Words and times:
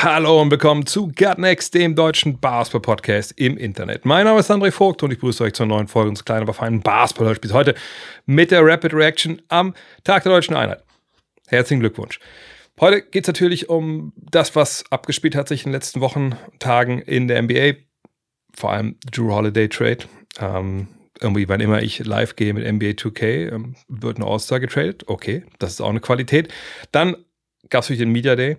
Hallo 0.00 0.40
und 0.40 0.52
willkommen 0.52 0.86
zu 0.86 1.08
Gutnext, 1.08 1.74
dem 1.74 1.96
deutschen 1.96 2.38
Basketball-Podcast 2.38 3.32
im 3.36 3.56
Internet. 3.56 4.04
Mein 4.04 4.26
Name 4.26 4.38
ist 4.38 4.48
André 4.48 4.70
Vogt 4.70 5.02
und 5.02 5.10
ich 5.10 5.18
begrüße 5.18 5.42
euch 5.42 5.54
zur 5.54 5.66
neuen 5.66 5.88
Folge 5.88 6.10
unseres 6.10 6.24
kleinen, 6.24 6.42
aber 6.42 6.54
feinen 6.54 6.82
Basketball-Hörspiels. 6.82 7.52
Heute 7.52 7.74
mit 8.24 8.52
der 8.52 8.64
Rapid 8.64 8.94
Reaction 8.94 9.42
am 9.48 9.74
Tag 10.04 10.22
der 10.22 10.30
Deutschen 10.30 10.54
Einheit. 10.54 10.84
Herzlichen 11.48 11.80
Glückwunsch. 11.80 12.20
Heute 12.78 13.02
geht 13.02 13.24
es 13.24 13.26
natürlich 13.26 13.70
um 13.70 14.12
das, 14.14 14.54
was 14.54 14.84
abgespielt 14.92 15.34
hat 15.34 15.48
sich 15.48 15.62
in 15.62 15.70
den 15.70 15.74
letzten 15.74 16.00
Wochen, 16.00 16.36
Tagen 16.60 17.00
in 17.00 17.26
der 17.26 17.42
NBA. 17.42 17.80
Vor 18.54 18.70
allem 18.70 18.94
Drew 19.10 19.32
Holiday 19.32 19.68
Trade. 19.68 20.04
Ähm, 20.38 20.86
irgendwie, 21.20 21.48
wann 21.48 21.58
immer 21.58 21.82
ich 21.82 21.98
live 22.06 22.36
gehe 22.36 22.54
mit 22.54 22.64
NBA 22.64 22.90
2K, 22.90 23.52
ähm, 23.52 23.74
wird 23.88 24.18
ein 24.18 24.22
All-Star 24.22 24.60
getradet. 24.60 25.08
Okay, 25.08 25.42
das 25.58 25.72
ist 25.72 25.80
auch 25.80 25.90
eine 25.90 25.98
Qualität. 25.98 26.52
Dann 26.92 27.16
gab 27.68 27.82
es 27.82 27.88
natürlich 27.88 27.98
den 27.98 28.12
Media 28.12 28.36
Day 28.36 28.58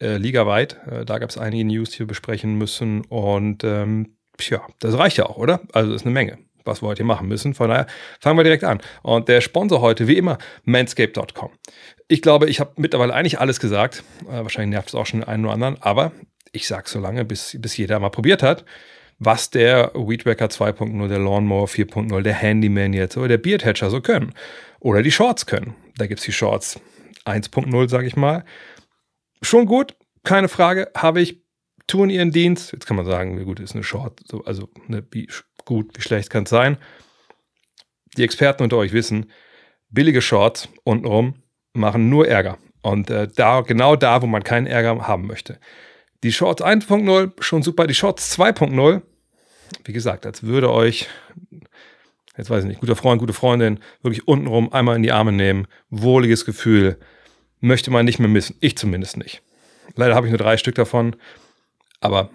äh, 0.00 0.16
ligaweit. 0.16 0.78
Äh, 0.90 1.04
da 1.04 1.18
gab 1.18 1.30
es 1.30 1.38
einige 1.38 1.64
News, 1.64 1.90
die 1.90 2.00
wir 2.00 2.06
besprechen 2.06 2.56
müssen. 2.56 3.02
Und 3.02 3.64
ähm, 3.64 4.16
tja, 4.38 4.62
das 4.80 4.96
reicht 4.96 5.18
ja 5.18 5.26
auch, 5.26 5.36
oder? 5.36 5.60
Also 5.72 5.92
ist 5.92 6.04
eine 6.04 6.12
Menge, 6.12 6.38
was 6.64 6.82
wir 6.82 6.88
heute 6.88 7.04
machen 7.04 7.28
müssen. 7.28 7.54
Von 7.54 7.70
daher 7.70 7.86
fangen 8.20 8.38
wir 8.38 8.44
direkt 8.44 8.64
an. 8.64 8.80
Und 9.02 9.28
der 9.28 9.40
Sponsor 9.40 9.80
heute, 9.80 10.08
wie 10.08 10.16
immer, 10.16 10.38
manscape.com. 10.64 11.50
Ich 12.08 12.22
glaube, 12.22 12.48
ich 12.48 12.60
habe 12.60 12.72
mittlerweile 12.76 13.14
eigentlich 13.14 13.38
alles 13.40 13.60
gesagt. 13.60 14.02
Äh, 14.22 14.42
wahrscheinlich 14.42 14.70
nervt 14.70 14.88
es 14.88 14.94
auch 14.94 15.06
schon 15.06 15.20
den 15.20 15.28
einen 15.28 15.44
oder 15.44 15.54
anderen. 15.54 15.76
Aber 15.82 16.12
ich 16.52 16.66
sage 16.66 16.88
so 16.88 16.98
lange, 16.98 17.24
bis, 17.24 17.56
bis 17.60 17.76
jeder 17.76 17.98
mal 18.00 18.10
probiert 18.10 18.42
hat, 18.42 18.64
was 19.18 19.50
der 19.50 19.92
Weedwacker 19.94 20.46
2.0, 20.46 21.08
der 21.08 21.18
Lawnmower 21.18 21.66
4.0, 21.66 22.22
der 22.22 22.34
Handyman 22.34 22.94
jetzt 22.94 23.16
oder 23.16 23.28
der 23.28 23.38
Beard 23.38 23.64
Hatcher 23.64 23.90
so 23.90 24.00
können. 24.00 24.32
Oder 24.80 25.02
die 25.02 25.12
Shorts 25.12 25.44
können. 25.44 25.74
Da 25.98 26.06
gibt 26.06 26.20
es 26.20 26.26
die 26.26 26.32
Shorts 26.32 26.80
1.0, 27.26 27.88
sage 27.90 28.06
ich 28.06 28.16
mal 28.16 28.44
schon 29.42 29.66
gut, 29.66 29.96
keine 30.22 30.48
Frage, 30.48 30.90
habe 30.96 31.20
ich, 31.20 31.42
tun 31.86 32.10
ihren 32.10 32.30
Dienst. 32.30 32.72
Jetzt 32.72 32.86
kann 32.86 32.96
man 32.96 33.06
sagen, 33.06 33.38
wie 33.38 33.44
gut 33.44 33.60
ist 33.60 33.74
eine 33.74 33.84
Short, 33.84 34.20
so, 34.26 34.44
also 34.44 34.68
ne, 34.86 35.04
wie 35.10 35.28
gut, 35.64 35.96
wie 35.96 36.02
schlecht 36.02 36.30
kann 36.30 36.44
es 36.44 36.50
sein. 36.50 36.78
Die 38.16 38.24
Experten 38.24 38.62
unter 38.62 38.76
euch 38.76 38.92
wissen, 38.92 39.30
billige 39.88 40.22
Shorts 40.22 40.68
untenrum 40.84 41.34
machen 41.72 42.08
nur 42.08 42.28
Ärger. 42.28 42.58
Und 42.82 43.10
äh, 43.10 43.28
da, 43.28 43.60
genau 43.60 43.96
da, 43.96 44.22
wo 44.22 44.26
man 44.26 44.42
keinen 44.42 44.66
Ärger 44.66 45.06
haben 45.06 45.26
möchte. 45.26 45.58
Die 46.22 46.32
Shorts 46.32 46.62
1.0 46.62 47.42
schon 47.42 47.62
super, 47.62 47.86
die 47.86 47.94
Shorts 47.94 48.38
2.0, 48.38 49.02
wie 49.84 49.92
gesagt, 49.92 50.26
als 50.26 50.42
würde 50.42 50.70
euch, 50.70 51.08
jetzt 52.36 52.50
weiß 52.50 52.64
ich 52.64 52.68
nicht, 52.68 52.80
guter 52.80 52.96
Freund, 52.96 53.20
gute 53.20 53.32
Freundin, 53.32 53.80
wirklich 54.02 54.26
untenrum 54.26 54.72
einmal 54.72 54.96
in 54.96 55.02
die 55.02 55.12
Arme 55.12 55.32
nehmen, 55.32 55.66
wohliges 55.88 56.44
Gefühl, 56.44 56.98
möchte 57.60 57.90
man 57.90 58.04
nicht 58.04 58.18
mehr 58.18 58.28
missen. 58.28 58.56
Ich 58.60 58.76
zumindest 58.76 59.16
nicht. 59.16 59.42
Leider 59.96 60.14
habe 60.14 60.26
ich 60.26 60.30
nur 60.30 60.38
drei 60.38 60.56
Stück 60.56 60.74
davon, 60.74 61.16
aber 62.00 62.30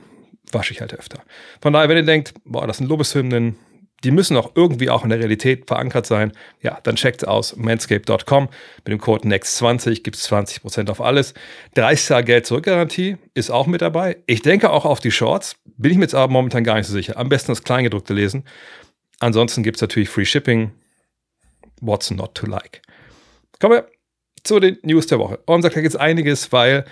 wasche 0.51 0.73
ich 0.73 0.81
halt 0.81 0.93
öfter. 0.93 1.23
Von 1.61 1.73
daher, 1.73 1.89
wenn 1.89 1.97
ihr 1.97 2.03
denkt, 2.03 2.33
boah, 2.45 2.67
das 2.67 2.77
sind 2.77 2.87
Lobeshymnen, 2.87 3.57
die 4.03 4.11
müssen 4.11 4.37
auch 4.37 4.51
irgendwie 4.55 4.89
auch 4.89 5.03
in 5.03 5.09
der 5.09 5.19
Realität 5.19 5.67
verankert 5.67 6.05
sein, 6.05 6.31
ja, 6.61 6.79
dann 6.83 6.95
checkt 6.95 7.27
aus 7.27 7.55
manscape.com. 7.55 8.49
Mit 8.77 8.87
dem 8.87 8.99
Code 8.99 9.27
NEXT20 9.27 10.03
gibt 10.03 10.17
es 10.17 10.30
20% 10.30 10.89
auf 10.91 11.02
alles. 11.02 11.33
30 11.73 12.08
Tage 12.08 12.25
Geld 12.25 12.45
zurückgarantie 12.45 13.17
ist 13.33 13.49
auch 13.49 13.65
mit 13.65 13.81
dabei. 13.81 14.17
Ich 14.27 14.41
denke 14.41 14.69
auch 14.69 14.85
auf 14.85 14.99
die 14.99 15.11
Shorts. 15.11 15.55
Bin 15.77 15.91
ich 15.91 15.97
mir 15.97 16.03
jetzt 16.03 16.14
aber 16.14 16.31
momentan 16.31 16.64
gar 16.64 16.75
nicht 16.75 16.87
so 16.87 16.93
sicher. 16.93 17.17
Am 17.17 17.30
besten 17.30 17.52
das 17.52 17.64
Kleingedruckte 17.64 18.14
lesen. 18.14 18.43
Ansonsten 19.19 19.64
gibt 19.64 19.77
es 19.77 19.81
natürlich 19.81 20.09
Free 20.09 20.25
Shipping. 20.25 20.71
What's 21.81 22.11
not 22.11 22.35
to 22.35 22.45
like? 22.45 22.81
Kommen 23.59 23.75
wir 23.75 23.95
zu 24.45 24.60
den 24.60 24.78
News 24.83 25.08
der 25.08 25.20
Woche. 25.20 25.39
Und 25.45 25.61
sagt, 25.61 25.76
da 25.76 25.82
gibt 25.82 25.94
es 25.94 26.00
einiges, 26.00 26.52
weil 26.52 26.86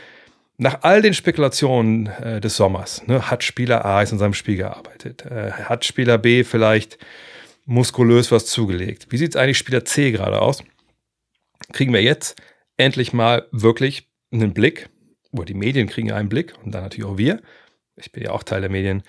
nach 0.58 0.80
all 0.82 1.02
den 1.02 1.14
Spekulationen 1.14 2.08
äh, 2.08 2.42
des 2.42 2.56
Sommers, 2.58 3.06
ne, 3.08 3.30
hat 3.30 3.44
Spieler 3.44 3.86
A 3.86 4.02
ist 4.02 4.12
in 4.12 4.20
seinem 4.20 4.34
Spiel 4.34 4.58
gearbeitet, 4.58 5.26
äh, 5.26 5.52
hat 5.52 5.86
Spieler 5.86 6.18
B 6.18 6.44
vielleicht 6.44 6.98
muskulös 7.66 8.32
was 8.32 8.46
zugelegt. 8.46 9.08
Wie 9.10 9.18
sieht 9.18 9.36
es 9.36 9.36
eigentlich 9.36 9.58
Spieler 9.58 9.86
C 9.86 10.12
gerade 10.12 10.42
aus? 10.42 10.64
Kriegen 11.72 11.94
wir 11.94 12.04
jetzt 12.04 12.42
endlich 12.78 13.14
mal 13.14 13.48
wirklich 13.52 14.10
einen 14.32 14.54
Blick, 14.54 14.90
oder 15.32 15.46
die 15.46 15.54
Medien 15.54 15.88
kriegen 15.88 16.12
einen 16.12 16.30
Blick 16.30 16.54
und 16.64 16.74
dann 16.74 16.84
natürlich 16.84 17.10
auch 17.10 17.18
wir, 17.18 17.42
ich 17.96 18.12
bin 18.12 18.24
ja 18.24 18.32
auch 18.32 18.44
Teil 18.44 18.62
der 18.62 18.70
Medien, 18.70 19.04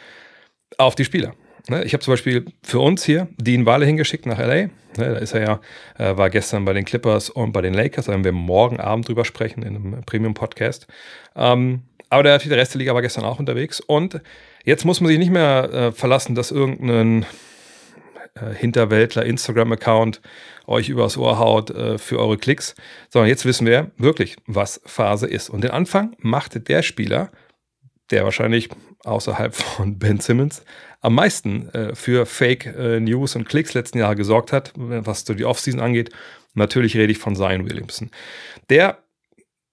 auf 0.79 0.95
die 0.95 1.05
Spieler. 1.05 1.35
Ne, 1.69 1.83
ich 1.85 1.95
habe 1.95 2.05
zum 2.05 2.13
Beispiel 2.13 2.45
für 2.63 2.81
uns 2.81 3.05
hier 3.05 3.29
Dean 3.39 3.65
Wale 3.65 3.87
hingeschickt 3.87 4.27
nach 4.27 4.39
LA. 4.39 4.65
Ne, 4.65 4.71
da 4.97 5.15
ist 5.15 5.33
er 5.33 5.43
ja, 5.43 5.61
äh, 5.99 6.17
war 6.17 6.29
gestern 6.29 6.65
bei 6.67 6.75
den 6.75 6.85
Clippers 6.85 7.31
und 7.31 7.53
bei 7.53 7.63
den 7.63 7.73
Lakers. 7.73 8.05
Da 8.07 8.13
werden 8.13 8.25
wir 8.25 8.33
morgen 8.33 8.81
Abend 8.81 9.09
drüber 9.09 9.25
sprechen 9.25 9.63
in 9.63 9.77
einem 9.77 10.03
Premium-Podcast. 10.05 10.87
Ähm, 11.35 11.83
aber 12.11 12.23
der, 12.23 12.39
der 12.39 12.59
Rest 12.59 12.75
der 12.75 12.81
Liga 12.81 12.95
war 12.95 13.01
gestern 13.01 13.25
auch 13.25 13.39
unterwegs. 13.39 13.81
Und 13.81 14.21
jetzt 14.65 14.85
muss 14.85 15.01
man 15.01 15.09
sich 15.09 15.19
nicht 15.19 15.33
mehr 15.33 15.71
äh, 15.73 15.93
verlassen, 15.93 16.35
dass 16.35 16.51
irgendein 16.51 17.25
äh, 18.35 18.53
Hinterwäldler 18.55 19.25
Instagram-Account 19.25 20.21
euch 20.67 20.91
übers 20.91 21.17
Ohr 21.17 21.39
haut 21.39 21.71
äh, 21.71 21.97
für 21.99 22.19
eure 22.19 22.37
Klicks, 22.37 22.75
sondern 23.09 23.29
jetzt 23.29 23.47
wissen 23.47 23.67
wir 23.67 23.91
wirklich, 23.97 24.37
was 24.47 24.83
Phase 24.85 25.27
ist. 25.27 25.49
Und 25.49 25.65
den 25.65 25.71
Anfang 25.71 26.15
machte 26.19 26.61
der 26.61 26.83
Spieler, 26.83 27.31
der 28.11 28.25
wahrscheinlich 28.25 28.69
außerhalb 29.05 29.55
von 29.55 29.99
Ben 29.99 30.21
Simmons 30.21 30.63
am 31.01 31.15
meisten 31.15 31.69
äh, 31.71 31.95
für 31.95 32.27
Fake 32.27 32.67
äh, 32.67 32.99
News 33.01 33.37
und 33.37 33.49
Klicks 33.49 33.75
letzten 33.75 33.99
Jahre 33.99 34.17
gesorgt 34.17 34.53
hat, 34.53 34.73
was 34.77 35.25
so 35.25 35.35
die 35.35 35.45
Offseason 35.45 35.81
angeht. 35.81 36.11
Natürlich 36.55 36.97
rede 36.97 37.13
ich 37.13 37.19
von 37.19 37.37
Zion 37.37 37.69
Williamson. 37.69 38.11
Der, 38.71 38.99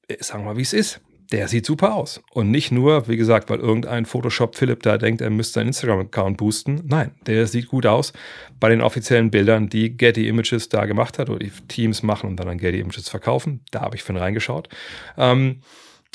äh, 0.07 0.17
sagen 0.19 0.43
wir 0.43 0.51
mal, 0.51 0.57
wie 0.57 0.63
es 0.63 0.73
ist, 0.73 0.99
der 1.31 1.47
sieht 1.47 1.65
super 1.65 1.93
aus. 1.95 2.21
Und 2.31 2.51
nicht 2.51 2.71
nur, 2.71 3.07
wie 3.07 3.15
gesagt, 3.15 3.49
weil 3.49 3.59
irgendein 3.59 4.05
Photoshop-Philipp 4.05 4.83
da 4.83 4.97
denkt, 4.97 5.21
er 5.21 5.29
müsste 5.29 5.53
seinen 5.55 5.67
Instagram-Account 5.67 6.35
boosten. 6.35 6.81
Nein, 6.85 7.11
der 7.25 7.47
sieht 7.47 7.69
gut 7.69 7.85
aus 7.85 8.11
bei 8.59 8.67
den 8.67 8.81
offiziellen 8.81 9.31
Bildern, 9.31 9.69
die 9.69 9.95
Getty 9.95 10.27
Images 10.27 10.67
da 10.67 10.85
gemacht 10.85 11.17
hat 11.17 11.29
oder 11.29 11.39
die 11.39 11.51
Teams 11.69 12.03
machen 12.03 12.29
und 12.29 12.37
dann 12.37 12.49
an 12.49 12.57
Getty 12.57 12.79
Images 12.79 13.07
verkaufen. 13.07 13.63
Da 13.71 13.81
habe 13.81 13.95
ich 13.95 14.03
von 14.03 14.17
reingeschaut. 14.17 14.67
Ähm, 15.17 15.61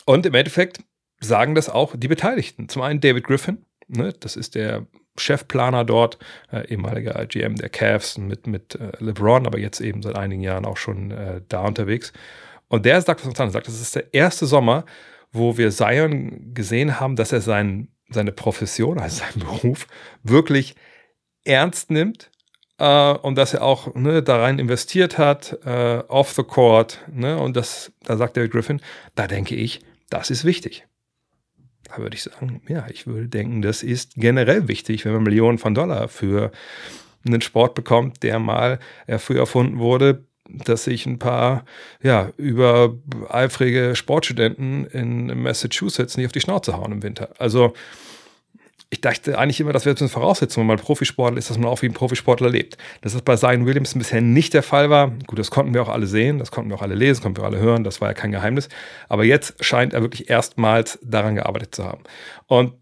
und 0.05 0.26
im 0.26 0.34
Endeffekt 0.34 0.81
sagen 1.21 1.54
das 1.54 1.69
auch 1.69 1.94
die 1.97 2.09
Beteiligten. 2.09 2.69
Zum 2.69 2.82
einen 2.82 3.00
David 3.00 3.25
Griffin, 3.25 3.65
ne, 3.88 4.12
das 4.12 4.37
ist 4.37 4.54
der 4.54 4.87
Chefplaner 5.19 5.84
dort, 5.84 6.19
äh, 6.53 6.69
ehemaliger 6.69 7.25
GM 7.27 7.56
der 7.56 7.69
Cavs 7.69 8.19
mit, 8.19 8.47
mit 8.47 8.75
äh, 8.75 8.93
LeBron, 8.99 9.47
aber 9.47 9.59
jetzt 9.59 9.81
eben 9.81 10.03
seit 10.03 10.16
einigen 10.16 10.43
Jahren 10.43 10.65
auch 10.65 10.76
schon 10.76 11.10
äh, 11.10 11.41
da 11.49 11.65
unterwegs. 11.65 12.12
Und 12.69 12.84
der 12.84 13.00
sagt 13.00 13.25
was 13.25 13.28
anderes, 13.28 13.53
sagt, 13.53 13.69
das 13.69 13.81
ist 13.81 13.94
der 13.94 14.12
erste 14.12 14.47
Sommer, 14.47 14.84
wo 15.32 15.56
wir 15.56 15.71
Zion 15.71 16.55
gesehen 16.55 17.00
haben, 17.00 17.16
dass 17.16 17.32
er 17.32 17.41
sein, 17.41 17.88
seine 18.10 18.32
Profession, 18.32 18.99
also 18.99 19.25
seinen 19.25 19.41
Beruf, 19.44 19.87
wirklich 20.22 20.75
ernst 21.44 21.91
nimmt 21.91 22.31
äh, 22.78 23.12
und 23.12 23.37
dass 23.37 23.55
er 23.55 23.62
auch 23.62 23.94
ne, 23.94 24.22
da 24.22 24.41
rein 24.41 24.59
investiert 24.59 25.19
hat, 25.19 25.59
äh, 25.65 26.03
off 26.09 26.32
the 26.32 26.43
court. 26.43 27.00
Ne, 27.10 27.38
und 27.38 27.56
das, 27.56 27.93
da 28.05 28.16
sagt 28.16 28.37
David 28.37 28.53
Griffin, 28.53 28.81
da 29.15 29.26
denke 29.26 29.55
ich, 29.55 29.81
das 30.10 30.31
ist 30.31 30.44
wichtig. 30.44 30.87
Da 31.88 31.98
würde 31.98 32.16
ich 32.16 32.22
sagen, 32.22 32.62
ja, 32.69 32.86
ich 32.91 33.06
würde 33.06 33.28
denken, 33.28 33.62
das 33.62 33.82
ist 33.82 34.14
generell 34.16 34.69
wichtig, 34.69 35.05
wenn 35.05 35.12
man 35.12 35.22
Millionen 35.22 35.58
von 35.58 35.75
Dollar 35.75 36.08
für 36.08 36.50
einen 37.25 37.40
Sport 37.40 37.75
bekommt, 37.75 38.22
der 38.22 38.38
mal 38.38 38.78
äh, 39.06 39.19
früh 39.19 39.38
erfunden 39.38 39.78
wurde, 39.78 40.25
dass 40.49 40.84
sich 40.84 41.06
ein 41.06 41.19
paar 41.19 41.64
ja, 42.02 42.31
übereifrige 42.37 43.96
Sportstudenten 43.96 44.87
in 44.87 45.43
Massachusetts 45.43 46.16
nicht 46.16 46.26
auf 46.26 46.32
die 46.32 46.40
Schnauze 46.40 46.76
hauen 46.76 46.93
im 46.93 47.02
Winter. 47.02 47.31
Also 47.38 47.72
ich 48.88 49.00
dachte 49.00 49.37
eigentlich 49.38 49.61
immer, 49.61 49.73
das 49.73 49.85
wäre 49.85 49.97
eine 49.99 50.09
Voraussetzung, 50.09 50.62
wenn 50.62 50.69
man 50.69 50.79
Profisportler 50.79 51.38
ist, 51.38 51.50
dass 51.50 51.59
man 51.59 51.69
auch 51.69 51.83
wie 51.83 51.87
ein 51.87 51.93
Profisportler 51.93 52.49
lebt. 52.49 52.79
Dass 53.00 53.15
das 53.15 53.23
bei 53.23 53.37
Zion 53.37 53.67
Williamson 53.67 53.99
bisher 53.99 54.21
nicht 54.21 54.55
der 54.55 54.62
Fall 54.62 54.91
war. 54.91 55.11
Gut, 55.27 55.38
das 55.38 55.50
konnten 55.50 55.75
wir 55.75 55.83
auch 55.83 55.88
alle 55.88 56.06
sehen, 56.06 56.38
das 56.38 56.53
konnten 56.53 56.71
wir 56.71 56.77
auch 56.77 56.83
alle 56.83 56.94
lesen, 56.94 57.23
konnten 57.23 57.41
wir 57.41 57.44
alle 57.44 57.59
hören, 57.59 57.83
das 57.83 58.00
war 58.00 58.09
ja 58.09 58.15
kein 58.15 58.31
Geheimnis. 58.31 58.69
Aber 59.09 59.25
jetzt 59.25 59.62
scheint 59.65 59.93
er 59.93 60.03
wirklich 60.03 60.31
erstmals 60.31 61.00
daran 61.03 61.35
gearbeitet 61.35 61.75
zu 61.75 61.85
haben. 61.85 62.05
Und 62.47 62.75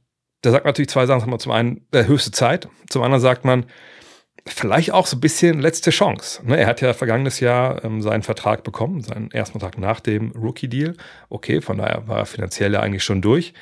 da 0.42 0.50
sagt 0.50 0.64
man 0.64 0.70
natürlich 0.70 0.90
zwei 0.90 1.06
Sachen. 1.06 1.38
Zum 1.38 1.52
einen 1.52 1.86
äh, 1.92 2.04
höchste 2.04 2.32
Zeit, 2.32 2.68
zum 2.90 3.02
anderen 3.02 3.22
sagt 3.22 3.46
man, 3.46 3.64
vielleicht 4.46 4.92
auch 4.92 5.06
so 5.06 5.16
ein 5.16 5.20
bisschen 5.20 5.58
letzte 5.58 5.90
Chance. 5.90 6.42
Ne, 6.44 6.58
er 6.58 6.66
hat 6.66 6.82
ja 6.82 6.92
vergangenes 6.92 7.40
Jahr 7.40 7.82
ähm, 7.82 8.02
seinen 8.02 8.22
Vertrag 8.22 8.62
bekommen, 8.62 9.02
seinen 9.02 9.30
ersten 9.30 9.58
Vertrag 9.58 9.78
nach 9.78 10.00
dem 10.00 10.32
Rookie-Deal. 10.32 10.96
Okay, 11.30 11.62
von 11.62 11.78
daher 11.78 12.06
war 12.08 12.18
er 12.18 12.26
finanziell 12.26 12.74
ja 12.74 12.80
eigentlich 12.80 13.04
schon 13.04 13.22
durch. 13.22 13.54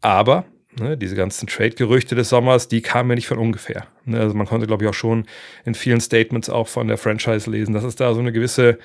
Aber 0.00 0.44
Ne, 0.78 0.96
diese 0.96 1.16
ganzen 1.16 1.46
Trade-Gerüchte 1.46 2.14
des 2.14 2.28
Sommers, 2.28 2.68
die 2.68 2.82
kamen 2.82 3.08
mir 3.08 3.14
nicht 3.14 3.26
von 3.26 3.38
ungefähr. 3.38 3.86
Ne, 4.04 4.20
also 4.20 4.34
man 4.34 4.46
konnte, 4.46 4.66
glaube 4.66 4.84
ich, 4.84 4.90
auch 4.90 4.94
schon 4.94 5.26
in 5.64 5.74
vielen 5.74 6.00
Statements 6.00 6.48
auch 6.48 6.68
von 6.68 6.88
der 6.88 6.98
Franchise 6.98 7.50
lesen, 7.50 7.74
dass 7.74 7.84
es 7.84 7.96
da 7.96 8.14
so 8.14 8.20
eine 8.20 8.32
gewisse 8.32 8.78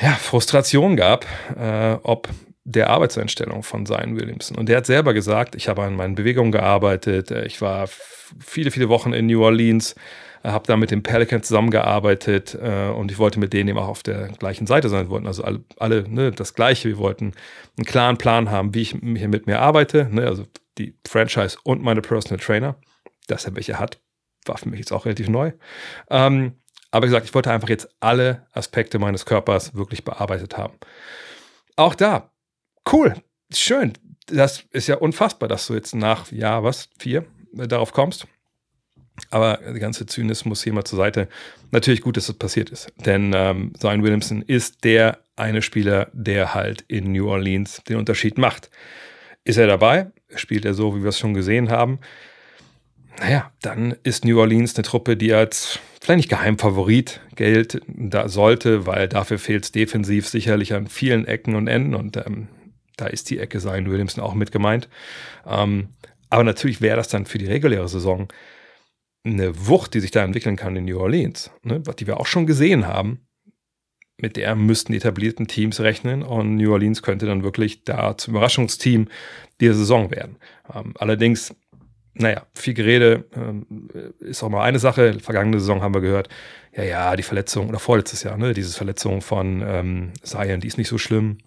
ja, 0.00 0.12
Frustration 0.12 0.96
gab, 0.96 1.26
äh, 1.58 1.96
ob 2.02 2.28
der 2.64 2.90
Arbeitseinstellung 2.90 3.62
von 3.62 3.86
Zion 3.86 4.16
Williamson. 4.16 4.56
Und 4.56 4.68
der 4.68 4.78
hat 4.78 4.86
selber 4.86 5.14
gesagt, 5.14 5.54
ich 5.56 5.68
habe 5.68 5.82
an 5.82 5.96
meinen 5.96 6.14
Bewegungen 6.14 6.52
gearbeitet, 6.52 7.30
äh, 7.30 7.44
ich 7.44 7.60
war 7.60 7.88
viele, 8.40 8.70
viele 8.70 8.88
Wochen 8.88 9.12
in 9.12 9.26
New 9.26 9.42
Orleans, 9.42 9.94
habe 10.44 10.66
da 10.66 10.76
mit 10.76 10.90
dem 10.90 11.02
Pelican 11.02 11.42
zusammengearbeitet 11.42 12.58
äh, 12.60 12.88
und 12.88 13.10
ich 13.10 13.18
wollte 13.18 13.38
mit 13.38 13.52
denen 13.52 13.68
eben 13.68 13.78
auch 13.78 13.88
auf 13.88 14.02
der 14.02 14.28
gleichen 14.28 14.66
Seite 14.66 14.88
sein. 14.88 15.06
Wir 15.06 15.10
wollten 15.10 15.26
also 15.26 15.44
alle, 15.44 15.60
alle 15.78 16.08
ne, 16.08 16.32
das 16.32 16.54
Gleiche. 16.54 16.88
Wir 16.88 16.98
wollten 16.98 17.32
einen 17.76 17.84
klaren 17.84 18.18
Plan 18.18 18.50
haben, 18.50 18.74
wie 18.74 18.82
ich 18.82 18.90
hier 18.90 19.28
mit 19.28 19.46
mir 19.46 19.60
arbeite. 19.60 20.08
Ne, 20.10 20.26
also 20.26 20.46
die 20.78 20.96
Franchise 21.06 21.56
und 21.62 21.82
meine 21.82 22.00
Personal 22.00 22.38
Trainer. 22.38 22.76
Dass 23.28 23.44
er 23.44 23.54
welche 23.54 23.78
hat, 23.78 24.00
war 24.46 24.58
für 24.58 24.68
mich 24.68 24.80
jetzt 24.80 24.92
auch 24.92 25.06
relativ 25.06 25.28
neu. 25.28 25.52
Ähm, 26.10 26.56
aber 26.90 27.06
gesagt, 27.06 27.26
ich 27.26 27.34
wollte 27.34 27.50
einfach 27.50 27.68
jetzt 27.68 27.88
alle 28.00 28.46
Aspekte 28.52 28.98
meines 28.98 29.24
Körpers 29.24 29.74
wirklich 29.74 30.04
bearbeitet 30.04 30.58
haben. 30.58 30.74
Auch 31.76 31.94
da, 31.94 32.30
cool, 32.92 33.14
schön. 33.52 33.94
Das 34.26 34.64
ist 34.70 34.88
ja 34.88 34.96
unfassbar, 34.96 35.48
dass 35.48 35.66
du 35.66 35.74
jetzt 35.74 35.94
nach, 35.94 36.30
ja, 36.30 36.62
was, 36.62 36.90
vier 36.98 37.24
äh, 37.56 37.66
darauf 37.66 37.92
kommst. 37.92 38.26
Aber 39.30 39.60
der 39.64 39.78
ganze 39.78 40.06
Zynismus 40.06 40.62
hier 40.62 40.72
mal 40.72 40.84
zur 40.84 40.98
Seite. 40.98 41.28
Natürlich 41.70 42.02
gut, 42.02 42.16
dass 42.16 42.26
das 42.26 42.36
passiert 42.36 42.70
ist. 42.70 42.92
Denn 43.04 43.32
ähm, 43.34 43.72
Zion 43.78 44.02
Williamson 44.02 44.42
ist 44.42 44.84
der 44.84 45.18
eine 45.36 45.62
Spieler, 45.62 46.08
der 46.12 46.54
halt 46.54 46.84
in 46.88 47.12
New 47.12 47.28
Orleans 47.28 47.82
den 47.88 47.96
Unterschied 47.96 48.36
macht. 48.36 48.70
Ist 49.44 49.56
er 49.56 49.66
dabei? 49.66 50.10
Spielt 50.34 50.64
er 50.64 50.74
so, 50.74 50.94
wie 50.94 51.02
wir 51.02 51.08
es 51.08 51.18
schon 51.18 51.34
gesehen 51.34 51.70
haben? 51.70 51.98
Naja, 53.18 53.50
dann 53.60 53.94
ist 54.02 54.24
New 54.24 54.38
Orleans 54.38 54.74
eine 54.74 54.84
Truppe, 54.84 55.16
die 55.16 55.32
als 55.32 55.78
vielleicht 56.00 56.16
nicht 56.16 56.28
Geheimfavorit 56.28 57.20
gilt, 57.36 57.80
da 57.86 58.28
sollte, 58.28 58.86
weil 58.86 59.08
dafür 59.08 59.38
fehlt 59.38 59.64
es 59.64 59.72
defensiv 59.72 60.28
sicherlich 60.28 60.74
an 60.74 60.86
vielen 60.86 61.26
Ecken 61.26 61.54
und 61.54 61.68
Enden 61.68 61.94
und 61.94 62.16
ähm, 62.16 62.48
da 62.96 63.06
ist 63.06 63.30
die 63.30 63.38
Ecke 63.38 63.58
Zion 63.58 63.90
Williamson 63.90 64.22
auch 64.22 64.34
mit 64.34 64.52
gemeint. 64.52 64.88
Ähm, 65.46 65.88
aber 66.30 66.44
natürlich 66.44 66.80
wäre 66.80 66.96
das 66.96 67.08
dann 67.08 67.26
für 67.26 67.38
die 67.38 67.46
reguläre 67.46 67.88
Saison 67.88 68.28
eine 69.24 69.66
Wucht, 69.66 69.94
die 69.94 70.00
sich 70.00 70.10
da 70.10 70.24
entwickeln 70.24 70.56
kann 70.56 70.76
in 70.76 70.84
New 70.84 70.98
Orleans, 70.98 71.50
ne, 71.62 71.80
die 71.80 72.06
wir 72.06 72.18
auch 72.18 72.26
schon 72.26 72.46
gesehen 72.46 72.86
haben. 72.86 73.26
Mit 74.18 74.36
der 74.36 74.54
müssten 74.54 74.92
die 74.92 74.98
etablierten 74.98 75.48
Teams 75.48 75.80
rechnen 75.80 76.22
und 76.22 76.56
New 76.56 76.72
Orleans 76.72 77.02
könnte 77.02 77.26
dann 77.26 77.42
wirklich 77.42 77.84
da 77.84 78.16
zum 78.16 78.34
Überraschungsteam 78.34 79.08
dieser 79.60 79.74
Saison 79.74 80.10
werden. 80.10 80.36
Ähm, 80.72 80.94
allerdings, 80.98 81.54
naja, 82.14 82.46
viel 82.54 82.74
Gerede 82.74 83.24
ähm, 83.34 83.88
ist 84.20 84.42
auch 84.42 84.48
mal 84.48 84.62
eine 84.62 84.78
Sache. 84.78 85.18
Vergangene 85.20 85.58
Saison 85.60 85.82
haben 85.82 85.94
wir 85.94 86.00
gehört, 86.00 86.28
ja, 86.76 86.84
ja, 86.84 87.16
die 87.16 87.22
Verletzung, 87.22 87.68
oder 87.68 87.78
vorletztes 87.78 88.22
Jahr, 88.22 88.36
ne, 88.36 88.54
diese 88.54 88.76
Verletzung 88.76 89.22
von 89.22 89.62
ähm, 89.66 90.12
Zion, 90.22 90.60
die 90.60 90.68
ist 90.68 90.78
nicht 90.78 90.88
so 90.88 90.98
schlimm. 90.98 91.38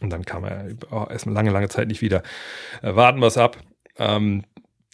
Und 0.00 0.10
dann 0.10 0.24
kam 0.24 0.44
er 0.44 0.68
oh, 0.90 1.06
erstmal 1.08 1.34
lange, 1.34 1.50
lange 1.50 1.68
Zeit 1.68 1.88
nicht 1.88 2.02
wieder. 2.02 2.22
Äh, 2.82 2.94
warten 2.96 3.20
wir 3.20 3.26
es 3.26 3.38
ab. 3.38 3.58
Ähm, 3.98 4.44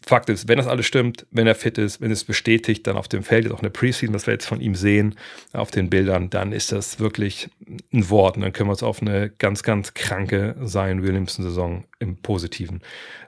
Fakt 0.05 0.29
ist, 0.29 0.49
wenn 0.49 0.57
das 0.57 0.67
alles 0.67 0.85
stimmt, 0.85 1.25
wenn 1.31 1.47
er 1.47 1.55
fit 1.55 1.77
ist, 1.77 2.01
wenn 2.01 2.11
es 2.11 2.25
bestätigt, 2.25 2.85
dann 2.87 2.97
auf 2.97 3.07
dem 3.07 3.23
Feld 3.23 3.45
ist 3.45 3.51
auch 3.51 3.61
eine 3.61 3.69
Preseason, 3.69 4.13
was 4.13 4.27
wir 4.27 4.33
jetzt 4.33 4.45
von 4.45 4.59
ihm 4.59 4.75
sehen, 4.75 5.15
auf 5.53 5.71
den 5.71 5.89
Bildern, 5.89 6.29
dann 6.29 6.51
ist 6.51 6.73
das 6.73 6.99
wirklich 6.99 7.49
ein 7.93 8.09
Wort. 8.09 8.35
Und 8.35 8.43
dann 8.43 8.51
können 8.51 8.67
wir 8.67 8.73
uns 8.73 8.83
auf 8.83 9.01
eine 9.01 9.29
ganz, 9.29 9.63
ganz 9.63 9.93
kranke 9.93 10.55
Zion 10.65 11.03
Williamson-Saison 11.03 11.85
im 11.99 12.17
positiven 12.17 12.81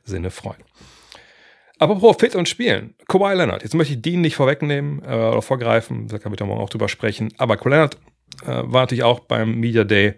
Sinne 0.04 0.32
freuen. 0.32 0.64
Apropos 1.80 2.18
fit 2.20 2.36
und 2.36 2.50
spielen. 2.50 2.94
Kawhi 3.08 3.34
Leonard. 3.34 3.64
Jetzt 3.64 3.74
möchte 3.74 3.94
ich 3.94 4.02
Dean 4.02 4.22
nicht 4.22 4.36
vorwegnehmen 4.36 5.02
äh, 5.04 5.08
oder 5.08 5.42
vorgreifen, 5.42 6.08
da 6.08 6.20
kann 6.20 6.34
ich 6.34 6.38
da 6.38 6.46
morgen 6.46 6.62
auch 6.62 6.70
drüber 6.70 6.90
sprechen. 6.90 7.34
Aber 7.38 7.56
Kawhi 7.56 7.70
Leonard 7.70 7.98
äh, 8.44 8.48
war 8.48 8.82
natürlich 8.82 9.04
auch 9.04 9.22
beim 9.22 9.60
Media 9.60 9.86
Day 9.86 10.16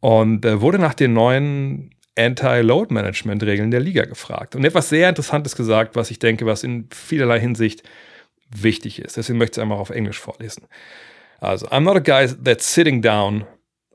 und 0.00 0.44
äh, 0.44 0.60
wurde 0.60 0.78
nach 0.78 0.94
den 0.94 1.12
neuen 1.12 1.91
Anti-Load-Management-Regeln 2.16 3.70
der 3.70 3.80
Liga 3.80 4.04
gefragt. 4.04 4.54
Und 4.54 4.64
etwas 4.64 4.88
sehr 4.88 5.08
Interessantes 5.08 5.56
gesagt, 5.56 5.96
was 5.96 6.10
ich 6.10 6.18
denke, 6.18 6.46
was 6.46 6.62
in 6.62 6.88
vielerlei 6.92 7.40
Hinsicht 7.40 7.82
wichtig 8.54 9.00
ist. 9.00 9.16
Deswegen 9.16 9.38
möchte 9.38 9.54
ich 9.54 9.58
es 9.58 9.62
einmal 9.62 9.78
auf 9.78 9.90
Englisch 9.90 10.18
vorlesen. 10.18 10.66
Also, 11.40 11.66
I'm 11.68 11.80
not 11.80 11.96
a 11.96 12.00
guy 12.00 12.28
that's 12.28 12.72
sitting 12.72 13.02
down, 13.02 13.46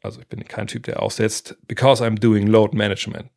also 0.02 0.20
ich 0.20 0.28
bin 0.28 0.44
kein 0.46 0.68
Typ, 0.68 0.84
der 0.84 1.02
aussetzt, 1.02 1.56
because 1.68 2.04
I'm 2.04 2.20
doing 2.20 2.48
load 2.48 2.76
management. 2.76 3.30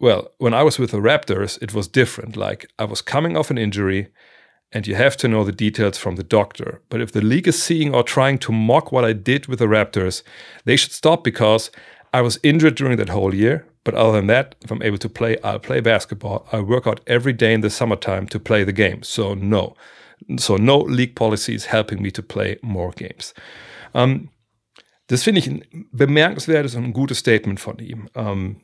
Well, 0.00 0.30
when 0.38 0.54
I 0.54 0.64
was 0.64 0.78
with 0.78 0.90
the 0.90 0.98
Raptors, 0.98 1.60
it 1.62 1.74
was 1.74 1.90
different. 1.90 2.36
Like, 2.36 2.68
I 2.78 2.84
was 2.84 3.04
coming 3.04 3.36
off 3.36 3.50
an 3.50 3.58
injury, 3.58 4.08
and 4.72 4.86
you 4.88 4.96
have 4.96 5.16
to 5.18 5.28
know 5.28 5.44
the 5.44 5.52
details 5.52 5.98
from 5.98 6.16
the 6.16 6.24
doctor. 6.24 6.80
But 6.88 7.00
if 7.00 7.12
the 7.12 7.20
league 7.20 7.46
is 7.46 7.62
seeing 7.62 7.94
or 7.94 8.02
trying 8.02 8.38
to 8.38 8.52
mock 8.52 8.90
what 8.90 9.04
I 9.04 9.12
did 9.12 9.46
with 9.46 9.60
the 9.60 9.66
Raptors, 9.66 10.24
they 10.64 10.76
should 10.76 10.92
stop 10.92 11.22
because 11.22 11.70
I 12.12 12.22
was 12.22 12.40
injured 12.42 12.74
during 12.74 12.96
that 12.98 13.10
whole 13.10 13.34
year. 13.34 13.66
But 13.84 13.94
other 13.94 14.12
than 14.12 14.26
that, 14.28 14.54
if 14.62 14.70
I'm 14.70 14.82
able 14.82 14.98
to 14.98 15.08
play, 15.08 15.36
I'll 15.44 15.60
play 15.60 15.80
basketball. 15.80 16.46
I 16.52 16.60
work 16.60 16.86
out 16.86 17.00
every 17.06 17.34
day 17.34 17.52
in 17.52 17.60
the 17.60 17.70
summertime 17.70 18.26
to 18.28 18.40
play 18.40 18.64
the 18.64 18.72
game. 18.72 19.02
So 19.02 19.34
no. 19.34 19.76
So 20.38 20.56
no 20.56 20.78
league 20.78 21.14
policy 21.14 21.54
is 21.54 21.66
helping 21.66 22.00
me 22.02 22.10
to 22.12 22.22
play 22.22 22.58
more 22.62 22.92
games. 22.92 23.34
Um, 23.92 24.30
das 25.08 25.22
finde 25.22 25.40
ich 25.40 25.46
ein 25.46 25.64
bemerkenswertes 25.92 26.74
und 26.74 26.84
ein 26.84 26.92
gutes 26.94 27.18
Statement 27.18 27.60
von 27.60 27.78
ihm. 27.78 28.08
Um, 28.14 28.62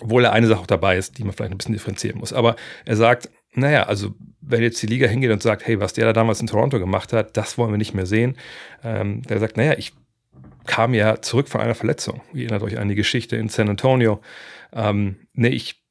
obwohl 0.00 0.24
er 0.24 0.32
eine 0.32 0.46
Sache 0.46 0.60
auch 0.60 0.66
dabei 0.66 0.96
ist, 0.96 1.18
die 1.18 1.24
man 1.24 1.32
vielleicht 1.32 1.52
ein 1.52 1.58
bisschen 1.58 1.74
differenzieren 1.74 2.18
muss. 2.18 2.32
Aber 2.32 2.56
er 2.84 2.96
sagt, 2.96 3.28
naja, 3.52 3.82
also 3.82 4.14
wenn 4.40 4.62
jetzt 4.62 4.80
die 4.82 4.86
Liga 4.86 5.06
hingeht 5.08 5.30
und 5.30 5.42
sagt, 5.42 5.66
hey, 5.66 5.80
was 5.80 5.92
der 5.92 6.06
da 6.06 6.12
damals 6.12 6.40
in 6.40 6.46
Toronto 6.46 6.78
gemacht 6.78 7.12
hat, 7.12 7.36
das 7.36 7.58
wollen 7.58 7.72
wir 7.72 7.78
nicht 7.78 7.94
mehr 7.94 8.06
sehen. 8.06 8.36
Ähm, 8.84 9.22
der 9.22 9.40
sagt, 9.40 9.56
naja, 9.56 9.74
ich 9.76 9.92
kam 10.66 10.94
ja 10.94 11.20
zurück 11.22 11.48
von 11.48 11.60
einer 11.60 11.74
Verletzung. 11.74 12.20
Ihr 12.32 12.42
erinnert 12.42 12.62
euch 12.62 12.78
an 12.78 12.88
die 12.88 12.94
Geschichte 12.94 13.36
in 13.36 13.48
San 13.48 13.68
Antonio. 13.68 14.20
Ähm, 14.72 15.16
nee, 15.32 15.48
ich 15.48 15.82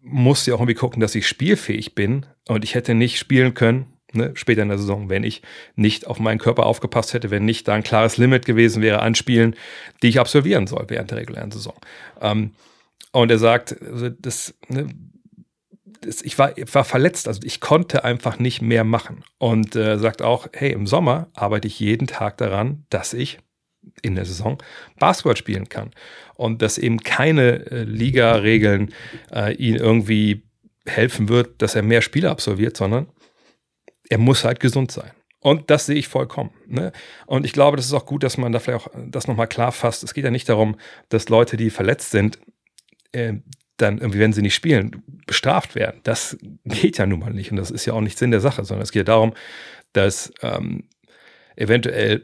musste 0.00 0.50
ja 0.50 0.56
auch 0.56 0.60
irgendwie 0.60 0.74
gucken, 0.74 1.00
dass 1.00 1.14
ich 1.14 1.26
spielfähig 1.26 1.94
bin 1.94 2.26
und 2.48 2.64
ich 2.64 2.74
hätte 2.74 2.94
nicht 2.94 3.18
spielen 3.18 3.54
können, 3.54 3.86
ne, 4.12 4.32
später 4.34 4.62
in 4.62 4.68
der 4.68 4.78
Saison, 4.78 5.08
wenn 5.08 5.24
ich 5.24 5.42
nicht 5.76 6.06
auf 6.06 6.18
meinen 6.18 6.38
Körper 6.38 6.66
aufgepasst 6.66 7.14
hätte, 7.14 7.30
wenn 7.30 7.44
nicht 7.44 7.68
da 7.68 7.74
ein 7.74 7.82
klares 7.82 8.16
Limit 8.16 8.44
gewesen 8.44 8.82
wäre 8.82 9.00
an 9.00 9.14
Spielen, 9.14 9.56
die 10.02 10.08
ich 10.08 10.20
absolvieren 10.20 10.66
soll 10.66 10.84
während 10.88 11.10
der 11.10 11.18
regulären 11.18 11.50
Saison. 11.50 11.74
Ähm, 12.20 12.52
und 13.12 13.30
er 13.30 13.38
sagt, 13.38 13.80
also 13.80 14.10
das, 14.10 14.54
ne, 14.68 14.88
das, 16.00 16.22
ich, 16.22 16.38
war, 16.38 16.52
war 16.72 16.84
verletzt, 16.84 17.28
also 17.28 17.40
ich 17.44 17.60
konnte 17.60 18.04
einfach 18.04 18.38
nicht 18.38 18.60
mehr 18.60 18.84
machen. 18.84 19.24
Und 19.38 19.76
äh, 19.76 19.98
sagt 19.98 20.22
auch, 20.22 20.48
hey, 20.52 20.72
im 20.72 20.86
Sommer 20.86 21.28
arbeite 21.34 21.68
ich 21.68 21.80
jeden 21.80 22.06
Tag 22.06 22.36
daran, 22.36 22.84
dass 22.90 23.14
ich 23.14 23.38
in 24.02 24.14
der 24.14 24.24
Saison 24.24 24.62
Basketball 24.98 25.36
spielen 25.36 25.68
kann. 25.68 25.90
Und 26.34 26.62
dass 26.62 26.78
eben 26.78 26.98
keine 26.98 27.70
äh, 27.70 27.84
Liga-Regeln 27.84 28.92
äh, 29.32 29.54
ihn 29.54 29.76
irgendwie 29.76 30.42
helfen 30.86 31.28
wird, 31.28 31.62
dass 31.62 31.74
er 31.74 31.82
mehr 31.82 32.02
Spiele 32.02 32.30
absolviert, 32.30 32.76
sondern 32.76 33.06
er 34.08 34.18
muss 34.18 34.44
halt 34.44 34.60
gesund 34.60 34.92
sein. 34.92 35.10
Und 35.40 35.70
das 35.70 35.86
sehe 35.86 35.96
ich 35.96 36.08
vollkommen. 36.08 36.50
Ne? 36.66 36.92
Und 37.26 37.44
ich 37.44 37.52
glaube, 37.52 37.76
das 37.76 37.86
ist 37.86 37.92
auch 37.92 38.06
gut, 38.06 38.22
dass 38.22 38.38
man 38.38 38.52
da 38.52 38.58
vielleicht 38.60 38.86
auch 38.86 38.90
das 39.08 39.26
nochmal 39.26 39.46
klar 39.46 39.72
fasst. 39.72 40.02
Es 40.02 40.14
geht 40.14 40.24
ja 40.24 40.30
nicht 40.30 40.48
darum, 40.48 40.76
dass 41.10 41.28
Leute, 41.28 41.56
die 41.56 41.70
verletzt 41.70 42.10
sind, 42.10 42.38
äh, 43.12 43.34
dann 43.76 43.98
irgendwie, 43.98 44.20
wenn 44.20 44.32
sie 44.32 44.42
nicht 44.42 44.54
spielen, 44.54 45.02
bestraft 45.26 45.74
werden. 45.74 46.00
Das 46.02 46.38
geht 46.64 46.98
ja 46.98 47.06
nun 47.06 47.20
mal 47.20 47.32
nicht. 47.32 47.50
Und 47.50 47.58
das 47.58 47.70
ist 47.70 47.84
ja 47.86 47.92
auch 47.92 48.00
nicht 48.00 48.18
Sinn 48.18 48.30
der 48.30 48.40
Sache, 48.40 48.64
sondern 48.64 48.84
es 48.84 48.92
geht 48.92 49.08
darum, 49.08 49.34
dass 49.92 50.32
ähm, 50.42 50.84
eventuell 51.56 52.22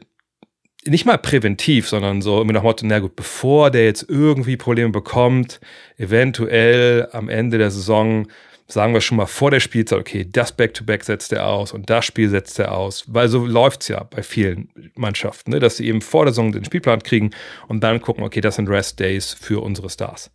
nicht 0.85 1.05
mal 1.05 1.17
präventiv, 1.17 1.87
sondern 1.87 2.21
so 2.21 2.41
immer 2.41 2.53
nach 2.53 2.63
Motto, 2.63 2.85
na 2.85 2.99
gut, 2.99 3.15
bevor 3.15 3.69
der 3.69 3.85
jetzt 3.85 4.05
irgendwie 4.09 4.57
Probleme 4.57 4.89
bekommt, 4.89 5.59
eventuell 5.97 7.07
am 7.11 7.29
Ende 7.29 7.57
der 7.57 7.69
Saison, 7.69 8.27
sagen 8.67 8.93
wir 8.93 9.01
schon 9.01 9.17
mal 9.17 9.27
vor 9.27 9.51
der 9.51 9.59
Spielzeit, 9.59 9.99
okay, 9.99 10.27
das 10.27 10.53
Back-to-Back 10.53 11.01
-Back 11.01 11.05
setzt 11.05 11.33
er 11.33 11.45
aus 11.45 11.71
und 11.71 11.89
das 11.89 12.05
Spiel 12.05 12.29
setzt 12.29 12.57
er 12.57 12.75
aus, 12.75 13.03
weil 13.07 13.27
so 13.27 13.45
läuft 13.45 13.81
es 13.81 13.89
ja 13.89 14.03
bei 14.03 14.23
vielen 14.23 14.69
Mannschaften, 14.95 15.51
ne, 15.51 15.59
dass 15.59 15.77
sie 15.77 15.87
eben 15.87 16.01
vor 16.01 16.25
der 16.25 16.33
Saison 16.33 16.51
den 16.51 16.65
Spielplan 16.65 17.03
kriegen 17.03 17.31
und 17.67 17.83
dann 17.83 18.01
gucken, 18.01 18.23
okay, 18.23 18.41
das 18.41 18.55
sind 18.55 18.69
Rest-Days 18.69 19.33
für 19.33 19.61
unsere 19.61 19.89
Stars. 19.89 20.31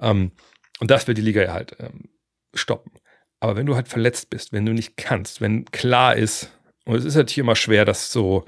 Ähm, 0.00 0.32
und 0.80 0.90
das 0.90 1.06
wird 1.06 1.18
die 1.18 1.22
Liga 1.22 1.42
ja 1.42 1.52
halt 1.52 1.76
ähm, 1.80 2.08
stoppen. 2.54 2.92
Aber 3.40 3.56
wenn 3.56 3.66
du 3.66 3.74
halt 3.74 3.88
verletzt 3.88 4.30
bist, 4.30 4.52
wenn 4.52 4.64
du 4.64 4.72
nicht 4.72 4.96
kannst, 4.96 5.40
wenn 5.40 5.64
klar 5.66 6.16
ist, 6.16 6.50
und 6.84 6.96
es 6.96 7.04
ist 7.04 7.16
natürlich 7.16 7.38
immer 7.38 7.56
schwer, 7.56 7.84
das 7.84 8.10
so 8.10 8.44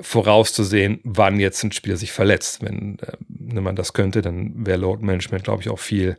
vorauszusehen, 0.00 1.00
wann 1.02 1.40
jetzt 1.40 1.62
ein 1.64 1.72
Spieler 1.72 1.96
sich 1.96 2.12
verletzt. 2.12 2.62
Wenn, 2.62 2.98
äh, 3.00 3.12
wenn 3.28 3.62
man 3.62 3.76
das 3.76 3.92
könnte, 3.92 4.22
dann 4.22 4.66
wäre 4.66 4.78
Load 4.78 5.04
Management, 5.04 5.44
glaube 5.44 5.62
ich, 5.62 5.68
auch 5.68 5.78
viel 5.78 6.16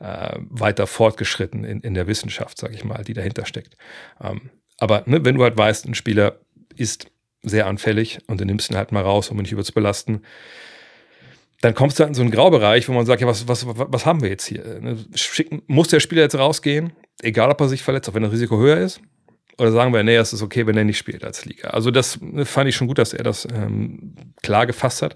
äh, 0.00 0.36
weiter 0.38 0.86
fortgeschritten 0.86 1.64
in, 1.64 1.80
in 1.80 1.94
der 1.94 2.06
Wissenschaft, 2.06 2.58
sage 2.58 2.74
ich 2.74 2.84
mal, 2.84 3.04
die 3.04 3.12
dahinter 3.12 3.46
steckt. 3.46 3.76
Ähm, 4.22 4.50
aber 4.78 5.02
ne, 5.06 5.24
wenn 5.24 5.36
du 5.36 5.42
halt 5.42 5.56
weißt, 5.56 5.86
ein 5.86 5.94
Spieler 5.94 6.40
ist 6.76 7.06
sehr 7.42 7.66
anfällig 7.66 8.18
und 8.26 8.40
du 8.40 8.46
nimmst 8.46 8.70
ihn 8.70 8.76
halt 8.76 8.92
mal 8.92 9.02
raus, 9.02 9.30
um 9.30 9.38
ihn 9.38 9.42
nicht 9.42 9.52
überzubelasten, 9.52 10.24
dann 11.60 11.74
kommst 11.74 11.98
du 11.98 12.02
halt 12.02 12.10
in 12.10 12.14
so 12.14 12.22
einen 12.22 12.30
Graubereich, 12.30 12.88
wo 12.88 12.92
man 12.92 13.06
sagt, 13.06 13.20
ja, 13.20 13.26
was, 13.28 13.46
was, 13.46 13.66
was 13.66 14.06
haben 14.06 14.22
wir 14.22 14.28
jetzt 14.28 14.46
hier? 14.46 14.80
Ne, 14.80 14.98
schicken, 15.14 15.62
muss 15.66 15.88
der 15.88 16.00
Spieler 16.00 16.22
jetzt 16.22 16.36
rausgehen, 16.36 16.92
egal 17.20 17.50
ob 17.50 17.60
er 17.60 17.68
sich 17.68 17.82
verletzt, 17.82 18.08
auch 18.08 18.14
wenn 18.14 18.22
das 18.22 18.32
Risiko 18.32 18.58
höher 18.58 18.78
ist? 18.78 19.00
Oder 19.62 19.70
sagen 19.70 19.94
wir, 19.94 20.02
nee, 20.02 20.16
es 20.16 20.32
ist 20.32 20.42
okay, 20.42 20.66
wenn 20.66 20.76
er 20.76 20.82
nicht 20.82 20.98
spielt 20.98 21.22
als 21.22 21.44
Liga. 21.44 21.68
Also 21.68 21.92
das 21.92 22.18
fand 22.42 22.68
ich 22.68 22.74
schon 22.74 22.88
gut, 22.88 22.98
dass 22.98 23.14
er 23.14 23.22
das 23.22 23.46
ähm, 23.54 24.16
klar 24.42 24.66
gefasst 24.66 25.02
hat. 25.02 25.14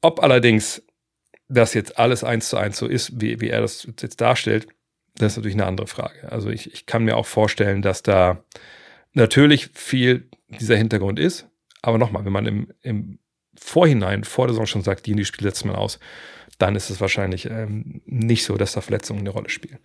Ob 0.00 0.22
allerdings 0.22 0.80
das 1.48 1.74
jetzt 1.74 1.98
alles 1.98 2.22
eins 2.22 2.50
zu 2.50 2.56
eins 2.56 2.78
so 2.78 2.86
ist, 2.86 3.20
wie, 3.20 3.40
wie 3.40 3.48
er 3.48 3.60
das 3.60 3.88
jetzt 4.00 4.20
darstellt, 4.20 4.68
das 5.16 5.32
ist 5.32 5.38
natürlich 5.38 5.56
eine 5.56 5.66
andere 5.66 5.88
Frage. 5.88 6.30
Also 6.30 6.50
ich, 6.50 6.72
ich 6.72 6.86
kann 6.86 7.02
mir 7.02 7.16
auch 7.16 7.26
vorstellen, 7.26 7.82
dass 7.82 8.04
da 8.04 8.44
natürlich 9.12 9.70
viel 9.74 10.28
dieser 10.60 10.76
Hintergrund 10.76 11.18
ist. 11.18 11.48
Aber 11.82 11.98
nochmal, 11.98 12.24
wenn 12.24 12.32
man 12.32 12.46
im, 12.46 12.72
im 12.82 13.18
Vorhinein, 13.58 14.22
vor 14.22 14.46
der 14.46 14.54
Saison 14.54 14.66
schon 14.66 14.82
sagt, 14.82 15.06
die 15.06 15.10
in 15.10 15.16
die 15.16 15.24
Spiele 15.24 15.50
setzt 15.50 15.64
man 15.64 15.74
aus, 15.74 15.98
dann 16.58 16.76
ist 16.76 16.90
es 16.90 17.00
wahrscheinlich 17.00 17.46
ähm, 17.46 18.02
nicht 18.04 18.44
so, 18.44 18.56
dass 18.56 18.74
da 18.74 18.82
Verletzungen 18.82 19.18
eine 19.22 19.30
Rolle 19.30 19.48
spielen. 19.48 19.80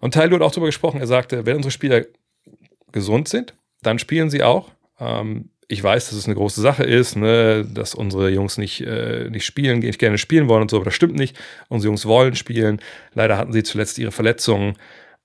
Und 0.00 0.12
Tyler 0.12 0.34
hat 0.34 0.42
auch 0.42 0.50
darüber 0.50 0.66
gesprochen, 0.66 1.00
er 1.00 1.06
sagte, 1.06 1.46
wenn 1.46 1.56
unsere 1.56 1.72
Spieler 1.72 2.04
gesund 2.92 3.28
sind, 3.28 3.54
dann 3.82 3.98
spielen 3.98 4.30
sie 4.30 4.42
auch. 4.42 4.70
Ähm, 4.98 5.50
ich 5.68 5.82
weiß, 5.82 6.08
dass 6.08 6.18
es 6.18 6.26
eine 6.26 6.36
große 6.36 6.60
Sache 6.60 6.84
ist, 6.84 7.16
ne, 7.16 7.64
dass 7.64 7.94
unsere 7.94 8.30
Jungs 8.30 8.56
nicht, 8.56 8.82
äh, 8.82 9.28
nicht 9.30 9.44
spielen, 9.44 9.80
nicht 9.80 9.98
gerne 9.98 10.18
spielen 10.18 10.48
wollen 10.48 10.62
und 10.62 10.70
so, 10.70 10.76
aber 10.76 10.84
das 10.84 10.94
stimmt 10.94 11.16
nicht. 11.16 11.36
Unsere 11.68 11.90
Jungs 11.90 12.06
wollen 12.06 12.36
spielen. 12.36 12.80
Leider 13.14 13.36
hatten 13.36 13.52
sie 13.52 13.62
zuletzt 13.62 13.98
ihre 13.98 14.12
Verletzungen. 14.12 14.76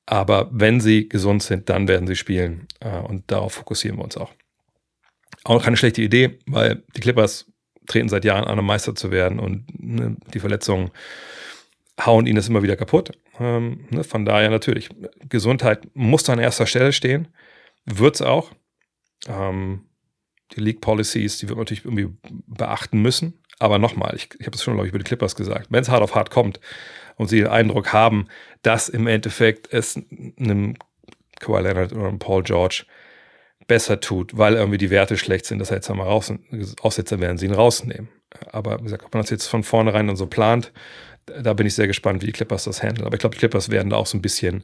Aber 0.08 0.50
wenn 0.52 0.82
sie 0.82 1.08
gesund 1.08 1.44
sind, 1.44 1.70
dann 1.70 1.88
werden 1.88 2.08
sie 2.08 2.16
spielen. 2.16 2.68
Äh, 2.80 2.98
und 2.98 3.30
darauf 3.32 3.54
fokussieren 3.54 3.98
wir 3.98 4.04
uns 4.04 4.18
auch. 4.18 4.32
Auch 5.44 5.64
keine 5.64 5.78
schlechte 5.78 6.02
Idee, 6.02 6.40
weil 6.48 6.84
die 6.96 7.02
Clippers 7.02 7.46
treten 7.88 8.10
seit 8.10 8.26
Jahren 8.26 8.46
an, 8.46 8.60
um 8.60 8.66
Meister 8.66 8.96
zu 8.96 9.12
werden 9.12 9.40
und 9.40 9.66
ne, 9.80 10.18
die 10.34 10.40
Verletzungen 10.40 10.92
hauen 12.06 12.26
ihnen 12.26 12.36
das 12.36 12.48
immer 12.48 12.64
wieder 12.64 12.76
kaputt. 12.76 13.12
Ähm, 13.40 13.86
ne, 13.90 14.04
von 14.04 14.26
daher 14.26 14.50
natürlich, 14.50 14.90
Gesundheit 15.30 15.88
muss 15.94 16.30
an 16.30 16.40
erster 16.40 16.66
Stelle 16.66 16.94
stehen, 16.94 17.28
wird 17.86 18.16
es 18.16 18.22
auch. 18.22 18.52
Ähm, 19.28 19.86
die 20.56 20.62
League 20.62 20.82
Policies, 20.82 21.38
die 21.38 21.48
wird 21.48 21.58
man 21.58 21.64
natürlich 21.64 21.86
irgendwie 21.86 22.10
beachten 22.48 23.02
müssen. 23.02 23.42
Aber 23.60 23.78
nochmal, 23.78 24.16
ich, 24.16 24.30
ich 24.40 24.48
habe 24.48 24.56
es 24.56 24.64
schon, 24.64 24.74
glaube 24.74 24.88
ich, 24.88 24.92
über 24.92 25.00
die 25.00 25.06
Clippers 25.06 25.36
gesagt, 25.36 25.68
wenn 25.70 25.82
es 25.82 25.90
hart 25.90 26.02
auf 26.02 26.16
hart 26.16 26.32
kommt 26.32 26.60
und 27.16 27.28
sie 27.28 27.38
den 27.38 27.48
Eindruck 27.48 27.94
haben, 27.94 28.28
dass 28.64 28.90
im 28.90 29.06
Endeffekt 29.08 29.72
es 29.72 30.00
einem 30.40 30.76
Kawhi 31.40 31.62
Leonard 31.62 31.94
oder 31.94 32.08
einem 32.08 32.20
Paul 32.20 32.44
George 32.44 32.86
besser 33.68 34.00
tut, 34.00 34.38
weil 34.38 34.56
irgendwie 34.56 34.80
die 34.80 34.90
Werte 34.90 35.18
schlecht 35.18 35.46
sind, 35.46 35.60
dass 35.60 35.70
er 35.70 35.78
jetzt 35.78 35.90
einmal 35.90 36.08
raus, 36.08 36.34
Aussetzer 36.82 37.20
werden 37.20 37.38
sie 37.38 37.46
ihn 37.46 37.54
rausnehmen. 37.54 38.10
Aber 38.52 38.80
wie 38.80 38.84
gesagt, 38.84 39.06
ob 39.06 39.14
man 39.14 39.22
das 39.22 39.30
jetzt 39.30 39.48
von 39.48 39.64
vornherein 39.64 40.08
dann 40.08 40.16
so 40.16 40.26
plant, 40.26 40.72
da 41.26 41.54
bin 41.54 41.68
ich 41.68 41.76
sehr 41.76 41.88
gespannt, 41.88 42.22
wie 42.22 42.28
die 42.28 42.32
Clippers 42.32 42.64
das 42.64 42.82
handeln. 42.82 43.06
Aber 43.06 43.16
ich 43.16 43.20
glaube, 43.20 43.36
die 43.36 43.40
Clippers 43.40 43.70
werden 43.70 43.90
da 43.90 43.98
auch 43.98 44.06
so 44.06 44.18
ein 44.18 44.22
bisschen 44.22 44.64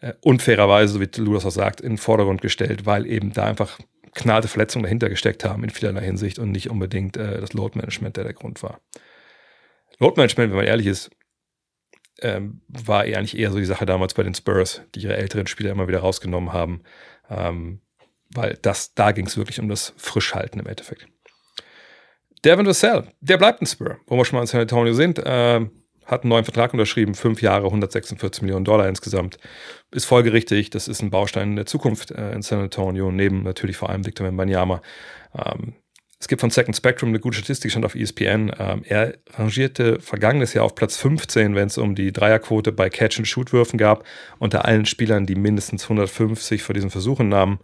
äh, 0.00 0.12
unfairerweise, 0.22 0.94
so 0.94 1.00
wie 1.00 1.08
Lou 1.16 1.34
das 1.34 1.46
auch 1.46 1.50
sagt, 1.50 1.80
in 1.80 1.92
den 1.92 1.98
Vordergrund 1.98 2.42
gestellt, 2.42 2.86
weil 2.86 3.06
eben 3.06 3.32
da 3.32 3.44
einfach 3.44 3.78
knallte 4.14 4.48
Verletzungen 4.48 4.84
dahinter 4.84 5.08
gesteckt 5.08 5.44
haben 5.44 5.62
in 5.62 5.70
vielerlei 5.70 6.02
Hinsicht 6.02 6.38
und 6.38 6.50
nicht 6.50 6.70
unbedingt 6.70 7.16
äh, 7.16 7.40
das 7.40 7.52
Load 7.52 7.78
Management, 7.78 8.16
der 8.16 8.24
der 8.24 8.32
Grund 8.32 8.62
war. 8.62 8.80
Load 9.98 10.16
Management, 10.16 10.50
wenn 10.50 10.56
man 10.56 10.66
ehrlich 10.66 10.86
ist, 10.86 11.10
ähm, 12.22 12.62
war 12.68 13.02
eigentlich 13.02 13.36
eher 13.36 13.50
so 13.50 13.58
die 13.58 13.64
Sache 13.64 13.84
damals 13.84 14.14
bei 14.14 14.22
den 14.22 14.34
Spurs, 14.34 14.82
die 14.94 15.00
ihre 15.00 15.16
älteren 15.16 15.46
Spieler 15.46 15.70
immer 15.70 15.86
wieder 15.86 16.00
rausgenommen 16.00 16.52
haben. 16.52 16.82
Ähm, 17.28 17.80
weil 18.34 18.58
das, 18.62 18.94
da 18.94 19.12
ging 19.12 19.26
es 19.26 19.36
wirklich 19.36 19.60
um 19.60 19.68
das 19.68 19.92
Frischhalten 19.96 20.60
im 20.60 20.66
Endeffekt. 20.66 21.06
Devin 22.44 22.66
Vassell, 22.66 23.12
der 23.20 23.38
bleibt 23.38 23.60
ein 23.60 23.66
Spur, 23.66 23.98
wo 24.06 24.16
wir 24.16 24.24
schon 24.24 24.36
mal 24.36 24.42
in 24.42 24.46
San 24.46 24.60
Antonio 24.60 24.92
sind. 24.94 25.18
Äh, 25.18 25.66
hat 26.06 26.22
einen 26.22 26.30
neuen 26.30 26.44
Vertrag 26.44 26.72
unterschrieben, 26.72 27.14
fünf 27.14 27.42
Jahre, 27.42 27.66
146 27.66 28.42
Millionen 28.42 28.64
Dollar 28.64 28.88
insgesamt. 28.88 29.38
Ist 29.90 30.06
folgerichtig, 30.06 30.70
das 30.70 30.88
ist 30.88 31.02
ein 31.02 31.10
Baustein 31.10 31.56
der 31.56 31.66
Zukunft 31.66 32.10
äh, 32.10 32.32
in 32.32 32.42
San 32.42 32.60
Antonio, 32.60 33.10
neben 33.10 33.42
natürlich 33.42 33.76
vor 33.76 33.90
allem 33.90 34.06
Victor 34.06 34.26
Wembanyama. 34.26 34.80
Ähm, 35.36 35.74
es 36.18 36.28
gibt 36.28 36.40
von 36.40 36.50
Second 36.50 36.74
Spectrum 36.74 37.10
eine 37.10 37.20
gute 37.20 37.36
Statistik, 37.36 37.70
stand 37.70 37.84
auf 37.84 37.94
ESPN. 37.94 38.50
Ähm, 38.58 38.82
er 38.84 39.18
rangierte 39.34 40.00
vergangenes 40.00 40.54
Jahr 40.54 40.64
auf 40.64 40.74
Platz 40.74 40.96
15, 40.96 41.54
wenn 41.54 41.66
es 41.66 41.76
um 41.76 41.94
die 41.94 42.12
Dreierquote 42.12 42.72
bei 42.72 42.88
Catch-and-Shoot-Würfen 42.88 43.78
gab, 43.78 44.04
unter 44.38 44.64
allen 44.64 44.86
Spielern, 44.86 45.26
die 45.26 45.34
mindestens 45.34 45.82
150 45.84 46.62
vor 46.62 46.74
diesen 46.74 46.90
Versuchen 46.90 47.28
nahmen 47.28 47.58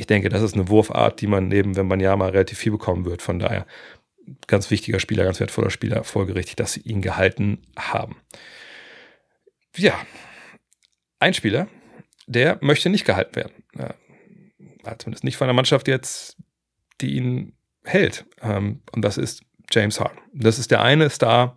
ich 0.00 0.06
denke, 0.06 0.30
das 0.30 0.40
ist 0.40 0.54
eine 0.54 0.68
Wurfart, 0.68 1.20
die 1.20 1.26
man 1.26 1.48
neben 1.48 1.76
Wembanyama 1.76 2.28
relativ 2.28 2.58
viel 2.58 2.72
bekommen 2.72 3.04
wird. 3.04 3.20
Von 3.20 3.38
daher 3.38 3.66
ganz 4.46 4.70
wichtiger 4.70 5.00
Spieler, 5.00 5.24
ganz 5.24 5.40
wertvoller 5.40 5.70
Spieler, 5.70 6.04
folgerichtig, 6.04 6.56
dass 6.56 6.72
sie 6.72 6.80
ihn 6.80 7.02
gehalten 7.02 7.62
haben. 7.76 8.16
Ja, 9.76 9.94
ein 11.18 11.34
Spieler, 11.34 11.68
der 12.26 12.58
möchte 12.60 12.90
nicht 12.90 13.04
gehalten 13.04 13.36
werden. 13.36 13.64
Ja, 13.76 13.94
zumindest 14.98 15.24
nicht 15.24 15.36
von 15.36 15.46
der 15.46 15.54
Mannschaft 15.54 15.88
jetzt, 15.88 16.36
die 17.00 17.16
ihn 17.16 17.56
hält. 17.84 18.26
Ähm, 18.40 18.82
und 18.92 19.02
das 19.02 19.18
ist 19.18 19.42
James 19.70 20.00
Harden. 20.00 20.18
Das 20.32 20.58
ist 20.58 20.70
der 20.70 20.82
eine 20.82 21.10
Star, 21.10 21.56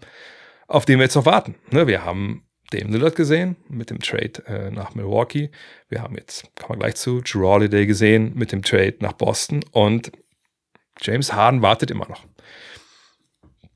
auf 0.67 0.85
den 0.85 0.99
wir 0.99 1.05
jetzt 1.05 1.15
noch 1.15 1.25
warten. 1.25 1.55
Ne, 1.71 1.87
wir 1.87 2.03
haben 2.03 2.45
Dame 2.71 2.91
Lillard 2.91 3.15
gesehen 3.15 3.55
mit 3.69 3.89
dem 3.89 3.99
Trade 3.99 4.43
äh, 4.47 4.71
nach 4.71 4.95
Milwaukee. 4.95 5.51
Wir 5.89 6.01
haben 6.01 6.15
jetzt, 6.15 6.49
kommen 6.55 6.79
wir 6.79 6.85
gleich 6.85 6.95
zu, 6.95 7.21
Drew 7.21 7.43
Holiday 7.43 7.85
gesehen 7.85 8.33
mit 8.35 8.51
dem 8.51 8.63
Trade 8.63 8.95
nach 8.99 9.13
Boston 9.13 9.63
und 9.71 10.11
James 11.01 11.33
Harden 11.33 11.61
wartet 11.61 11.91
immer 11.91 12.07
noch. 12.07 12.25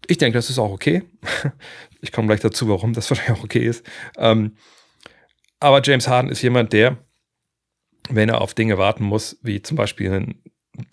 Ich 0.08 0.18
denke, 0.18 0.38
das 0.38 0.50
ist 0.50 0.60
auch 0.60 0.72
okay. 0.72 1.04
Ich 2.00 2.12
komme 2.12 2.28
gleich 2.28 2.42
dazu, 2.42 2.70
warum 2.70 2.94
das 2.94 3.10
wahrscheinlich 3.10 3.40
auch 3.40 3.44
okay 3.44 3.66
ist. 3.66 3.84
Ähm, 4.18 4.56
aber 5.60 5.82
James 5.84 6.08
Harden 6.08 6.30
ist 6.30 6.44
jemand, 6.44 6.72
der, 6.72 6.98
wenn 8.10 8.30
er 8.30 8.40
auf 8.42 8.54
Dinge 8.54 8.78
warten 8.78 9.04
muss, 9.04 9.38
wie 9.42 9.64
zum 9.64 9.78
Beispiel 9.78 10.12
einen 10.12 10.44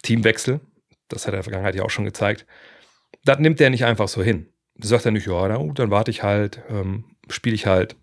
Teamwechsel, 0.02 0.60
das 1.08 1.26
hat 1.26 1.34
er 1.34 1.34
in 1.34 1.36
der 1.38 1.42
Vergangenheit 1.44 1.74
ja 1.74 1.82
auch 1.82 1.90
schon 1.90 2.06
gezeigt, 2.06 2.46
das 3.24 3.38
nimmt 3.38 3.60
er 3.60 3.70
nicht 3.70 3.84
einfach 3.84 4.08
so 4.08 4.22
hin. 4.22 4.48
Sagt 4.78 5.04
er 5.04 5.12
nicht, 5.12 5.26
ja, 5.26 5.48
dann 5.48 5.90
warte 5.90 6.10
ich 6.10 6.22
halt, 6.22 6.62
ähm, 6.68 7.04
spiele 7.28 7.54
ich 7.54 7.66
halt. 7.66 7.96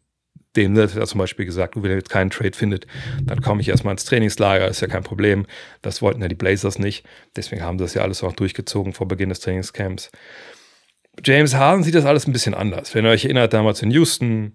Dem 0.56 0.78
hat 0.78 0.96
er 0.96 1.08
zum 1.08 1.20
Beispiel 1.20 1.46
gesagt, 1.46 1.76
wenn 1.78 1.90
er 1.90 1.96
jetzt 1.96 2.10
keinen 2.10 2.30
Trade 2.30 2.56
findet, 2.56 2.86
dann 3.24 3.42
komme 3.42 3.62
ich 3.62 3.70
erstmal 3.70 3.94
ins 3.94 4.04
Trainingslager, 4.04 4.68
ist 4.68 4.82
ja 4.82 4.88
kein 4.88 5.04
Problem. 5.04 5.46
Das 5.82 6.02
wollten 6.02 6.22
ja 6.22 6.28
die 6.28 6.36
Blazers 6.36 6.78
nicht. 6.78 7.06
Deswegen 7.38 7.62
haben 7.62 7.78
das 7.78 7.94
ja 7.94 8.02
alles 8.02 8.22
auch 8.22 8.34
durchgezogen 8.34 8.92
vor 8.92 9.08
Beginn 9.08 9.30
des 9.30 9.40
Trainingscamps. 9.40 10.12
James 11.24 11.56
Harden 11.56 11.84
sieht 11.84 11.96
das 11.96 12.06
alles 12.06 12.28
ein 12.28 12.34
bisschen 12.34 12.54
anders. 12.54 12.96
Wenn 12.96 13.06
ihr 13.06 13.12
euch 13.12 13.26
erinnert, 13.26 13.54
damals 13.54 13.82
in 13.82 13.92
Houston, 13.92 14.54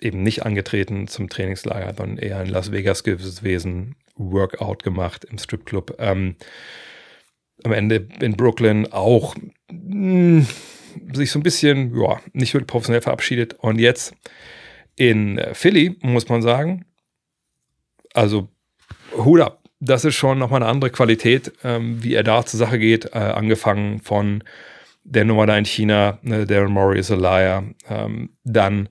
eben 0.00 0.22
nicht 0.22 0.44
angetreten 0.44 1.08
zum 1.08 1.28
Trainingslager, 1.28 1.94
sondern 1.96 2.18
eher 2.18 2.42
in 2.42 2.48
Las 2.48 2.72
Vegas 2.72 3.04
gewesen, 3.04 3.96
Workout 4.16 4.82
gemacht 4.82 5.24
im 5.24 5.38
Stripclub. 5.38 5.96
Ähm, 5.98 6.36
am 7.64 7.72
Ende 7.72 8.08
in 8.20 8.36
Brooklyn 8.36 8.92
auch 8.92 9.34
mh, 9.70 10.44
hm, 10.44 10.46
sich 11.12 11.30
so 11.30 11.38
ein 11.38 11.42
bisschen, 11.42 11.96
ja, 12.00 12.20
nicht 12.32 12.54
wirklich 12.54 12.68
professionell 12.68 13.02
verabschiedet. 13.02 13.54
Und 13.54 13.78
jetzt 13.78 14.14
in 14.96 15.38
äh, 15.38 15.54
Philly, 15.54 15.96
muss 16.02 16.28
man 16.28 16.42
sagen, 16.42 16.84
also 18.14 18.48
Hut 19.16 19.40
ab. 19.40 19.62
Das 19.80 20.04
ist 20.04 20.16
schon 20.16 20.38
nochmal 20.38 20.62
eine 20.62 20.70
andere 20.70 20.90
Qualität, 20.90 21.52
ähm, 21.62 22.02
wie 22.02 22.14
er 22.14 22.24
da 22.24 22.44
zur 22.44 22.58
Sache 22.58 22.78
geht, 22.78 23.06
äh, 23.14 23.18
angefangen 23.18 24.00
von 24.00 24.42
der 25.10 25.24
Nummer 25.24 25.46
da 25.46 25.56
in 25.56 25.64
China, 25.64 26.18
ne, 26.22 26.46
Darren 26.46 26.72
Murray 26.72 26.98
is 26.98 27.10
a 27.10 27.16
liar. 27.16 27.64
Ähm, 27.88 28.30
dann 28.44 28.88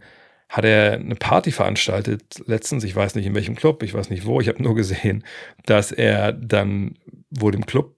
hat 0.49 0.65
er 0.65 0.93
eine 0.93 1.15
Party 1.15 1.51
veranstaltet, 1.51 2.41
letztens, 2.45 2.83
ich 2.83 2.95
weiß 2.95 3.15
nicht 3.15 3.25
in 3.25 3.35
welchem 3.35 3.55
Club, 3.55 3.83
ich 3.83 3.93
weiß 3.93 4.09
nicht 4.09 4.25
wo, 4.25 4.39
ich 4.39 4.47
habe 4.47 4.63
nur 4.63 4.75
gesehen, 4.75 5.23
dass 5.65 5.91
er 5.91 6.31
dann 6.31 6.97
wurde 7.29 7.57
im 7.57 7.65
Club 7.65 7.95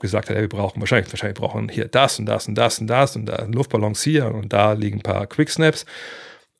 gesagt 0.00 0.30
hat, 0.30 0.36
ja, 0.36 0.40
wir 0.40 0.48
brauchen 0.48 0.80
wahrscheinlich, 0.80 1.12
wahrscheinlich 1.12 1.38
brauchen 1.38 1.68
hier 1.68 1.88
das 1.88 2.18
und 2.18 2.26
das 2.26 2.48
und 2.48 2.54
das 2.54 2.78
und 2.78 2.86
das 2.86 3.16
und 3.16 3.26
da 3.26 3.44
Luftballons 3.44 4.02
hier 4.02 4.32
und 4.32 4.52
da 4.52 4.72
liegen 4.72 4.98
ein 4.98 5.02
paar 5.02 5.26
Quicksnaps. 5.26 5.84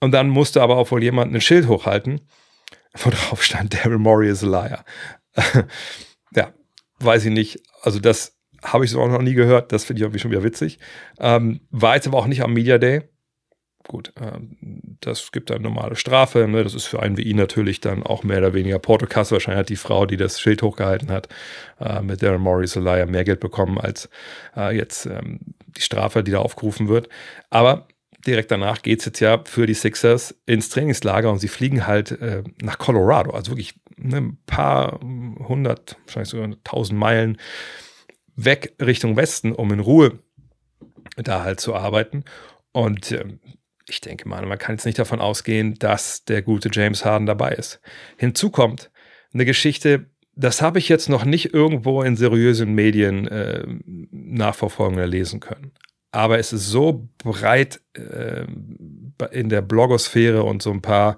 Und 0.00 0.12
dann 0.12 0.28
musste 0.28 0.62
aber 0.62 0.76
auch 0.76 0.90
wohl 0.90 1.02
jemand 1.02 1.33
ein 1.35 1.40
Schild 1.40 1.69
hochhalten, 1.69 2.21
wo 2.99 3.11
drauf 3.11 3.42
stand, 3.42 3.75
Daryl 3.85 3.99
Morey 3.99 4.28
is 4.28 4.45
a 4.45 4.47
liar. 4.47 4.85
ja, 6.35 6.52
weiß 6.99 7.26
ich 7.26 7.33
nicht. 7.33 7.61
Also 7.83 8.00
das 8.00 8.39
habe 8.62 8.84
ich 8.84 8.90
so 8.90 9.00
auch 9.00 9.08
noch 9.08 9.22
nie 9.22 9.34
gehört. 9.34 9.72
Das 9.72 9.84
finde 9.84 10.00
ich 10.00 10.02
irgendwie 10.02 10.18
schon 10.20 10.30
wieder 10.30 10.44
witzig. 10.44 10.78
Ähm, 11.18 11.60
war 11.70 11.94
jetzt 11.94 12.06
aber 12.06 12.18
auch 12.18 12.26
nicht 12.26 12.42
am 12.42 12.52
Media 12.52 12.78
Day. 12.78 13.02
Gut, 13.88 14.12
ähm, 14.20 14.56
das 15.00 15.32
gibt 15.32 15.50
eine 15.50 15.60
normale 15.60 15.96
Strafe. 15.96 16.46
Ne? 16.46 16.62
Das 16.62 16.74
ist 16.74 16.86
für 16.86 17.02
einen 17.02 17.16
wie 17.16 17.22
ihn 17.22 17.36
natürlich 17.36 17.80
dann 17.80 18.02
auch 18.02 18.22
mehr 18.22 18.38
oder 18.38 18.54
weniger 18.54 18.78
Portokasse. 18.78 19.32
Wahrscheinlich 19.32 19.58
hat 19.58 19.68
die 19.68 19.76
Frau, 19.76 20.06
die 20.06 20.16
das 20.16 20.40
Schild 20.40 20.62
hochgehalten 20.62 21.10
hat, 21.10 21.28
äh, 21.80 22.00
mit 22.02 22.22
Darren 22.22 22.42
Morris 22.42 22.76
Elia 22.76 23.06
mehr 23.06 23.24
Geld 23.24 23.40
bekommen 23.40 23.78
als 23.78 24.08
äh, 24.56 24.76
jetzt 24.76 25.06
ähm, 25.06 25.40
die 25.66 25.80
Strafe, 25.80 26.22
die 26.22 26.30
da 26.30 26.38
aufgerufen 26.38 26.88
wird. 26.88 27.08
Aber 27.48 27.88
direkt 28.26 28.50
danach 28.50 28.82
geht 28.82 29.00
es 29.00 29.06
jetzt 29.06 29.20
ja 29.20 29.42
für 29.44 29.66
die 29.66 29.74
Sixers 29.74 30.34
ins 30.46 30.68
Trainingslager 30.68 31.30
und 31.30 31.38
sie 31.38 31.48
fliegen 31.48 31.86
halt 31.86 32.12
äh, 32.12 32.44
nach 32.62 32.78
Colorado. 32.78 33.30
Also 33.30 33.52
wirklich 33.52 33.74
ne, 33.96 34.18
ein 34.18 34.38
paar 34.46 35.00
hundert, 35.00 35.96
wahrscheinlich 36.04 36.28
sogar 36.28 36.50
tausend 36.64 36.98
Meilen 36.98 37.38
weg 38.44 38.75
Richtung 38.80 39.16
Westen, 39.16 39.52
um 39.52 39.73
in 39.73 39.80
Ruhe 39.80 40.18
da 41.16 41.44
halt 41.44 41.61
zu 41.61 41.75
arbeiten. 41.75 42.25
Und 42.73 43.12
ähm, 43.12 43.40
ich 43.88 44.00
denke 44.00 44.28
mal, 44.28 44.44
man 44.47 44.59
kann 44.59 44.76
jetzt 44.76 44.87
nicht 44.87 44.99
davon 44.99 45.20
ausgehen, 45.20 45.75
dass 45.75 46.25
der 46.25 46.42
gute 46.42 46.70
James 46.73 47.04
Harden 47.04 47.26
dabei 47.26 47.52
ist. 47.52 47.80
Hinzu 48.16 48.50
kommt 48.50 48.90
eine 49.32 49.44
Geschichte, 49.44 50.06
das 50.35 50.62
habe 50.62 50.78
ich 50.78 50.88
jetzt 50.88 51.09
noch 51.09 51.25
nicht 51.25 51.52
irgendwo 51.52 52.02
in 52.02 52.16
seriösen 52.16 52.73
Medien 52.75 53.26
äh, 53.28 53.66
nachverfolgen 54.11 54.97
oder 54.97 55.06
lesen 55.06 55.40
können. 55.40 55.73
Aber 56.12 56.38
es 56.38 56.52
ist 56.52 56.68
so 56.68 57.09
breit 57.18 57.80
äh, 57.94 58.47
in 59.32 59.49
der 59.49 59.62
Blogosphäre 59.62 60.42
und 60.42 60.62
so 60.62 60.70
ein 60.70 60.82
paar 60.82 61.16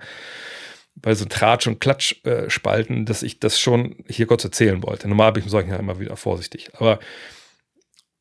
bei 0.94 1.14
so 1.14 1.24
Tratsch- 1.24 1.66
und 1.66 1.80
Klatschspalten, 1.80 3.02
äh, 3.02 3.04
dass 3.04 3.22
ich 3.22 3.40
das 3.40 3.58
schon 3.58 3.96
hier 4.08 4.26
kurz 4.26 4.44
erzählen 4.44 4.82
wollte. 4.82 5.08
Normal 5.08 5.32
bin 5.32 5.40
ich 5.40 5.46
mit 5.46 5.52
solchen 5.52 5.70
ja 5.70 5.76
immer 5.76 5.98
wieder 5.98 6.16
vorsichtig. 6.16 6.70
Aber 6.74 6.98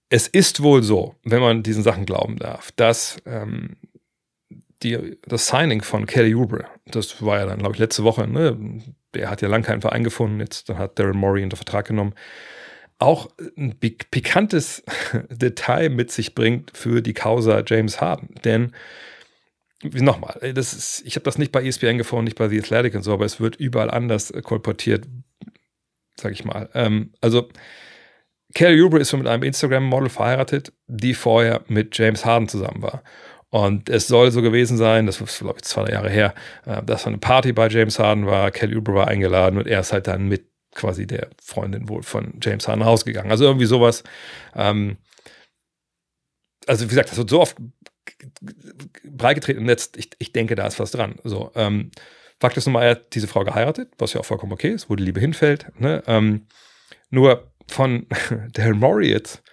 es 0.10 0.28
ist 0.28 0.62
wohl 0.62 0.84
so, 0.84 1.16
wenn 1.24 1.42
man 1.42 1.64
diesen 1.64 1.84
Sachen 1.84 2.06
glauben 2.06 2.38
darf, 2.38 2.72
dass 2.74 3.18
ähm, 3.26 3.78
die, 4.84 5.18
das 5.26 5.48
Signing 5.48 5.82
von 5.82 6.06
Kelly 6.06 6.36
Oubre, 6.36 6.66
das 6.86 7.24
war 7.24 7.40
ja 7.40 7.46
dann, 7.46 7.60
glaube 7.60 7.76
ich, 7.76 7.80
letzte 7.80 8.04
Woche, 8.04 8.28
ne? 8.28 8.82
der 9.14 9.30
hat 9.30 9.42
ja 9.42 9.48
lange 9.48 9.64
keinen 9.64 9.82
Verein 9.82 10.04
gefunden, 10.04 10.40
jetzt 10.40 10.70
dann 10.70 10.78
hat 10.78 10.98
Daryl 10.98 11.14
Morey 11.14 11.44
unter 11.44 11.58
Vertrag 11.58 11.88
genommen, 11.88 12.14
auch 12.98 13.30
ein 13.58 13.78
pikantes 13.80 14.84
Detail 15.30 15.90
mit 15.90 16.12
sich 16.12 16.36
bringt 16.36 16.76
für 16.76 17.02
die 17.02 17.14
Causa 17.14 17.64
James 17.66 18.00
Harden. 18.00 18.36
Denn 18.44 18.74
nochmal, 19.84 20.54
das 20.54 20.74
ist, 20.74 21.04
ich 21.06 21.16
habe 21.16 21.24
das 21.24 21.38
nicht 21.38 21.52
bei 21.52 21.64
ESPN 21.64 21.98
gefunden, 21.98 22.26
nicht 22.26 22.38
bei 22.38 22.50
The 22.50 22.60
Athletic 22.60 22.96
und 22.96 23.04
so, 23.04 23.14
aber 23.14 23.26
es 23.26 23.40
wird 23.40 23.56
überall 23.56 23.90
anders 23.90 24.34
kolportiert, 24.44 25.08
sag 26.16 26.32
ich 26.34 26.46
mal. 26.46 26.70
Ähm, 26.74 27.14
also 27.22 27.50
Kelly 28.54 28.82
Oubre 28.82 29.00
ist 29.00 29.14
mit 29.14 29.28
einem 29.28 29.44
Instagram-Model 29.44 30.10
verheiratet, 30.10 30.74
die 30.88 31.14
vorher 31.14 31.62
mit 31.68 31.98
James 31.98 32.26
Harden 32.26 32.48
zusammen 32.48 32.82
war. 32.82 33.04
Und 33.50 33.90
es 33.90 34.08
soll 34.08 34.32
so 34.32 34.42
gewesen 34.42 34.78
sein, 34.78 35.06
das 35.06 35.20
war, 35.20 35.28
glaube 35.28 35.60
ich, 35.60 35.64
zwei 35.64 35.90
Jahre 35.90 36.10
her, 36.10 36.34
äh, 36.66 36.82
dass 36.84 37.06
eine 37.06 37.18
Party 37.18 37.52
bei 37.52 37.68
James 37.68 38.00
Harden 38.00 38.26
war, 38.26 38.52
Kelly 38.52 38.78
Oubre 38.78 38.96
war 38.96 39.08
eingeladen 39.08 39.58
und 39.58 39.68
er 39.68 39.82
ist 39.82 39.92
halt 39.92 40.08
dann 40.08 40.28
mit 40.28 40.46
quasi 40.74 41.06
der 41.06 41.30
Freundin 41.42 41.90
wohl 41.90 42.02
von 42.02 42.40
James 42.42 42.68
Harden 42.68 42.82
rausgegangen. 42.82 43.30
Also 43.30 43.44
irgendwie 43.46 43.66
sowas. 43.66 44.04
Ähm, 44.56 44.98
also 46.68 46.86
wie 46.86 46.90
gesagt, 46.90 47.10
das 47.10 47.18
wird 47.18 47.30
so 47.30 47.42
oft 47.42 47.58
breitgetreten 49.04 49.62
im 49.62 49.66
Netz, 49.68 49.92
ich, 49.96 50.12
ich 50.20 50.34
denke, 50.34 50.56
da 50.56 50.68
ist 50.68 50.80
was 50.80 50.92
dran. 50.92 51.16
So, 51.24 51.52
ähm, 51.56 51.92
Fakt 52.40 52.58
ist 52.58 52.66
nun 52.66 52.74
mal, 52.74 52.84
er 52.84 52.92
hat 52.92 53.14
diese 53.14 53.28
Frau 53.28 53.44
geheiratet, 53.44 53.94
was 54.00 54.14
ja 54.14 54.20
auch 54.20 54.26
vollkommen 54.26 54.52
okay 54.52 54.72
ist, 54.72 54.90
wo 54.90 54.96
die 54.96 55.04
Liebe 55.04 55.20
hinfällt. 55.20 55.68
Ne? 55.80 56.04
Ähm, 56.08 56.48
nur 57.10 57.52
von 57.68 58.08
Daryl 58.54 58.74
Morey 58.74 59.12
jetzt 59.12 59.44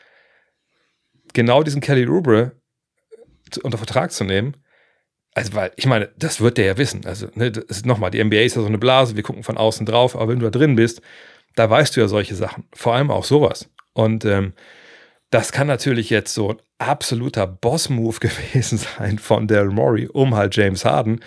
genau 1.35 1.63
diesen 1.63 1.81
Kelly 1.81 2.09
Oubre 2.09 2.53
unter 3.63 3.79
Vertrag 3.79 4.13
zu 4.13 4.25
nehmen. 4.25 4.57
Also, 5.35 5.55
weil, 5.55 5.73
ich 5.77 5.87
meine, 5.87 6.09
das 6.17 6.41
wird 6.41 6.59
der 6.59 6.67
ja 6.67 6.79
wissen. 6.79 7.05
Also, 7.07 7.29
ne, 7.35 7.53
nochmal, 7.85 8.11
die 8.11 8.23
NBA 8.23 8.41
ist 8.41 8.57
ja 8.57 8.63
so 8.63 8.69
eine 8.69 8.79
Blase, 8.79 9.17
wir 9.17 9.23
gucken 9.23 9.43
von 9.43 9.57
außen 9.57 9.87
drauf, 9.87 10.17
aber 10.17 10.29
wenn 10.29 10.41
du 10.41 10.51
da 10.51 10.59
drin 10.59 10.75
bist, 10.75 11.01
da 11.55 11.69
weißt 11.69 11.95
du 11.95 12.01
ja 12.01 12.09
solche 12.09 12.35
Sachen. 12.35 12.65
Vor 12.73 12.95
allem 12.95 13.11
auch 13.11 13.25
sowas. 13.25 13.69
Und 13.93 14.25
ähm, 14.25 14.55
das 15.31 15.53
kann 15.53 15.67
natürlich 15.67 16.11
jetzt 16.11 16.33
so 16.33 16.51
ein 16.51 16.63
absoluter 16.79 17.47
Boss-Move 17.47 18.19
gewesen 18.21 18.79
sein 18.79 19.19
von 19.19 19.47
Daryl 19.47 19.71
Morey, 19.71 20.09
um 20.09 20.35
halt 20.35 20.57
James 20.57 20.85
Harden. 20.85 21.21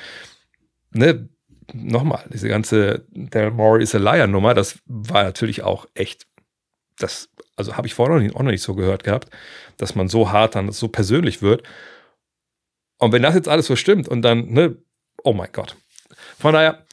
Ne, 0.92 1.30
nochmal, 1.74 2.26
diese 2.34 2.50
ganze 2.50 3.06
Daryl 3.12 3.52
Morey 3.52 3.84
ist 3.84 3.96
a 3.96 4.00
Liar-Nummer, 4.00 4.54
das 4.54 4.80
war 4.86 5.24
natürlich 5.24 5.64
auch 5.64 5.88
echt, 5.94 6.28
das, 6.98 7.30
also 7.56 7.78
habe 7.78 7.88
ich 7.88 7.94
vorher 7.94 8.18
auch 8.34 8.44
noch 8.44 8.52
nicht 8.52 8.64
so 8.64 8.76
gehört 8.76 9.04
gehabt, 9.04 9.30
dass 9.78 9.96
man 9.96 10.08
so 10.08 10.32
hart 10.32 10.56
dann 10.56 10.72
so 10.72 10.88
persönlich 10.88 11.42
wird. 11.42 11.64
Und 12.98 13.14
wenn 13.14 13.24
das 13.24 13.36
jetzt 13.36 13.48
alles 13.48 13.68
so 13.68 13.76
stimmt 13.76 14.08
und 14.08 14.22
dann, 14.22 14.48
ne, 14.52 14.78
oh 15.24 15.34
mein 15.34 15.50
Gott. 15.52 15.76
Von 16.38 16.54
daher, 16.54 16.86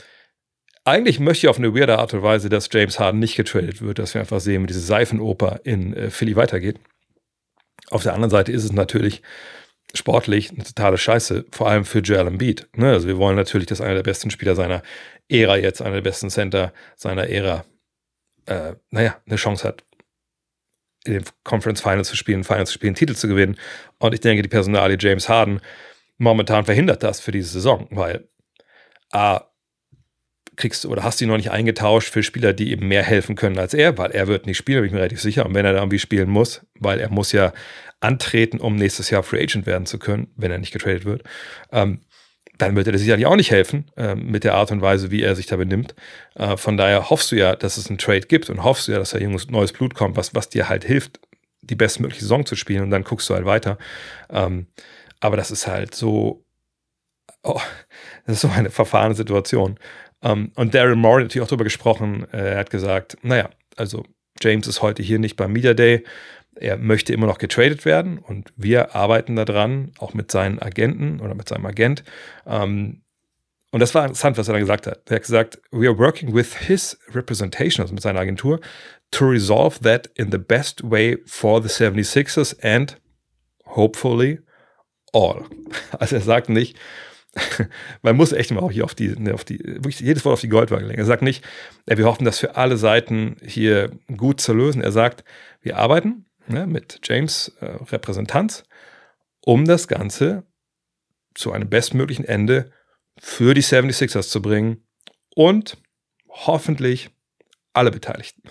eigentlich 0.85 1.21
möchte 1.21 1.47
ich 1.47 1.51
auf 1.51 1.59
eine 1.59 1.75
weirde 1.75 1.99
Art 1.99 2.15
und 2.15 2.23
Weise, 2.23 2.49
dass 2.49 2.71
James 2.73 2.99
Harden 2.99 3.21
nicht 3.21 3.37
getradet 3.37 3.83
wird, 3.83 3.99
dass 3.99 4.15
wir 4.15 4.23
einfach 4.23 4.41
sehen, 4.41 4.63
wie 4.63 4.69
diese 4.69 4.81
Seifenoper 4.81 5.61
in 5.65 5.93
äh, 5.95 6.11
Philly 6.11 6.35
weitergeht. 6.35 6.81
Auf 7.91 8.03
der 8.03 8.15
anderen 8.15 8.31
Seite 8.31 8.53
ist 8.53 8.65
es 8.65 8.73
natürlich 8.73 9.23
sportlich 9.95 10.51
eine 10.51 10.65
totale 10.65 10.99
Scheiße, 10.99 11.47
vor 11.51 11.69
allem 11.69 11.85
für 11.85 12.01
Joel 12.01 12.27
Embiid. 12.27 12.69
Ne? 12.77 12.91
Also 12.91 13.09
wir 13.09 13.17
wollen 13.17 13.37
natürlich, 13.37 13.67
dass 13.67 13.81
einer 13.81 13.95
der 13.95 14.03
besten 14.03 14.31
Spieler 14.31 14.55
seiner 14.55 14.83
Ära 15.29 15.57
jetzt, 15.57 15.81
einer 15.81 15.95
der 15.95 16.03
besten 16.03 16.31
Center 16.31 16.73
seiner 16.97 17.29
Ära, 17.29 17.65
äh, 18.47 18.75
naja, 18.91 19.17
eine 19.27 19.37
Chance 19.37 19.67
hat, 19.67 19.85
in 21.05 21.15
den 21.15 21.25
Conference 21.45 21.81
Finals 21.81 22.09
zu 22.09 22.17
spielen, 22.17 22.45
Finals 22.45 22.71
zu 22.71 22.75
spielen, 22.75 22.95
Titel 22.95 23.15
zu 23.15 23.29
gewinnen. 23.29 23.57
Und 23.99 24.13
ich 24.13 24.21
denke, 24.21 24.43
die 24.43 24.49
Personalie 24.49 24.99
James 25.01 25.29
Harden 25.29 25.61
momentan 26.19 26.65
verhindert 26.65 27.03
das 27.03 27.21
für 27.21 27.33
diese 27.33 27.49
Saison, 27.49 27.87
weil 27.91 28.29
A, 29.11 29.48
kriegst 30.59 30.85
du 30.85 30.91
oder 30.91 31.03
hast 31.03 31.21
ihn 31.23 31.29
noch 31.29 31.37
nicht 31.37 31.51
eingetauscht 31.51 32.13
für 32.13 32.23
Spieler, 32.23 32.53
die 32.53 32.73
ihm 32.73 32.87
mehr 32.87 33.03
helfen 33.03 33.37
können 33.37 33.59
als 33.59 33.73
er, 33.73 33.97
weil 33.97 34.11
er 34.11 34.27
wird 34.27 34.47
nicht 34.47 34.59
spielen, 34.59 34.81
bin 34.81 34.89
ich 34.89 34.93
mir 34.93 34.99
relativ 34.99 35.21
sicher. 35.21 35.47
Und 35.47 35.55
wenn 35.55 35.65
er 35.65 35.73
da 35.73 35.79
irgendwie 35.79 35.99
spielen 35.99 36.29
muss, 36.29 36.67
weil 36.75 37.01
er 37.01 37.11
muss 37.11 37.33
ja 37.33 37.53
antreten, 38.01 38.61
um 38.61 38.77
nächstes 38.77 39.11
Jahr 39.11 39.23
Free 39.23 39.43
Agent 39.43 39.67
werden 39.67 39.87
zu 39.87 39.99
können, 39.99 40.29
wenn 40.37 40.51
er 40.51 40.59
nicht 40.59 40.73
getradet 40.73 41.05
wird, 41.05 41.23
ähm, 41.73 42.01
dann 42.59 42.75
wird 42.75 42.87
er 42.87 42.93
dir 42.93 42.99
sicherlich 42.99 43.27
auch 43.27 43.37
nicht 43.37 43.51
helfen 43.51 43.91
äh, 43.97 44.15
mit 44.17 44.45
der 44.45 44.55
Art 44.55 44.73
und 44.73 44.83
Weise, 44.83 45.11
wie 45.11 45.23
er 45.23 45.37
sich 45.37 45.47
da 45.47 45.57
benimmt. 45.57 45.95
Äh, 46.35 46.57
von 46.57 46.77
daher 46.77 47.09
hoffst 47.09 47.33
du 47.33 47.37
ja, 47.37 47.55
dass 47.57 47.77
es 47.77 47.89
einen 47.89 47.99
Trade 47.99 48.27
gibt 48.27 48.51
und 48.51 48.65
hoffst 48.65 48.89
du 48.89 48.93
ja, 48.93 48.99
dass 48.99 49.11
da 49.11 49.19
junges 49.19 49.49
neues 49.49 49.73
Blut 49.73 49.95
kommt, 49.95 50.17
was, 50.17 50.35
was 50.35 50.49
dir 50.49 50.69
halt 50.69 50.85
hilft, 50.85 51.21
die 51.63 51.77
bestmögliche 51.77 52.23
Saison 52.23 52.45
zu 52.45 52.57
spielen 52.57 52.83
und 52.83 52.91
dann 52.91 53.05
guckst 53.05 53.31
du 53.31 53.35
halt 53.35 53.47
weiter. 53.47 53.79
Ähm, 54.31 54.67
aber 55.21 55.37
das 55.37 55.51
ist 55.51 55.67
halt 55.67 55.95
so, 55.95 56.45
oh, 57.43 57.61
das 58.27 58.37
ist 58.37 58.41
so 58.43 58.49
eine 58.49 58.71
verfahrene 58.71 59.15
Situation. 59.15 59.79
Um, 60.21 60.31
ähm, 60.31 60.53
und 60.57 60.75
Daryl 60.75 60.97
hat 60.97 61.03
natürlich 61.03 61.43
auch 61.43 61.49
darüber 61.49 61.65
gesprochen. 61.65 62.27
Er 62.33 62.59
hat 62.59 62.71
gesagt, 62.71 63.19
naja, 63.23 63.51
also 63.77 64.05
James 64.41 64.67
ist 64.67 64.83
heute 64.83 65.03
hier 65.03 65.19
nicht 65.19 65.37
beim 65.37 65.53
Media 65.53 65.75
Day. 65.75 66.05
Er 66.57 66.77
möchte 66.77 67.13
immer 67.13 67.27
noch 67.27 67.39
getradet 67.39 67.85
werden 67.85 68.19
und 68.19 68.53
wir 68.57 68.97
arbeiten 68.97 69.37
daran, 69.37 69.93
auch 69.99 70.15
mit 70.15 70.31
seinen 70.33 70.61
Agenten 70.61 71.21
oder 71.21 71.35
mit 71.35 71.49
seinem 71.49 71.67
Agent. 71.67 72.03
Um, 72.45 72.55
ähm, 72.55 73.03
und 73.71 73.81
das 73.81 73.95
war 73.95 74.05
interessant, 74.05 74.39
was 74.39 74.49
er 74.49 74.53
dann 74.53 74.63
gesagt 74.63 74.87
hat. 74.87 75.03
Er 75.11 75.17
hat 75.17 75.23
gesagt, 75.23 75.61
we 75.71 75.87
are 75.87 75.99
working 75.99 76.35
with 76.35 76.57
his 76.57 76.99
representation, 77.13 77.83
also 77.83 77.93
mit 77.93 78.03
seiner 78.03 78.21
Agentur, 78.21 78.61
to 79.11 79.27
resolve 79.27 79.81
that 79.81 80.07
in 80.15 80.31
the 80.31 80.39
best 80.39 80.83
way 80.83 81.19
for 81.27 81.63
the 81.63 81.69
76ers 81.69 82.59
and 82.63 82.99
hopefully 83.67 84.41
all. 85.13 85.45
Also 85.99 86.17
er 86.17 86.23
sagt 86.23 86.49
nicht, 86.49 86.79
man 88.03 88.17
muss 88.17 88.33
echt 88.33 88.51
immer 88.51 88.63
auch 88.63 88.73
hier 88.73 88.85
auf 88.85 88.95
die, 88.95 89.09
ne, 89.09 89.35
auf 89.35 89.45
die, 89.45 89.59
wirklich 89.59 90.01
jedes 90.01 90.25
Wort 90.25 90.35
auf 90.35 90.41
die 90.41 90.49
Goldwaage 90.49 90.87
legen. 90.87 90.99
Er 90.99 91.05
sagt 91.05 91.23
nicht, 91.23 91.45
wir 91.87 92.05
hoffen, 92.07 92.25
das 92.25 92.39
für 92.39 92.57
alle 92.57 92.77
Seiten 92.77 93.37
hier 93.45 93.91
gut 94.17 94.41
zu 94.41 94.53
lösen. 94.53 94.83
Er 94.83 94.93
sagt, 94.93 95.25
wir 95.61 95.77
arbeiten 95.77 96.27
ne, 96.47 96.67
mit 96.67 97.01
James 97.05 97.53
äh, 97.61 97.67
Repräsentanz, 97.91 98.65
um 99.45 99.65
das 99.65 99.89
Ganze 99.89 100.45
zu 101.35 101.53
einem 101.53 101.69
bestmöglichen 101.69 102.25
Ende 102.25 102.71
für 103.19 103.55
die 103.55 103.63
76ers 103.63 104.29
zu 104.29 104.43
bringen 104.43 104.85
und 105.35 105.77
hoffentlich 106.29 107.11
alle 107.73 107.91
Beteiligten. 107.91 108.43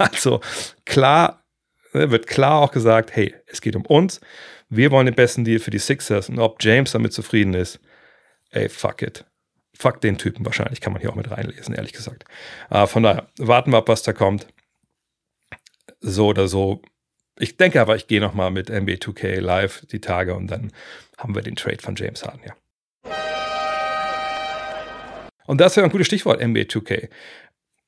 Also 0.00 0.40
klar, 0.84 1.42
ne, 1.92 2.12
wird 2.12 2.28
klar 2.28 2.60
auch 2.60 2.70
gesagt, 2.70 3.16
hey, 3.16 3.34
es 3.48 3.60
geht 3.60 3.74
um 3.74 3.84
uns. 3.84 4.20
Wir 4.68 4.92
wollen 4.92 5.06
den 5.06 5.16
besten 5.16 5.42
Deal 5.42 5.58
für 5.58 5.72
die 5.72 5.80
Sixers 5.80 6.28
und 6.28 6.38
ob 6.38 6.62
James 6.62 6.92
damit 6.92 7.12
zufrieden 7.12 7.52
ist, 7.54 7.80
ey, 8.50 8.68
fuck 8.68 9.02
it. 9.02 9.24
Fuck 9.76 10.00
den 10.00 10.18
Typen 10.18 10.44
wahrscheinlich, 10.44 10.80
kann 10.80 10.92
man 10.92 11.00
hier 11.00 11.10
auch 11.10 11.14
mit 11.14 11.30
reinlesen, 11.30 11.74
ehrlich 11.74 11.92
gesagt. 11.92 12.24
Uh, 12.70 12.86
von 12.86 13.02
daher, 13.02 13.28
warten 13.38 13.70
wir 13.70 13.78
ab, 13.78 13.88
was 13.88 14.02
da 14.02 14.12
kommt. 14.12 14.48
So 16.00 16.28
oder 16.28 16.48
so. 16.48 16.82
Ich 17.38 17.56
denke 17.56 17.80
aber, 17.80 17.94
ich 17.94 18.08
gehe 18.08 18.20
nochmal 18.20 18.50
mit 18.50 18.68
NBA 18.68 18.94
2K 18.94 19.38
live 19.40 19.86
die 19.86 20.00
Tage 20.00 20.34
und 20.34 20.48
dann 20.48 20.72
haben 21.16 21.34
wir 21.34 21.42
den 21.42 21.54
Trade 21.54 21.80
von 21.80 21.94
James 21.94 22.24
Harden, 22.24 22.42
ja. 22.44 22.56
Und 25.46 25.60
das 25.60 25.76
wäre 25.76 25.86
ein 25.86 25.90
gutes 25.90 26.08
Stichwort, 26.08 26.40
NBA 26.40 26.62
2K. 26.62 27.08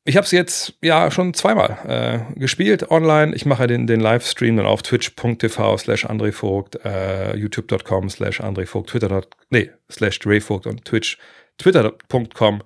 Ich 0.05 0.17
habe 0.17 0.25
es 0.25 0.31
jetzt 0.31 0.75
ja 0.83 1.11
schon 1.11 1.35
zweimal 1.35 2.27
äh, 2.35 2.39
gespielt 2.39 2.91
online. 2.91 3.35
Ich 3.35 3.45
mache 3.45 3.67
den, 3.67 3.87
den 3.87 4.01
Livestream 4.01 4.57
dann 4.57 4.65
auf 4.65 4.83
twitch.tv 4.83 5.77
slash 5.77 6.07
André 6.07 6.33
Vogt, 6.33 6.83
äh, 6.85 7.37
youtube.com 7.37 8.09
slash 8.09 8.41
André 8.41 8.67
Vogt, 8.67 8.89
twitter. 8.89 9.23
Nee, 9.51 9.71
slash 9.91 10.19
Drehvogt 10.19 10.67
und 10.67 10.87
Twitch, 10.87 11.19
twitter.com 11.59 12.63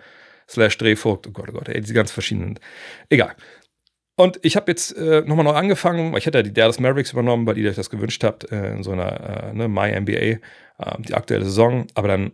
slash 0.48 0.78
Drehvogt. 0.78 1.26
Oh 1.26 1.32
Gott, 1.32 1.48
oh 1.48 1.54
Gott, 1.54 1.68
ey, 1.68 1.80
diese 1.80 1.94
ganz 1.94 2.12
verschiedenen. 2.12 2.60
Egal. 3.08 3.34
Und 4.16 4.38
ich 4.42 4.54
habe 4.54 4.70
jetzt 4.70 4.96
äh, 4.96 5.22
nochmal 5.22 5.44
neu 5.44 5.54
angefangen. 5.54 6.16
Ich 6.16 6.26
hätte 6.26 6.38
ja 6.38 6.42
die 6.42 6.52
Dallas 6.52 6.78
Mavericks 6.78 7.12
übernommen, 7.12 7.46
weil 7.48 7.58
ihr 7.58 7.68
euch 7.68 7.74
das 7.74 7.90
gewünscht 7.90 8.22
habt, 8.22 8.50
äh, 8.52 8.74
in 8.74 8.84
so 8.84 8.92
einer 8.92 9.48
äh, 9.48 9.52
ne, 9.52 9.66
My 9.66 9.90
NBA, 9.90 10.12
äh, 10.12 10.38
die 10.98 11.14
aktuelle 11.14 11.44
Saison. 11.44 11.88
Aber 11.94 12.06
dann 12.06 12.32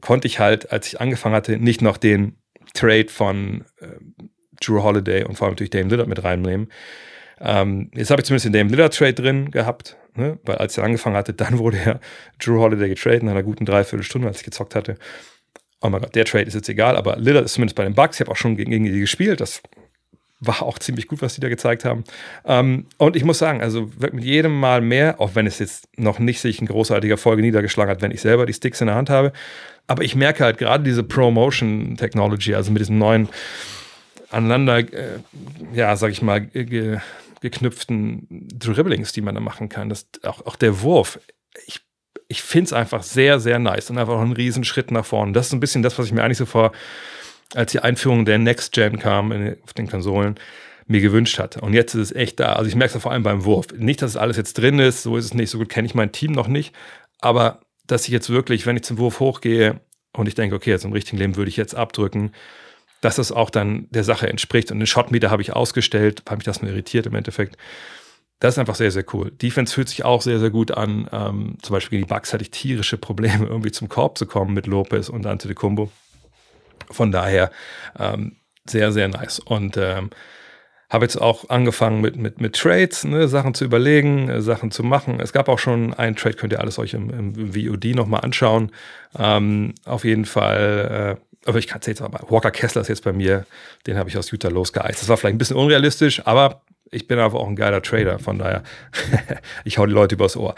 konnte 0.00 0.28
ich 0.28 0.38
halt, 0.38 0.70
als 0.70 0.86
ich 0.86 1.00
angefangen 1.00 1.34
hatte, 1.34 1.58
nicht 1.58 1.82
noch 1.82 1.96
den 1.96 2.38
Trade 2.74 3.08
von 3.08 3.64
äh, 3.80 3.86
Drew 4.60 4.82
Holiday 4.82 5.24
und 5.24 5.36
vor 5.36 5.46
allem 5.46 5.52
natürlich 5.52 5.70
Dame 5.70 5.88
Lillard 5.88 6.08
mit 6.08 6.22
reinnehmen. 6.22 6.68
Ähm, 7.40 7.90
jetzt 7.94 8.10
habe 8.10 8.20
ich 8.20 8.26
zumindest 8.26 8.46
den 8.46 8.52
Dame 8.52 8.70
Lillard 8.70 8.96
Trade 8.96 9.14
drin 9.14 9.50
gehabt. 9.50 9.96
Ne? 10.14 10.38
Weil 10.44 10.56
als 10.56 10.78
er 10.78 10.84
angefangen 10.84 11.16
hatte, 11.16 11.32
dann 11.34 11.58
wurde 11.58 11.78
er 11.78 12.00
Drew 12.38 12.60
Holiday 12.60 12.88
getradet 12.88 13.22
in 13.22 13.28
einer 13.28 13.42
guten 13.42 13.64
Dreiviertelstunde, 13.64 14.28
als 14.28 14.38
ich 14.38 14.44
gezockt 14.44 14.74
hatte. 14.74 14.96
Oh 15.80 15.90
mein 15.90 16.00
Gott, 16.00 16.14
der 16.14 16.24
Trade 16.24 16.44
ist 16.44 16.54
jetzt 16.54 16.68
egal, 16.68 16.96
aber 16.96 17.16
Lillard 17.16 17.44
ist 17.44 17.54
zumindest 17.54 17.76
bei 17.76 17.84
den 17.84 17.94
Bucks. 17.94 18.16
Ich 18.16 18.20
habe 18.20 18.32
auch 18.32 18.36
schon 18.36 18.56
gegen, 18.56 18.70
gegen 18.70 18.84
die 18.84 18.98
gespielt. 18.98 19.40
Das 19.40 19.62
war 20.40 20.62
auch 20.62 20.78
ziemlich 20.78 21.06
gut, 21.06 21.22
was 21.22 21.34
die 21.34 21.40
da 21.40 21.48
gezeigt 21.48 21.84
haben. 21.84 22.04
Ähm, 22.44 22.86
und 22.98 23.16
ich 23.16 23.24
muss 23.24 23.38
sagen, 23.38 23.60
also 23.60 23.90
mit 23.98 24.24
jedem 24.24 24.58
Mal 24.58 24.80
mehr, 24.80 25.20
auch 25.20 25.34
wenn 25.34 25.46
es 25.46 25.58
jetzt 25.58 25.88
noch 25.98 26.18
nicht 26.18 26.40
sich 26.40 26.60
ein 26.60 26.66
großartiger 26.66 27.16
Folge 27.16 27.42
niedergeschlagen 27.42 27.90
hat, 27.90 28.02
wenn 28.02 28.10
ich 28.10 28.20
selber 28.20 28.46
die 28.46 28.52
Sticks 28.52 28.80
in 28.80 28.86
der 28.86 28.96
Hand 28.96 29.10
habe. 29.10 29.32
Aber 29.86 30.02
ich 30.02 30.14
merke 30.14 30.44
halt 30.44 30.58
gerade 30.58 30.84
diese 30.84 31.02
Promotion 31.02 31.96
Technology, 31.96 32.54
also 32.54 32.70
mit 32.72 32.80
diesen 32.80 32.98
neuen 32.98 33.28
aneinander, 34.30 34.78
äh, 34.78 35.18
ja, 35.72 35.96
sag 35.96 36.10
ich 36.10 36.22
mal, 36.22 36.40
ge 36.40 36.98
geknüpften 37.40 38.26
Dribblings, 38.30 39.12
die 39.12 39.20
man 39.20 39.34
da 39.34 39.40
machen 39.40 39.68
kann. 39.68 39.88
Das, 39.88 40.08
auch, 40.22 40.44
auch 40.46 40.56
der 40.56 40.80
Wurf. 40.80 41.20
Ich, 41.66 41.80
ich 42.28 42.42
finde 42.42 42.66
es 42.66 42.72
einfach 42.72 43.02
sehr, 43.02 43.40
sehr 43.40 43.58
nice 43.58 43.90
und 43.90 43.98
einfach 43.98 44.14
auch 44.14 44.22
ein 44.22 44.32
Riesenschritt 44.32 44.90
nach 44.90 45.04
vorne. 45.04 45.32
Das 45.32 45.46
ist 45.46 45.52
ein 45.52 45.60
bisschen 45.60 45.82
das, 45.82 45.98
was 45.98 46.06
ich 46.06 46.12
mir 46.12 46.24
eigentlich 46.24 46.38
so 46.38 46.46
vor 46.46 46.72
als 47.54 47.72
die 47.72 47.80
Einführung 47.80 48.24
der 48.24 48.38
Next 48.38 48.72
Gen 48.72 48.98
kam 48.98 49.32
in, 49.32 49.56
auf 49.62 49.72
den 49.74 49.88
Konsolen, 49.88 50.36
mir 50.86 51.00
gewünscht 51.00 51.38
hatte. 51.38 51.60
Und 51.60 51.74
jetzt 51.74 51.94
ist 51.94 52.10
es 52.10 52.16
echt 52.16 52.40
da. 52.40 52.54
Also 52.54 52.68
ich 52.68 52.74
merke 52.74 52.96
es 52.96 53.02
vor 53.02 53.12
allem 53.12 53.22
beim 53.22 53.44
Wurf. 53.44 53.66
Nicht, 53.76 54.02
dass 54.02 54.10
es 54.10 54.16
alles 54.16 54.36
jetzt 54.36 54.54
drin 54.54 54.78
ist, 54.78 55.02
so 55.02 55.16
ist 55.16 55.26
es 55.26 55.34
nicht, 55.34 55.50
so 55.50 55.58
gut 55.58 55.68
kenne 55.68 55.86
ich 55.86 55.94
mein 55.94 56.12
Team 56.12 56.32
noch 56.32 56.48
nicht, 56.48 56.74
aber 57.20 57.60
dass 57.86 58.04
ich 58.04 58.10
jetzt 58.10 58.30
wirklich, 58.30 58.66
wenn 58.66 58.76
ich 58.76 58.82
zum 58.82 58.98
Wurf 58.98 59.20
hochgehe 59.20 59.80
und 60.12 60.26
ich 60.26 60.34
denke, 60.34 60.56
okay, 60.56 60.70
jetzt 60.70 60.84
im 60.84 60.92
richtigen 60.92 61.18
Leben 61.18 61.36
würde 61.36 61.48
ich 61.48 61.56
jetzt 61.56 61.74
abdrücken, 61.74 62.32
dass 63.00 63.16
das 63.16 63.32
auch 63.32 63.50
dann 63.50 63.86
der 63.90 64.04
Sache 64.04 64.28
entspricht. 64.28 64.70
Und 64.70 64.78
den 64.78 64.86
Shotmeter 64.86 65.30
habe 65.30 65.42
ich 65.42 65.52
ausgestellt, 65.52 66.22
weil 66.26 66.36
mich 66.36 66.44
das 66.44 66.62
nur 66.62 66.70
irritiert 66.70 67.06
im 67.06 67.14
Endeffekt. 67.14 67.56
Das 68.40 68.54
ist 68.54 68.58
einfach 68.58 68.74
sehr, 68.74 68.90
sehr 68.90 69.04
cool. 69.14 69.30
Defense 69.30 69.74
fühlt 69.74 69.88
sich 69.88 70.04
auch 70.04 70.20
sehr, 70.20 70.38
sehr 70.38 70.50
gut 70.50 70.70
an. 70.70 71.08
Ähm, 71.10 71.56
zum 71.62 71.74
Beispiel 71.74 71.98
gegen 71.98 72.06
die 72.06 72.14
Bucks 72.14 72.32
hatte 72.32 72.42
ich 72.42 72.50
tierische 72.50 72.98
Probleme, 72.98 73.46
irgendwie 73.48 73.72
zum 73.72 73.88
Korb 73.88 74.18
zu 74.18 74.26
kommen 74.26 74.54
mit 74.54 74.66
Lopez 74.66 75.08
und 75.08 75.26
Antetokounmpo. 75.26 75.90
Von 76.90 77.10
daher 77.12 77.50
ähm, 77.98 78.36
sehr, 78.66 78.92
sehr 78.92 79.08
nice. 79.08 79.38
Und 79.38 79.76
ähm, 79.76 80.10
habe 80.88 81.04
jetzt 81.04 81.16
auch 81.16 81.48
angefangen 81.48 82.00
mit, 82.00 82.16
mit, 82.16 82.40
mit 82.40 82.54
Trades, 82.54 83.04
ne, 83.04 83.26
Sachen 83.26 83.54
zu 83.54 83.64
überlegen, 83.64 84.28
äh, 84.28 84.40
Sachen 84.40 84.70
zu 84.70 84.84
machen. 84.84 85.18
Es 85.18 85.32
gab 85.32 85.48
auch 85.48 85.58
schon 85.58 85.94
einen 85.94 86.14
Trade, 86.14 86.36
könnt 86.36 86.52
ihr 86.52 86.60
alles 86.60 86.78
euch 86.78 86.94
im, 86.94 87.10
im 87.10 87.54
VOD 87.54 87.96
nochmal 87.96 88.20
anschauen. 88.20 88.70
Ähm, 89.18 89.74
auf 89.84 90.04
jeden 90.04 90.26
Fall, 90.26 91.18
äh, 91.18 91.25
aber 91.46 91.58
ich 91.58 91.66
kann 91.66 91.80
es 91.80 91.86
jetzt 91.86 92.02
aber, 92.02 92.20
Walker 92.30 92.50
Kessler 92.50 92.82
ist 92.82 92.88
jetzt 92.88 93.04
bei 93.04 93.12
mir, 93.12 93.46
den 93.86 93.96
habe 93.96 94.08
ich 94.08 94.18
aus 94.18 94.30
Utah 94.30 94.48
losgeeist. 94.48 95.00
Das 95.00 95.08
war 95.08 95.16
vielleicht 95.16 95.34
ein 95.34 95.38
bisschen 95.38 95.56
unrealistisch, 95.56 96.26
aber 96.26 96.62
ich 96.90 97.08
bin 97.08 97.18
einfach 97.18 97.38
auch 97.38 97.48
ein 97.48 97.56
geiler 97.56 97.82
Trader, 97.82 98.18
von 98.18 98.38
daher, 98.38 98.62
ich 99.64 99.78
hau 99.78 99.86
die 99.86 99.92
Leute 99.92 100.14
übers 100.14 100.36
Ohr 100.36 100.54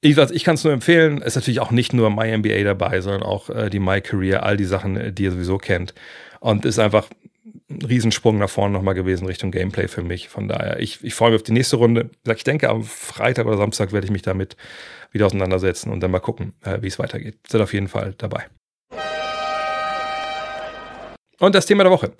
ich, 0.00 0.18
ich 0.18 0.44
kann 0.44 0.54
es 0.54 0.64
nur 0.64 0.72
empfehlen. 0.72 1.22
Ist 1.22 1.36
natürlich 1.36 1.60
auch 1.60 1.70
nicht 1.70 1.92
nur 1.92 2.10
MyNBA 2.10 2.62
dabei, 2.64 3.00
sondern 3.00 3.22
auch 3.22 3.50
äh, 3.50 3.70
die 3.70 3.80
My 3.80 4.00
Career, 4.00 4.42
all 4.42 4.56
die 4.56 4.64
Sachen, 4.64 4.96
äh, 4.96 5.12
die 5.12 5.24
ihr 5.24 5.32
sowieso 5.32 5.58
kennt. 5.58 5.94
Und 6.40 6.64
ist 6.64 6.78
einfach 6.78 7.08
ein 7.68 7.82
Riesensprung 7.82 8.38
nach 8.38 8.50
vorne 8.50 8.74
nochmal 8.74 8.94
gewesen 8.94 9.26
Richtung 9.26 9.50
Gameplay 9.50 9.88
für 9.88 10.02
mich. 10.02 10.28
Von 10.28 10.48
daher, 10.48 10.78
ich, 10.78 11.02
ich 11.02 11.14
freue 11.14 11.30
mich 11.30 11.40
auf 11.40 11.44
die 11.44 11.52
nächste 11.52 11.76
Runde. 11.76 12.10
Ich 12.28 12.44
denke, 12.44 12.68
am 12.68 12.84
Freitag 12.84 13.46
oder 13.46 13.56
Samstag 13.56 13.92
werde 13.92 14.04
ich 14.04 14.12
mich 14.12 14.22
damit 14.22 14.56
wieder 15.10 15.26
auseinandersetzen 15.26 15.90
und 15.90 16.00
dann 16.00 16.10
mal 16.10 16.20
gucken, 16.20 16.52
äh, 16.62 16.78
wie 16.82 16.88
es 16.88 16.98
weitergeht. 16.98 17.38
Seid 17.48 17.60
auf 17.60 17.72
jeden 17.72 17.88
Fall 17.88 18.14
dabei. 18.18 18.44
Und 21.40 21.54
das 21.54 21.66
Thema 21.66 21.84
der 21.84 21.92
Woche. 21.92 22.12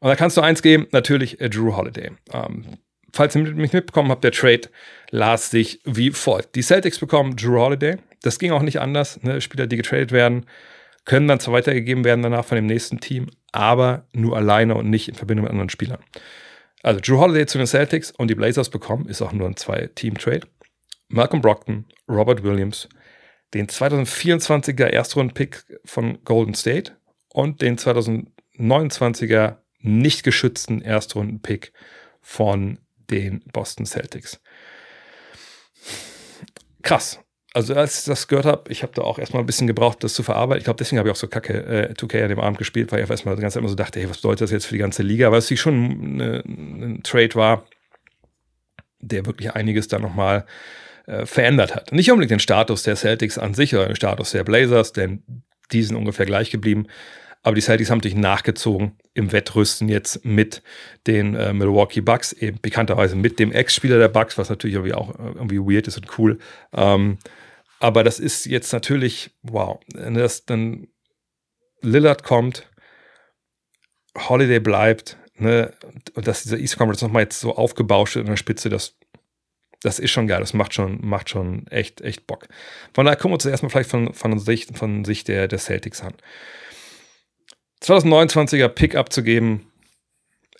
Und 0.00 0.08
da 0.08 0.16
kannst 0.16 0.36
du 0.36 0.40
eins 0.40 0.62
geben, 0.62 0.86
natürlich 0.90 1.40
äh, 1.40 1.48
Drew 1.48 1.76
Holiday. 1.76 2.10
Ähm, 2.32 2.78
falls 3.12 3.36
ihr 3.36 3.42
mich 3.42 3.72
mitbekommen 3.72 4.10
habt, 4.10 4.24
der 4.24 4.32
Trade 4.32 4.62
las 5.10 5.50
sich 5.50 5.80
wie 5.84 6.10
folgt. 6.10 6.56
Die 6.56 6.62
Celtics 6.62 6.98
bekommen 6.98 7.36
Drew 7.36 7.58
Holiday. 7.58 7.98
Das 8.22 8.38
ging 8.38 8.52
auch 8.52 8.62
nicht 8.62 8.80
anders. 8.80 9.22
Ne? 9.22 9.40
Spieler, 9.40 9.66
die 9.66 9.76
getradet 9.76 10.12
werden, 10.12 10.46
können 11.04 11.28
dann 11.28 11.40
zwar 11.40 11.54
weitergegeben 11.54 12.04
werden 12.04 12.22
danach 12.22 12.44
von 12.44 12.56
dem 12.56 12.66
nächsten 12.66 13.00
Team, 13.00 13.28
aber 13.52 14.06
nur 14.12 14.36
alleine 14.36 14.74
und 14.74 14.88
nicht 14.90 15.08
in 15.08 15.14
Verbindung 15.14 15.44
mit 15.44 15.50
anderen 15.50 15.68
Spielern. 15.68 15.98
Also 16.82 17.00
Drew 17.00 17.18
Holiday 17.18 17.46
zu 17.46 17.58
den 17.58 17.66
Celtics 17.66 18.10
und 18.10 18.28
die 18.28 18.34
Blazers 18.34 18.70
bekommen, 18.70 19.06
ist 19.06 19.22
auch 19.22 19.32
nur 19.32 19.48
ein 19.48 19.56
Zwei-Team-Trade. 19.56 20.46
Malcolm 21.08 21.42
Brockton, 21.42 21.86
Robert 22.08 22.42
Williams, 22.42 22.88
den 23.54 23.68
2024er 23.68 24.86
Erstrunden-Pick 24.86 25.64
von 25.84 26.24
Golden 26.24 26.54
State 26.54 26.92
und 27.28 27.60
den 27.60 27.76
2029er 28.62 29.56
nicht 29.80 30.22
geschützten 30.22 30.80
Erstrunden-Pick 30.80 31.72
von 32.20 32.78
den 33.10 33.42
Boston 33.52 33.86
Celtics. 33.86 34.40
Krass. 36.82 37.18
Also 37.54 37.74
als 37.74 38.00
ich 38.00 38.04
das 38.06 38.28
gehört 38.28 38.46
habe, 38.46 38.72
ich 38.72 38.82
habe 38.82 38.92
da 38.94 39.02
auch 39.02 39.18
erstmal 39.18 39.42
ein 39.42 39.46
bisschen 39.46 39.66
gebraucht, 39.66 40.02
das 40.02 40.14
zu 40.14 40.22
verarbeiten. 40.22 40.60
Ich 40.60 40.64
glaube, 40.64 40.78
deswegen 40.78 40.98
habe 40.98 41.08
ich 41.08 41.12
auch 41.12 41.18
so 41.18 41.28
kacke 41.28 41.52
äh, 41.52 41.92
2K 41.92 42.22
an 42.22 42.28
dem 42.30 42.40
Abend 42.40 42.56
gespielt, 42.56 42.90
weil 42.92 43.02
ich 43.02 43.10
erstmal 43.10 43.36
die 43.36 43.42
ganze 43.42 43.54
Zeit 43.54 43.60
immer 43.60 43.68
so 43.68 43.74
dachte, 43.74 44.00
hey, 44.00 44.08
was 44.08 44.18
bedeutet 44.18 44.42
das 44.42 44.50
jetzt 44.52 44.64
für 44.64 44.74
die 44.74 44.78
ganze 44.80 45.02
Liga? 45.02 45.30
Weil 45.30 45.40
es 45.40 45.48
sich 45.48 45.60
schon 45.60 46.20
eine, 46.20 46.42
ein 46.46 47.02
Trade 47.02 47.34
war, 47.34 47.66
der 49.00 49.26
wirklich 49.26 49.52
einiges 49.52 49.88
da 49.88 49.98
nochmal 49.98 50.46
äh, 51.06 51.26
verändert 51.26 51.74
hat. 51.74 51.92
Nicht 51.92 52.10
unbedingt 52.10 52.30
den 52.30 52.40
Status 52.40 52.84
der 52.84 52.96
Celtics 52.96 53.36
an 53.36 53.52
sich 53.52 53.74
oder 53.74 53.86
den 53.86 53.96
Status 53.96 54.30
der 54.30 54.44
Blazers, 54.44 54.92
denn 54.92 55.22
die 55.72 55.82
sind 55.82 55.96
ungefähr 55.96 56.26
gleich 56.26 56.50
geblieben. 56.50 56.86
Aber 57.42 57.54
die 57.56 57.60
Celtics 57.60 57.90
haben 57.90 57.98
natürlich 57.98 58.16
nachgezogen 58.16 58.92
im 59.14 59.32
Wettrüsten 59.32 59.88
jetzt 59.88 60.24
mit 60.24 60.62
den 61.06 61.34
äh, 61.34 61.52
Milwaukee 61.52 62.00
Bucks, 62.00 62.32
eben 62.32 62.60
bekannterweise 62.60 63.16
mit 63.16 63.38
dem 63.38 63.50
Ex-Spieler 63.52 63.98
der 63.98 64.08
Bucks, 64.08 64.38
was 64.38 64.48
natürlich 64.48 64.74
irgendwie 64.74 64.94
auch 64.94 65.18
äh, 65.18 65.32
irgendwie 65.34 65.58
weird 65.58 65.88
ist 65.88 65.96
und 65.96 66.18
cool. 66.18 66.38
Ähm, 66.72 67.18
aber 67.80 68.04
das 68.04 68.20
ist 68.20 68.46
jetzt 68.46 68.72
natürlich, 68.72 69.32
wow, 69.42 69.80
dass 69.88 70.46
dann 70.46 70.86
Lillard 71.80 72.22
kommt, 72.22 72.70
Holiday 74.16 74.60
bleibt, 74.60 75.18
ne, 75.34 75.72
und 76.14 76.28
dass 76.28 76.44
dieser 76.44 76.58
East 76.58 76.78
Conference 76.78 77.02
nochmal 77.02 77.24
jetzt 77.24 77.40
so 77.40 77.56
aufgebauscht 77.56 78.14
wird 78.14 78.26
in 78.26 78.30
der 78.30 78.36
Spitze, 78.36 78.68
das, 78.68 78.96
das 79.82 79.98
ist 79.98 80.12
schon 80.12 80.28
geil, 80.28 80.38
das 80.38 80.54
macht 80.54 80.74
schon, 80.74 81.04
macht 81.04 81.28
schon 81.28 81.66
echt, 81.66 82.00
echt 82.02 82.28
Bock. 82.28 82.46
Von 82.94 83.04
daher 83.04 83.16
gucken 83.16 83.32
wir 83.32 83.34
uns 83.34 83.46
erstmal 83.46 83.70
vielleicht 83.70 83.90
von, 83.90 84.14
von 84.14 84.38
Sicht, 84.38 84.78
von 84.78 85.04
Sicht 85.04 85.26
der, 85.26 85.48
der 85.48 85.58
Celtics 85.58 86.02
an. 86.02 86.14
2029er 87.82 88.68
Pick 88.68 88.94
abzugeben, 88.94 89.72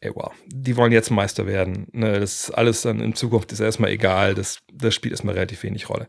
ey, 0.01 0.11
wow, 0.15 0.33
die 0.47 0.77
wollen 0.77 0.93
jetzt 0.93 1.11
Meister 1.11 1.47
werden. 1.47 1.87
Ne, 1.93 2.19
das 2.19 2.45
ist 2.45 2.51
alles 2.51 2.83
dann 2.83 3.01
in 3.01 3.15
Zukunft 3.15 3.53
ist 3.53 3.61
erstmal 3.61 3.91
egal. 3.91 4.35
Das, 4.35 4.59
das 4.73 4.95
spielt 4.95 5.13
erstmal 5.13 5.35
relativ 5.35 5.63
wenig 5.63 5.89
Rolle. 5.89 6.09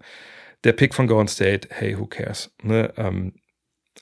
Der 0.63 0.73
Pick 0.73 0.95
von 0.95 1.07
Golden 1.07 1.27
State, 1.27 1.69
hey, 1.71 1.97
who 1.97 2.07
cares? 2.07 2.51
Ne, 2.61 2.93
ähm, 2.97 3.33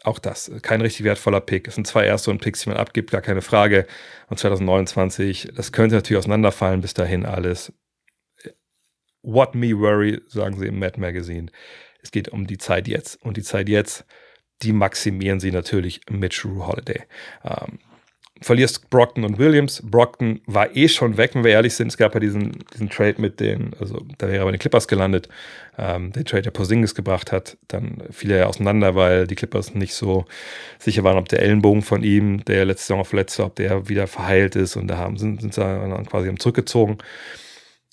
auch 0.04 0.20
das, 0.20 0.52
kein 0.62 0.82
richtig 0.82 1.04
wertvoller 1.04 1.42
Pick. 1.42 1.68
Es 1.68 1.76
sind 1.76 1.86
zwei 1.86 2.06
erste 2.06 2.32
und 2.32 2.42
Picks, 2.42 2.62
die 2.62 2.70
man 2.70 2.78
abgibt, 2.78 3.12
gar 3.12 3.22
keine 3.22 3.42
Frage. 3.42 3.86
Und 4.30 4.40
2029, 4.40 5.50
das 5.54 5.72
könnte 5.72 5.96
natürlich 5.96 6.20
auseinanderfallen 6.20 6.82
bis 6.82 6.94
dahin 6.94 7.26
alles. 7.26 7.74
What 9.22 9.54
me 9.54 9.78
worry, 9.78 10.22
sagen 10.28 10.58
sie 10.58 10.68
im 10.68 10.80
Mad 10.80 11.00
Magazine. 11.00 11.52
Es 12.02 12.12
geht 12.12 12.30
um 12.30 12.48
die 12.48 12.58
Zeit 12.58 12.88
jetzt. 12.88 13.22
Und 13.22 13.38
die 13.38 13.44
Zeit 13.44 13.70
jetzt 13.70 14.06
die 14.62 14.74
maximieren 14.74 15.40
sie 15.40 15.52
natürlich 15.52 16.02
mit 16.10 16.44
Drew 16.44 16.66
Holiday. 16.66 17.02
Ähm, 17.44 17.80
verlierst 18.42 18.90
Brockton 18.90 19.24
und 19.24 19.38
Williams. 19.38 19.82
Brockton 19.84 20.42
war 20.48 20.76
eh 20.76 20.88
schon 20.88 21.18
weg, 21.18 21.36
wenn 21.36 21.44
wir 21.44 21.52
ehrlich 21.52 21.76
sind. 21.76 21.90
Es 21.90 21.98
gab 21.98 22.16
ja 22.16 22.20
diesen, 22.20 22.64
diesen 22.74 22.90
Trade 22.90 23.22
mit 23.22 23.40
den, 23.40 23.74
also 23.80 24.04
da 24.18 24.28
wäre 24.28 24.40
er 24.40 24.46
bei 24.46 24.52
den 24.52 24.60
Clippers 24.60 24.88
gelandet. 24.88 25.30
Ähm, 25.78 26.12
der 26.12 26.26
Trade, 26.26 26.44
der 26.44 26.52
Porzingis 26.52 26.96
gebracht 26.96 27.32
hat. 27.32 27.58
Dann 27.68 28.04
fiel 28.10 28.32
er 28.32 28.40
ja 28.40 28.46
auseinander, 28.48 28.96
weil 28.96 29.28
die 29.28 29.36
Clippers 29.36 29.76
nicht 29.76 29.94
so 29.94 30.26
sicher 30.80 31.04
waren, 31.04 31.18
ob 31.18 31.30
der 31.30 31.42
Ellenbogen 31.44 31.84
von 31.84 32.04
ihm, 32.04 32.44
der 32.46 32.66
letzte 32.66 32.88
Saison 32.88 33.06
verletzt 33.06 33.38
war, 33.38 33.46
ob 33.48 33.56
der 33.56 33.88
wieder 33.88 34.08
verheilt 34.08 34.56
ist. 34.56 34.76
Und 34.76 34.88
da 34.88 34.98
haben, 34.98 35.18
sind, 35.18 35.42
sind 35.42 35.54
sie 35.54 35.62
dann 35.62 36.06
quasi 36.08 36.34
zurückgezogen. 36.36 36.98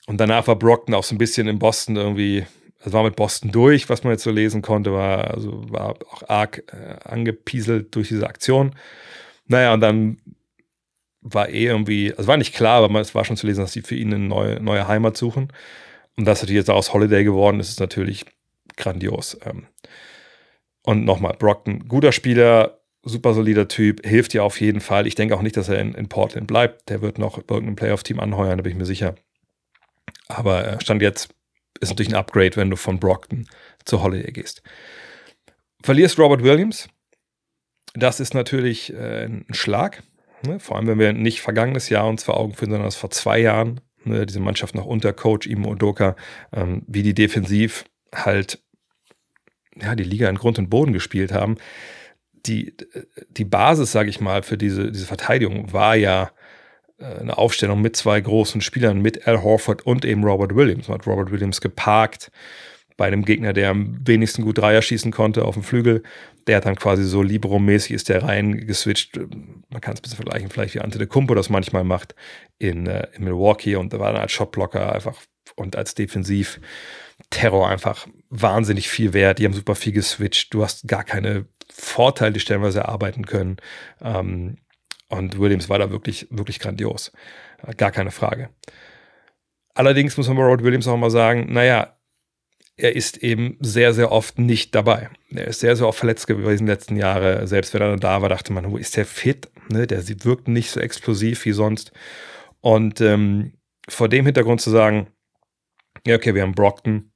Und 0.06 0.18
danach 0.18 0.46
war 0.46 0.56
Brockton 0.56 0.94
auch 0.94 1.04
so 1.04 1.14
ein 1.14 1.18
bisschen 1.18 1.48
in 1.48 1.58
Boston 1.58 1.96
irgendwie 1.96 2.46
das 2.88 2.94
war 2.94 3.04
mit 3.04 3.16
Boston 3.16 3.52
durch, 3.52 3.90
was 3.90 4.02
man 4.02 4.12
jetzt 4.14 4.22
so 4.22 4.30
lesen 4.30 4.62
konnte, 4.62 4.92
war, 4.92 5.30
also 5.30 5.62
war 5.70 5.96
auch 6.10 6.22
arg 6.26 6.64
äh, 6.72 6.96
angepieselt 7.04 7.94
durch 7.94 8.08
diese 8.08 8.26
Aktion. 8.26 8.74
Naja, 9.46 9.74
und 9.74 9.80
dann 9.80 10.18
war 11.20 11.50
eh 11.50 11.66
irgendwie, 11.66 12.14
also 12.14 12.26
war 12.26 12.38
nicht 12.38 12.54
klar, 12.54 12.82
aber 12.82 13.00
es 13.00 13.14
war 13.14 13.26
schon 13.26 13.36
zu 13.36 13.46
lesen, 13.46 13.60
dass 13.60 13.72
sie 13.72 13.82
für 13.82 13.94
ihn 13.94 14.14
eine 14.14 14.24
neue, 14.24 14.60
neue 14.60 14.88
Heimat 14.88 15.18
suchen. 15.18 15.52
Und 16.16 16.24
dass 16.24 16.40
natürlich 16.40 16.60
jetzt 16.60 16.70
aus 16.70 16.94
Holiday 16.94 17.24
geworden 17.24 17.60
ist, 17.60 17.68
ist 17.68 17.80
natürlich 17.80 18.24
grandios. 18.76 19.38
Ähm. 19.44 19.66
Und 20.82 21.04
nochmal, 21.04 21.36
Brockton, 21.38 21.88
guter 21.88 22.12
Spieler, 22.12 22.80
super 23.02 23.34
solider 23.34 23.68
Typ, 23.68 24.06
hilft 24.06 24.32
dir 24.32 24.44
auf 24.44 24.60
jeden 24.62 24.80
Fall. 24.80 25.06
Ich 25.06 25.14
denke 25.14 25.36
auch 25.36 25.42
nicht, 25.42 25.58
dass 25.58 25.68
er 25.68 25.78
in, 25.78 25.92
in 25.92 26.08
Portland 26.08 26.46
bleibt. 26.46 26.88
Der 26.88 27.02
wird 27.02 27.18
noch 27.18 27.36
irgendein 27.36 27.76
Playoff-Team 27.76 28.18
anheuern, 28.18 28.56
da 28.56 28.62
bin 28.62 28.72
ich 28.72 28.78
mir 28.78 28.86
sicher. 28.86 29.14
Aber 30.28 30.66
äh, 30.66 30.80
stand 30.80 31.02
jetzt 31.02 31.34
ist 31.80 31.90
natürlich 31.90 32.12
ein 32.12 32.18
Upgrade, 32.18 32.56
wenn 32.56 32.70
du 32.70 32.76
von 32.76 32.98
Brockton 32.98 33.46
zu 33.84 34.02
Holiday 34.02 34.32
gehst. 34.32 34.62
Verlierst 35.82 36.18
Robert 36.18 36.42
Williams. 36.42 36.88
Das 37.94 38.20
ist 38.20 38.34
natürlich 38.34 38.92
äh, 38.92 39.24
ein 39.24 39.46
Schlag. 39.50 40.02
Ne? 40.44 40.60
Vor 40.60 40.76
allem, 40.76 40.86
wenn 40.86 40.98
wir 40.98 41.12
nicht 41.12 41.40
vergangenes 41.40 41.88
Jahr 41.88 42.08
uns 42.08 42.24
vor 42.24 42.36
Augen 42.36 42.54
führen, 42.54 42.70
sondern 42.70 42.86
das 42.86 42.96
vor 42.96 43.10
zwei 43.10 43.38
Jahren. 43.38 43.80
ne, 44.04 44.26
diese 44.26 44.40
Mannschaft 44.40 44.74
noch 44.74 44.86
unter 44.86 45.12
Coach 45.12 45.46
Imo 45.46 45.70
Odoka, 45.70 46.16
ähm, 46.52 46.82
wie 46.86 47.02
die 47.02 47.14
defensiv 47.14 47.84
halt 48.14 48.62
ja, 49.80 49.94
die 49.94 50.04
Liga 50.04 50.28
in 50.28 50.36
Grund 50.36 50.58
und 50.58 50.70
Boden 50.70 50.92
gespielt 50.92 51.32
haben. 51.32 51.56
Die, 52.46 52.74
die 53.28 53.44
Basis, 53.44 53.92
sage 53.92 54.10
ich 54.10 54.20
mal, 54.20 54.42
für 54.42 54.56
diese, 54.56 54.90
diese 54.90 55.06
Verteidigung 55.06 55.72
war 55.72 55.96
ja 55.96 56.24
äh, 56.24 56.37
eine 56.98 57.38
Aufstellung 57.38 57.80
mit 57.80 57.96
zwei 57.96 58.20
großen 58.20 58.60
Spielern, 58.60 59.00
mit 59.00 59.26
Al 59.26 59.42
Horford 59.42 59.86
und 59.86 60.04
eben 60.04 60.24
Robert 60.24 60.54
Williams. 60.54 60.88
Man 60.88 60.98
hat 60.98 61.06
Robert 61.06 61.30
Williams 61.30 61.60
geparkt 61.60 62.30
bei 62.96 63.06
einem 63.06 63.24
Gegner, 63.24 63.52
der 63.52 63.70
am 63.70 63.96
wenigsten 64.04 64.42
gut 64.42 64.58
Dreier 64.58 64.82
schießen 64.82 65.12
konnte 65.12 65.44
auf 65.44 65.54
dem 65.54 65.62
Flügel. 65.62 66.02
Der 66.48 66.56
hat 66.56 66.66
dann 66.66 66.74
quasi 66.74 67.04
so 67.04 67.22
Libero-mäßig 67.22 67.92
ist 67.92 68.08
der 68.08 68.24
rein 68.24 68.66
geswitcht. 68.66 69.16
Man 69.70 69.80
kann 69.80 69.94
es 69.94 70.00
ein 70.00 70.02
bisschen 70.02 70.16
vergleichen, 70.16 70.50
vielleicht 70.50 70.74
wie 70.74 70.80
Ante 70.80 70.98
de 70.98 71.06
Kumpo 71.06 71.34
das 71.34 71.48
manchmal 71.48 71.84
macht 71.84 72.16
in, 72.58 72.86
äh, 72.86 73.06
in 73.14 73.24
Milwaukee 73.24 73.76
und 73.76 73.92
da 73.92 74.00
war 74.00 74.12
dann 74.12 74.22
als 74.22 74.32
Shotblocker 74.32 74.92
einfach 74.92 75.22
und 75.54 75.76
als 75.76 75.94
Defensiv 75.94 76.60
Terror 77.30 77.68
einfach 77.68 78.08
wahnsinnig 78.30 78.88
viel 78.88 79.12
wert. 79.12 79.38
Die 79.38 79.44
haben 79.44 79.52
super 79.52 79.74
viel 79.74 79.92
geswitcht. 79.92 80.52
Du 80.52 80.62
hast 80.62 80.88
gar 80.88 81.04
keine 81.04 81.46
Vorteile, 81.72 82.32
die 82.32 82.40
stellenweise 82.40 82.80
erarbeiten 82.80 83.26
können. 83.26 83.58
Ähm, 84.02 84.56
und 85.08 85.38
Williams 85.38 85.68
war 85.68 85.78
da 85.78 85.90
wirklich, 85.90 86.26
wirklich 86.30 86.58
grandios. 86.58 87.12
Gar 87.76 87.90
keine 87.90 88.10
Frage. 88.10 88.50
Allerdings 89.74 90.16
muss 90.16 90.28
man 90.28 90.36
bei 90.36 90.42
Robert 90.42 90.64
Williams 90.64 90.88
auch 90.88 90.96
mal 90.96 91.10
sagen, 91.10 91.52
naja, 91.52 91.98
er 92.76 92.94
ist 92.94 93.18
eben 93.18 93.56
sehr, 93.60 93.92
sehr 93.92 94.12
oft 94.12 94.38
nicht 94.38 94.74
dabei. 94.74 95.10
Er 95.30 95.48
ist 95.48 95.60
sehr, 95.60 95.74
sehr 95.74 95.88
oft 95.88 95.98
verletzt 95.98 96.26
gewesen 96.28 96.60
in 96.60 96.66
den 96.66 96.74
letzten 96.74 96.96
Jahren. 96.96 97.46
Selbst 97.46 97.74
wenn 97.74 97.82
er 97.82 97.96
da 97.96 98.22
war, 98.22 98.28
dachte 98.28 98.52
man, 98.52 98.70
wo 98.70 98.76
ist 98.76 98.96
der 98.96 99.04
fit? 99.04 99.50
Ne, 99.68 99.86
der 99.86 100.06
wirkt 100.24 100.46
nicht 100.46 100.70
so 100.70 100.80
explosiv 100.80 101.44
wie 101.44 101.52
sonst. 101.52 101.92
Und 102.60 103.00
ähm, 103.00 103.54
vor 103.88 104.08
dem 104.08 104.26
Hintergrund 104.26 104.60
zu 104.60 104.70
sagen, 104.70 105.08
ja, 106.06 106.16
okay, 106.16 106.34
wir 106.34 106.42
haben 106.42 106.54
Brockton, 106.54 107.12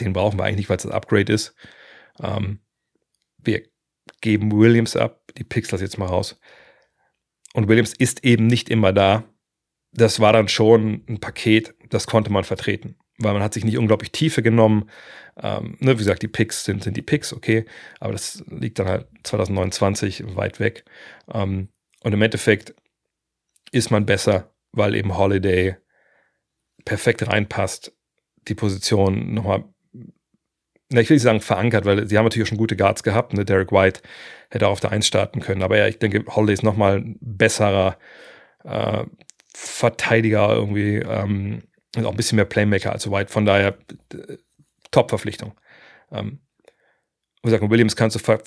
den 0.00 0.12
brauchen 0.12 0.38
wir 0.38 0.44
eigentlich 0.44 0.56
nicht, 0.56 0.68
weil 0.70 0.78
es 0.78 0.82
das 0.82 0.92
Upgrade 0.92 1.32
ist. 1.32 1.54
Ähm, 2.20 2.60
wir 3.38 3.62
geben 4.20 4.50
Williams 4.52 4.96
ab, 4.96 5.22
die 5.36 5.44
Pixel 5.44 5.80
jetzt 5.80 5.98
mal 5.98 6.06
raus. 6.06 6.38
Und 7.54 7.68
Williams 7.68 7.92
ist 7.92 8.24
eben 8.24 8.46
nicht 8.46 8.68
immer 8.68 8.92
da. 8.92 9.24
Das 9.92 10.20
war 10.20 10.32
dann 10.32 10.48
schon 10.48 11.04
ein 11.08 11.18
Paket, 11.18 11.74
das 11.88 12.06
konnte 12.06 12.30
man 12.30 12.44
vertreten 12.44 12.96
weil 13.20 13.34
man 13.34 13.42
hat 13.42 13.54
sich 13.54 13.64
nicht 13.64 13.78
unglaublich 13.78 14.12
Tiefe 14.12 14.42
genommen. 14.42 14.90
Ähm, 15.40 15.76
ne, 15.78 15.94
wie 15.94 15.98
gesagt, 15.98 16.22
die 16.22 16.28
Picks 16.28 16.64
sind, 16.64 16.82
sind 16.82 16.96
die 16.96 17.02
Picks, 17.02 17.32
okay, 17.32 17.64
aber 18.00 18.12
das 18.12 18.42
liegt 18.48 18.78
dann 18.78 18.88
halt 18.88 19.06
2029 19.22 20.36
weit 20.36 20.58
weg. 20.58 20.84
Ähm, 21.32 21.68
und 22.02 22.12
im 22.12 22.22
Endeffekt 22.22 22.74
ist 23.72 23.90
man 23.90 24.06
besser, 24.06 24.52
weil 24.72 24.94
eben 24.94 25.16
Holiday 25.16 25.76
perfekt 26.84 27.26
reinpasst, 27.26 27.94
die 28.48 28.54
Position 28.54 29.34
nochmal, 29.34 29.64
na, 30.90 31.00
ich 31.00 31.08
will 31.08 31.16
nicht 31.16 31.22
sagen 31.22 31.40
verankert, 31.40 31.84
weil 31.84 32.06
sie 32.08 32.18
haben 32.18 32.24
natürlich 32.24 32.46
auch 32.46 32.50
schon 32.50 32.58
gute 32.58 32.76
Guards 32.76 33.02
gehabt. 33.02 33.32
Ne? 33.32 33.44
Derek 33.44 33.72
White 33.72 34.00
hätte 34.50 34.66
auch 34.66 34.72
auf 34.72 34.80
der 34.80 34.92
1 34.92 35.06
starten 35.06 35.40
können, 35.40 35.62
aber 35.62 35.78
ja, 35.78 35.86
ich 35.86 35.98
denke, 35.98 36.24
Holiday 36.34 36.54
ist 36.54 36.62
nochmal 36.62 36.98
ein 36.98 37.18
besserer 37.20 37.96
äh, 38.64 39.04
Verteidiger 39.54 40.52
irgendwie. 40.52 40.96
Ähm, 40.96 41.62
und 41.96 42.06
auch 42.06 42.10
ein 42.10 42.16
bisschen 42.16 42.36
mehr 42.36 42.44
Playmaker 42.44 42.92
als 42.92 43.10
White. 43.10 43.32
Von 43.32 43.46
daher 43.46 43.76
Top-Verpflichtung. 44.90 45.58
Ähm, 46.12 46.40
wie 47.42 47.50
gesagt, 47.50 47.68
Williams 47.68 47.96
kannst 47.96 48.16
du 48.16 48.20
ver 48.20 48.40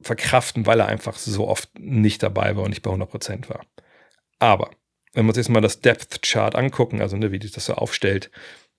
verkraften, 0.00 0.64
weil 0.64 0.78
er 0.78 0.86
einfach 0.86 1.16
so 1.16 1.48
oft 1.48 1.76
nicht 1.76 2.22
dabei 2.22 2.54
war 2.54 2.62
und 2.62 2.70
nicht 2.70 2.82
bei 2.82 2.90
100% 2.92 3.48
war. 3.48 3.66
Aber 4.38 4.70
wenn 5.12 5.24
wir 5.24 5.30
uns 5.30 5.38
jetzt 5.38 5.48
mal 5.48 5.60
das 5.60 5.80
Depth 5.80 6.22
Chart 6.22 6.54
angucken, 6.54 7.02
also 7.02 7.16
ne, 7.16 7.32
wie 7.32 7.40
das 7.40 7.64
so 7.64 7.74
aufstellt 7.74 8.30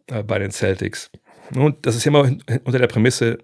äh, 0.07 0.23
bei 0.23 0.39
den 0.39 0.51
Celtics, 0.51 1.11
und 1.55 1.85
das 1.85 1.95
ist 1.95 2.05
ja 2.05 2.09
immer 2.09 2.31
unter 2.63 2.79
der 2.79 2.87
Prämisse, 2.87 3.39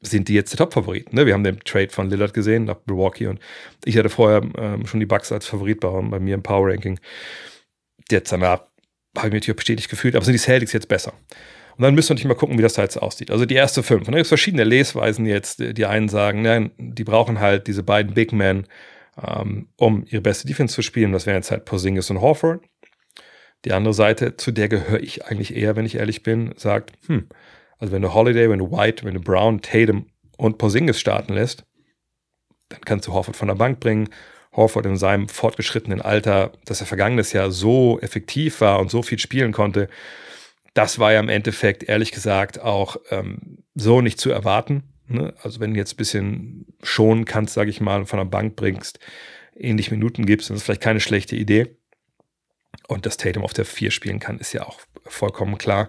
sind 0.00 0.28
die 0.28 0.34
jetzt 0.34 0.52
der 0.52 0.58
Top-Favorit. 0.58 1.12
Ne? 1.12 1.26
Wir 1.26 1.34
haben 1.34 1.44
den 1.44 1.60
Trade 1.60 1.90
von 1.90 2.08
Lillard 2.08 2.32
gesehen 2.32 2.64
nach 2.64 2.76
Milwaukee 2.86 3.26
und 3.26 3.40
ich 3.84 3.96
hatte 3.96 4.08
vorher 4.08 4.42
ähm, 4.56 4.86
schon 4.86 5.00
die 5.00 5.06
Bucks 5.06 5.32
als 5.32 5.46
Favorit 5.46 5.80
bei, 5.80 5.88
bei 5.88 6.20
mir 6.20 6.34
im 6.34 6.42
Power 6.42 6.68
Ranking. 6.68 7.00
Jetzt 8.10 8.30
danach 8.30 8.62
habe 9.16 9.28
ich 9.28 9.32
mich 9.32 9.42
natürlich 9.42 9.56
bestätigt 9.56 9.90
gefühlt, 9.90 10.14
aber 10.14 10.24
sind 10.24 10.34
die 10.34 10.38
Celtics 10.38 10.72
jetzt 10.72 10.88
besser? 10.88 11.12
Und 11.76 11.82
dann 11.82 11.94
müssen 11.94 12.10
wir 12.10 12.14
natürlich 12.14 12.28
mal 12.28 12.38
gucken, 12.38 12.58
wie 12.58 12.62
das 12.62 12.74
da 12.74 12.82
jetzt 12.82 12.96
aussieht. 12.96 13.30
Also 13.30 13.46
die 13.46 13.54
erste 13.54 13.84
fünf. 13.84 14.00
Und 14.00 14.12
da 14.12 14.18
gibt 14.18 14.24
es 14.24 14.28
verschiedene 14.28 14.64
Lesweisen 14.64 15.26
jetzt. 15.26 15.60
Die 15.60 15.86
einen 15.86 16.08
sagen, 16.08 16.42
nein, 16.42 16.72
die 16.76 17.04
brauchen 17.04 17.38
halt 17.38 17.68
diese 17.68 17.84
beiden 17.84 18.14
Big 18.14 18.32
Men, 18.32 18.66
ähm, 19.24 19.68
um 19.76 20.04
ihre 20.08 20.20
beste 20.20 20.48
Defense 20.48 20.74
zu 20.74 20.82
spielen. 20.82 21.12
Das 21.12 21.26
wären 21.26 21.36
jetzt 21.36 21.52
halt 21.52 21.64
Porzingis 21.66 22.10
und 22.10 22.20
Horford. 22.20 22.64
Die 23.64 23.72
andere 23.72 23.94
Seite, 23.94 24.36
zu 24.36 24.52
der 24.52 24.68
gehöre 24.68 25.00
ich 25.00 25.26
eigentlich 25.26 25.54
eher, 25.56 25.76
wenn 25.76 25.86
ich 25.86 25.96
ehrlich 25.96 26.22
bin, 26.22 26.54
sagt, 26.56 26.92
hm, 27.06 27.28
also 27.78 27.92
wenn 27.92 28.02
du 28.02 28.14
Holiday, 28.14 28.48
wenn 28.50 28.58
du 28.58 28.70
White, 28.70 29.04
wenn 29.04 29.14
du 29.14 29.20
Brown, 29.20 29.60
Tatum 29.60 30.06
und 30.36 30.58
Porzingis 30.58 31.00
starten 31.00 31.34
lässt, 31.34 31.64
dann 32.68 32.80
kannst 32.82 33.06
du 33.06 33.12
Horford 33.12 33.36
von 33.36 33.48
der 33.48 33.54
Bank 33.54 33.80
bringen 33.80 34.08
Horford 34.52 34.86
in 34.86 34.96
seinem 34.96 35.28
fortgeschrittenen 35.28 36.02
Alter, 36.02 36.52
dass 36.64 36.80
er 36.80 36.86
vergangenes 36.86 37.32
Jahr 37.32 37.50
so 37.50 37.98
effektiv 38.00 38.60
war 38.60 38.80
und 38.80 38.90
so 38.90 39.02
viel 39.02 39.18
spielen 39.18 39.52
konnte, 39.52 39.88
das 40.74 40.98
war 40.98 41.12
ja 41.12 41.20
im 41.20 41.28
Endeffekt, 41.28 41.82
ehrlich 41.84 42.12
gesagt, 42.12 42.60
auch 42.60 42.96
ähm, 43.10 43.64
so 43.74 44.00
nicht 44.00 44.20
zu 44.20 44.30
erwarten. 44.30 44.84
Ne? 45.06 45.34
Also 45.42 45.60
wenn 45.60 45.74
du 45.74 45.78
jetzt 45.78 45.94
ein 45.94 45.96
bisschen 45.96 46.66
schonen 46.82 47.24
kannst, 47.24 47.54
sage 47.54 47.70
ich 47.70 47.80
mal, 47.80 48.06
von 48.06 48.18
der 48.18 48.26
Bank 48.26 48.54
bringst, 48.56 49.00
ähnlich 49.56 49.90
Minuten 49.90 50.26
gibst, 50.26 50.50
dann 50.50 50.56
ist 50.56 50.62
vielleicht 50.62 50.82
keine 50.82 51.00
schlechte 51.00 51.34
Idee. 51.34 51.76
Und 52.86 53.06
dass 53.06 53.16
Tatum 53.16 53.44
auf 53.44 53.52
der 53.52 53.64
4 53.64 53.90
spielen 53.90 54.18
kann, 54.18 54.38
ist 54.38 54.52
ja 54.52 54.66
auch 54.66 54.80
vollkommen 55.04 55.58
klar. 55.58 55.88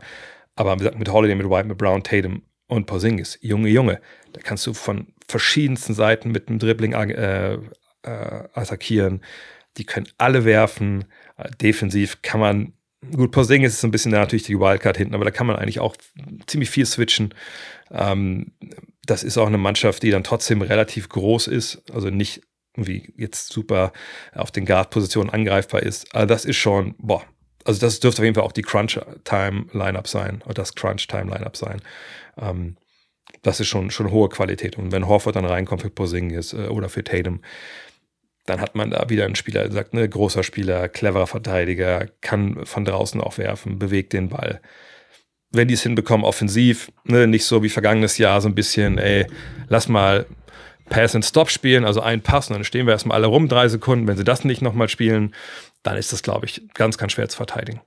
Aber 0.56 0.76
wie 0.76 0.80
gesagt, 0.80 1.00
mit 1.00 1.10
Holiday, 1.10 1.36
mit 1.36 1.50
White, 1.50 1.68
mit 1.68 1.78
Brown, 1.78 2.04
Tatum 2.04 2.44
und 2.68 2.86
Porzingis, 2.86 3.38
Junge, 3.42 3.70
Junge, 3.70 4.02
da 4.34 4.42
kannst 4.42 4.68
du 4.68 4.74
von 4.74 5.08
verschiedensten 5.28 5.94
Seiten 5.94 6.32
mit 6.32 6.50
dem 6.50 6.60
Dribbling 6.60 6.94
äh, 6.94 7.54
äh, 7.54 7.60
attackieren. 8.04 9.22
Die 9.78 9.86
können 9.86 10.08
alle 10.18 10.46
werfen. 10.46 11.06
Defensiv 11.62 12.22
kann 12.22 12.40
man, 12.40 12.74
gut, 13.16 13.32
Porzingis 13.32 13.74
ist 13.74 13.86
ein 13.86 13.92
bisschen 13.92 14.12
natürlich 14.12 14.44
die 14.44 14.60
Wildcard 14.60 14.98
hinten, 14.98 15.16
aber 15.16 15.26
da 15.26 15.32
kann 15.32 15.48
man 15.48 15.56
eigentlich 15.56 15.80
auch 15.80 15.96
ziemlich 16.48 16.70
viel 16.70 16.86
switchen. 16.86 17.34
Ähm, 17.92 18.52
das 19.06 19.24
ist 19.24 19.38
auch 19.38 19.48
eine 19.48 19.58
Mannschaft, 19.58 20.04
die 20.04 20.12
dann 20.12 20.24
trotzdem 20.24 20.62
relativ 20.62 21.10
groß 21.10 21.48
ist, 21.48 21.82
also 21.92 22.10
nicht 22.10 22.42
irgendwie 22.76 23.14
jetzt 23.18 23.52
super 23.52 23.92
auf 24.34 24.52
den 24.52 24.66
Guard-Positionen 24.66 25.30
angreifbar 25.30 25.84
ist. 25.84 26.14
Also 26.16 26.28
das 26.28 26.46
ist 26.46 26.58
schon, 26.58 26.96
boah, 26.98 27.24
also 27.66 27.80
das 27.80 28.00
dürfte 28.00 28.22
auf 28.22 28.26
jeden 28.26 28.36
Fall 28.36 28.44
auch 28.44 28.52
die 28.52 28.62
Crunch-Time-Lineup 28.62 30.08
sein 30.08 30.42
oder 30.46 30.56
das 30.56 30.76
Crunch-Time-Lineup 30.76 31.58
sein. 31.58 31.82
Ähm, 32.40 32.78
das 33.42 33.60
ist 33.60 33.68
schon, 33.68 33.92
schon 33.92 34.12
hohe 34.12 34.30
Qualität. 34.30 34.78
Und 34.78 34.92
wenn 34.92 35.08
Horford 35.08 35.36
dann 35.36 35.46
reinkommt 35.46 35.82
für 35.82 35.90
Porzingis 35.90 36.54
äh, 36.54 36.68
oder 36.68 36.90
für 36.90 37.04
Tatum, 37.04 37.42
dann 38.46 38.62
hat 38.62 38.76
man 38.76 38.92
da 38.92 39.10
wieder 39.10 39.26
einen 39.26 39.36
Spieler, 39.36 39.64
der 39.64 39.72
sagt, 39.72 39.94
ne, 39.94 40.08
großer 40.08 40.44
Spieler, 40.44 40.90
cleverer 40.90 41.28
Verteidiger, 41.28 42.08
kann 42.22 42.66
von 42.66 42.86
draußen 42.86 43.22
auch 43.22 43.38
werfen, 43.38 43.78
bewegt 43.78 44.14
den 44.14 44.30
Ball. 44.30 44.62
Wenn 45.52 45.68
die 45.68 45.74
es 45.76 45.84
hinbekommen, 45.84 46.26
offensiv, 46.26 46.92
ne, 47.04 47.28
nicht 47.28 47.46
so 47.46 47.64
wie 47.64 47.70
vergangenes 47.70 48.18
Jahr, 48.18 48.42
so 48.42 48.48
ein 48.48 48.56
bisschen, 48.56 48.98
ey, 48.98 49.28
lass 49.68 49.88
mal 49.88 50.26
Pass 50.90 51.16
and 51.16 51.26
Stop 51.26 51.50
spielen, 51.50 51.86
also 51.86 52.02
ein 52.02 52.22
Pass 52.22 52.50
und 52.50 52.56
dann 52.56 52.64
stehen 52.64 52.86
wir 52.86 52.94
erstmal 52.94 53.16
alle 53.16 53.28
rum, 53.28 53.48
drei 53.48 53.68
Sekunden. 53.68 54.08
Wenn 54.08 54.18
sie 54.18 54.24
das 54.24 54.44
nicht 54.44 54.62
nochmal 54.62 54.90
spielen, 54.90 55.34
dann 55.84 55.98
ist 55.98 56.12
das, 56.12 56.24
glaube 56.24 56.46
ich, 56.46 56.68
ganz, 56.74 56.98
ganz 56.98 57.14
schwer 57.14 57.30
zu 57.30 57.38
verteidigen. 57.38 57.82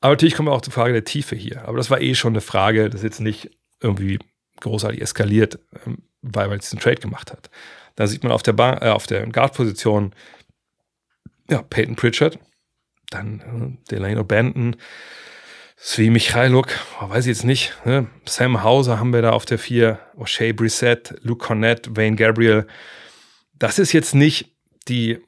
Aber 0.00 0.12
natürlich 0.12 0.34
kommen 0.34 0.48
wir 0.48 0.52
auch 0.52 0.62
zur 0.62 0.72
Frage 0.72 0.92
der 0.92 1.04
Tiefe 1.04 1.36
hier. 1.36 1.66
Aber 1.66 1.76
das 1.76 1.90
war 1.90 2.00
eh 2.00 2.14
schon 2.14 2.32
eine 2.32 2.40
Frage, 2.40 2.90
das 2.90 3.00
ist 3.00 3.04
jetzt 3.04 3.20
nicht 3.20 3.50
irgendwie 3.80 4.18
großartig 4.60 5.00
eskaliert, 5.00 5.58
ähm, 5.86 5.98
weil 6.22 6.48
man 6.48 6.58
jetzt 6.58 6.72
einen 6.72 6.80
Trade 6.80 7.00
gemacht 7.00 7.32
hat. 7.32 7.50
Da 7.96 8.06
sieht 8.06 8.22
man 8.22 8.32
auf 8.32 8.42
der, 8.42 8.54
äh, 8.58 8.98
der 9.08 9.26
Guard-Position 9.26 10.14
ja, 11.50 11.62
Peyton 11.62 11.96
Pritchard, 11.96 12.38
dann 13.10 13.78
äh, 13.86 13.90
Delano 13.90 14.24
Benton, 14.24 14.76
Svi 15.84 16.10
Michailuk, 16.10 16.68
weiß 17.00 17.26
ich 17.26 17.36
jetzt 17.36 17.44
nicht. 17.44 17.74
Ne? 17.84 18.06
Sam 18.24 18.62
Hauser 18.62 19.00
haben 19.00 19.12
wir 19.12 19.20
da 19.20 19.30
auf 19.30 19.46
der 19.46 19.58
4, 19.58 19.98
O'Shea 20.16 20.52
Brissett, 20.52 21.16
Luke 21.22 21.44
Cornett, 21.44 21.96
Wayne 21.96 22.14
Gabriel. 22.14 22.68
Das 23.54 23.80
ist 23.80 23.92
jetzt 23.92 24.14
nicht 24.14 24.54
die 24.86 25.18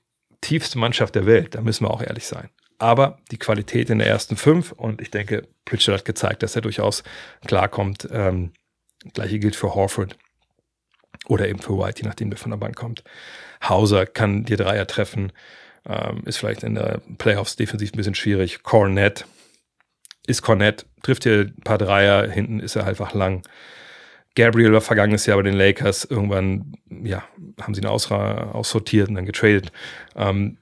tiefste 0.43 0.79
Mannschaft 0.79 1.17
der 1.17 1.27
Welt, 1.27 1.57
da 1.57 1.61
müssen 1.61 1.85
wir 1.85 1.91
auch 1.91 2.03
ehrlich 2.03 2.29
sein. 2.29 2.51
Aber 2.79 3.19
die 3.33 3.37
Qualität 3.37 3.91
in 3.91 3.99
der 3.99 4.07
ersten 4.07 4.37
fünf 4.37 4.71
und 4.71 5.01
ich 5.01 5.11
denke, 5.11 5.49
Pritchard 5.65 5.99
hat 5.99 6.05
gezeigt, 6.05 6.45
dass 6.45 6.55
er 6.55 6.63
durchaus 6.63 7.03
klarkommt. 7.45 8.09
Ähm, 8.13 8.53
Gleiche 9.13 9.41
gilt 9.41 9.57
für 9.57 9.75
Horford. 9.75 10.17
Oder 11.27 11.49
eben 11.49 11.59
für 11.59 11.77
White, 11.77 12.03
je 12.03 12.09
nachdem, 12.09 12.31
wer 12.31 12.39
von 12.39 12.53
der 12.53 12.59
Bank 12.59 12.77
kommt. 12.77 13.03
Hauser 13.69 14.07
kann 14.07 14.45
dir 14.45 14.57
Dreier 14.57 14.87
treffen, 14.87 15.33
ähm, 15.85 16.23
ist 16.27 16.37
vielleicht 16.37 16.63
in 16.63 16.77
der 16.77 17.01
Playoffs 17.19 17.57
defensiv 17.57 17.93
ein 17.93 17.97
bisschen 17.97 18.15
schwierig. 18.15 18.63
Cornett 18.63 19.27
ist 20.27 20.43
Cornett, 20.43 20.87
trifft 21.03 21.25
hier 21.25 21.53
ein 21.57 21.63
paar 21.65 21.79
Dreier, 21.79 22.31
hinten 22.31 22.61
ist 22.61 22.77
er 22.77 22.87
einfach 22.87 23.15
lang. 23.15 23.43
Gabriel 24.35 24.73
war 24.73 24.81
vergangenes 24.81 25.27
Jahr 25.27 25.37
bei 25.37 25.43
den 25.43 25.55
Lakers, 25.55 26.05
irgendwann, 26.05 26.75
ja, 26.91 27.23
haben 27.61 27.75
sie 27.75 27.83
ihn 27.83 27.87
aussortiert 27.87 29.09
und 29.09 29.15
dann 29.15 29.27
getradet. 29.27 29.71
Ähm, 30.17 30.59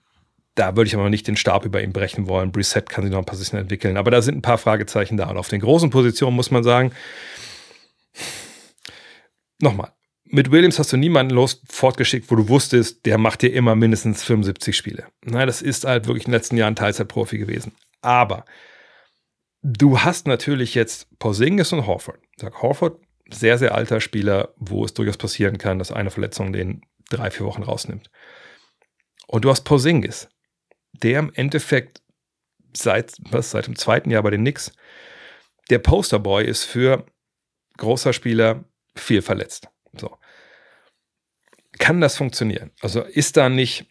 Da 0.54 0.76
würde 0.76 0.88
ich 0.88 0.94
aber 0.94 1.08
nicht 1.08 1.26
den 1.26 1.36
Stab 1.36 1.64
über 1.64 1.82
ihn 1.82 1.94
brechen 1.94 2.28
wollen. 2.28 2.52
Brissett 2.52 2.90
kann 2.90 3.04
sich 3.04 3.10
noch 3.10 3.20
ein 3.20 3.24
paar 3.24 3.36
Positionen 3.36 3.62
entwickeln. 3.62 3.96
Aber 3.96 4.10
da 4.10 4.20
sind 4.20 4.36
ein 4.36 4.42
paar 4.42 4.58
Fragezeichen 4.58 5.16
da. 5.16 5.30
Und 5.30 5.38
auf 5.38 5.48
den 5.48 5.62
großen 5.62 5.88
Positionen 5.88 6.36
muss 6.36 6.50
man 6.50 6.62
sagen, 6.62 6.92
nochmal, 9.60 9.92
mit 10.24 10.50
Williams 10.50 10.78
hast 10.78 10.92
du 10.92 10.98
niemanden 10.98 11.34
los 11.34 11.62
fortgeschickt, 11.70 12.30
wo 12.30 12.36
du 12.36 12.48
wusstest, 12.48 13.06
der 13.06 13.16
macht 13.16 13.40
dir 13.40 13.52
immer 13.52 13.74
mindestens 13.76 14.22
75 14.22 14.76
Spiele. 14.76 15.06
Nein, 15.24 15.46
das 15.46 15.62
ist 15.62 15.84
halt 15.84 16.06
wirklich 16.06 16.26
in 16.26 16.32
den 16.32 16.38
letzten 16.38 16.56
Jahren 16.58 16.76
Teilzeitprofi 16.76 17.38
gewesen. 17.38 17.72
Aber 18.02 18.44
du 19.62 20.00
hast 20.00 20.26
natürlich 20.26 20.74
jetzt 20.74 21.08
Porzingis 21.18 21.72
und 21.72 21.86
Horford. 21.86 22.20
Sag 22.36 22.62
Horford, 22.62 23.00
sehr, 23.30 23.58
sehr 23.58 23.74
alter 23.74 24.00
Spieler, 24.00 24.52
wo 24.56 24.84
es 24.84 24.94
durchaus 24.94 25.16
passieren 25.16 25.58
kann, 25.58 25.78
dass 25.78 25.92
eine 25.92 26.10
Verletzung 26.10 26.52
den 26.52 26.82
drei, 27.08 27.30
vier 27.30 27.46
Wochen 27.46 27.62
rausnimmt. 27.62 28.10
Und 29.26 29.44
du 29.44 29.50
hast 29.50 29.62
Porzingis, 29.62 30.28
der 30.92 31.20
im 31.20 31.32
Endeffekt 31.34 32.02
seit, 32.74 33.14
was, 33.30 33.50
seit 33.50 33.66
dem 33.66 33.76
zweiten 33.76 34.10
Jahr 34.10 34.22
bei 34.22 34.30
den 34.30 34.42
Knicks 34.42 34.72
der 35.70 35.78
Posterboy 35.78 36.44
ist 36.44 36.64
für 36.64 37.06
großer 37.78 38.12
Spieler 38.12 38.64
viel 38.94 39.22
verletzt. 39.22 39.68
So. 39.96 40.18
Kann 41.78 42.00
das 42.00 42.16
funktionieren? 42.16 42.72
Also 42.80 43.02
ist 43.02 43.36
da 43.36 43.48
nicht, 43.48 43.86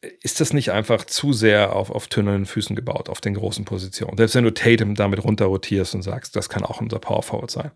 ist 0.00 0.40
das 0.40 0.52
nicht 0.52 0.70
einfach 0.70 1.04
zu 1.04 1.32
sehr 1.32 1.74
auf, 1.74 1.90
auf 1.90 2.06
dünnen 2.06 2.46
Füßen 2.46 2.76
gebaut, 2.76 3.08
auf 3.08 3.20
den 3.20 3.34
großen 3.34 3.64
Positionen? 3.64 4.16
Selbst 4.16 4.34
wenn 4.34 4.44
du 4.44 4.54
Tatum 4.54 4.94
damit 4.94 5.24
runterrotierst 5.24 5.94
und 5.94 6.02
sagst, 6.02 6.36
das 6.36 6.48
kann 6.48 6.64
auch 6.64 6.80
unser 6.80 6.98
Power 6.98 7.22
Forward 7.22 7.50
sein. 7.50 7.72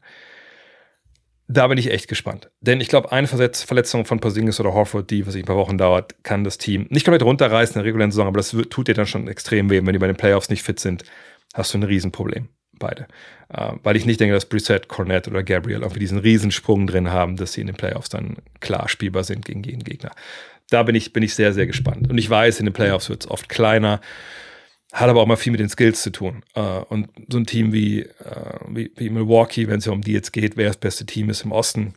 Da 1.49 1.67
bin 1.67 1.77
ich 1.77 1.91
echt 1.91 2.09
gespannt. 2.09 2.51
Denn 2.61 2.81
ich 2.81 2.89
glaube, 2.89 3.13
eine 3.13 3.27
Verletzung 3.27 4.05
von 4.05 4.21
Porzingis 4.21 4.61
oder 4.61 4.73
Horford, 4.73 5.11
die, 5.11 5.27
was 5.27 5.35
ich 5.35 5.43
ein 5.43 5.47
paar 5.47 5.57
Wochen 5.57 5.77
dauert, 5.77 6.23
kann 6.23 6.45
das 6.45 6.57
Team 6.57 6.87
nicht 6.89 7.05
komplett 7.05 7.25
runterreißen 7.25 7.75
in 7.75 7.81
der 7.81 7.85
regulären 7.85 8.13
Saison, 8.13 8.29
aber 8.29 8.39
das 8.39 8.57
tut 8.71 8.89
dir 8.89 8.95
dann 8.95 9.07
schon 9.07 9.29
extrem 9.29 9.69
weh. 9.69 9.85
Wenn 9.85 9.93
die 9.93 9.99
bei 9.99 10.07
den 10.07 10.17
Playoffs 10.17 10.49
nicht 10.49 10.63
fit 10.63 10.79
sind, 10.81 11.05
hast 11.53 11.75
du 11.75 11.79
ein 11.79 11.83
Riesenproblem. 11.83 12.49
Beide. 12.79 13.07
Äh, 13.51 13.73
weil 13.83 13.97
ich 13.97 14.07
nicht 14.07 14.19
denke, 14.19 14.35
dass 14.35 14.47
Brissett, 14.47 14.89
Cornette 14.89 15.31
oder 15.31 15.43
Gabriel 15.43 15.81
irgendwie 15.81 16.01
diesen 16.01 16.19
Riesensprung 16.19 16.87
drin 16.87 17.11
haben, 17.11 17.37
dass 17.37 17.53
sie 17.53 17.61
in 17.61 17.67
den 17.67 17.77
Playoffs 17.77 18.09
dann 18.09 18.37
klar 18.61 18.89
spielbar 18.89 19.25
sind 19.25 19.45
gegen 19.45 19.63
jeden 19.63 19.85
Gegner. 19.85 20.13
Da 20.73 20.83
bin 20.83 20.95
ich, 20.95 21.13
bin 21.13 21.23
ich 21.23 21.35
sehr, 21.35 21.53
sehr 21.53 21.67
gespannt. 21.67 22.09
Und 22.09 22.19
ich 22.19 22.29
weiß, 22.29 22.61
in 22.61 22.67
den 22.67 22.73
Playoffs 22.73 23.09
wird 23.09 23.25
es 23.25 23.31
oft 23.31 23.49
kleiner. 23.49 24.01
Hat 24.93 25.09
aber 25.09 25.21
auch 25.21 25.27
mal 25.27 25.37
viel 25.37 25.53
mit 25.53 25.61
den 25.61 25.69
Skills 25.69 26.03
zu 26.03 26.11
tun. 26.11 26.43
Uh, 26.57 26.85
und 26.89 27.09
so 27.29 27.39
ein 27.39 27.47
Team 27.47 27.73
wie, 27.73 28.05
uh, 28.05 28.59
wie, 28.69 28.93
wie, 28.97 29.11
Milwaukee, 29.11 29.69
wenn 29.69 29.79
es 29.79 29.87
ja 29.87 29.93
um 29.93 30.03
die 30.03 30.13
jetzt 30.13 30.33
geht, 30.33 30.57
wer 30.57 30.69
das 30.69 30.77
beste 30.77 31.07
Team 31.07 31.31
ist 31.31 31.45
im 31.45 31.53
Osten, 31.53 31.95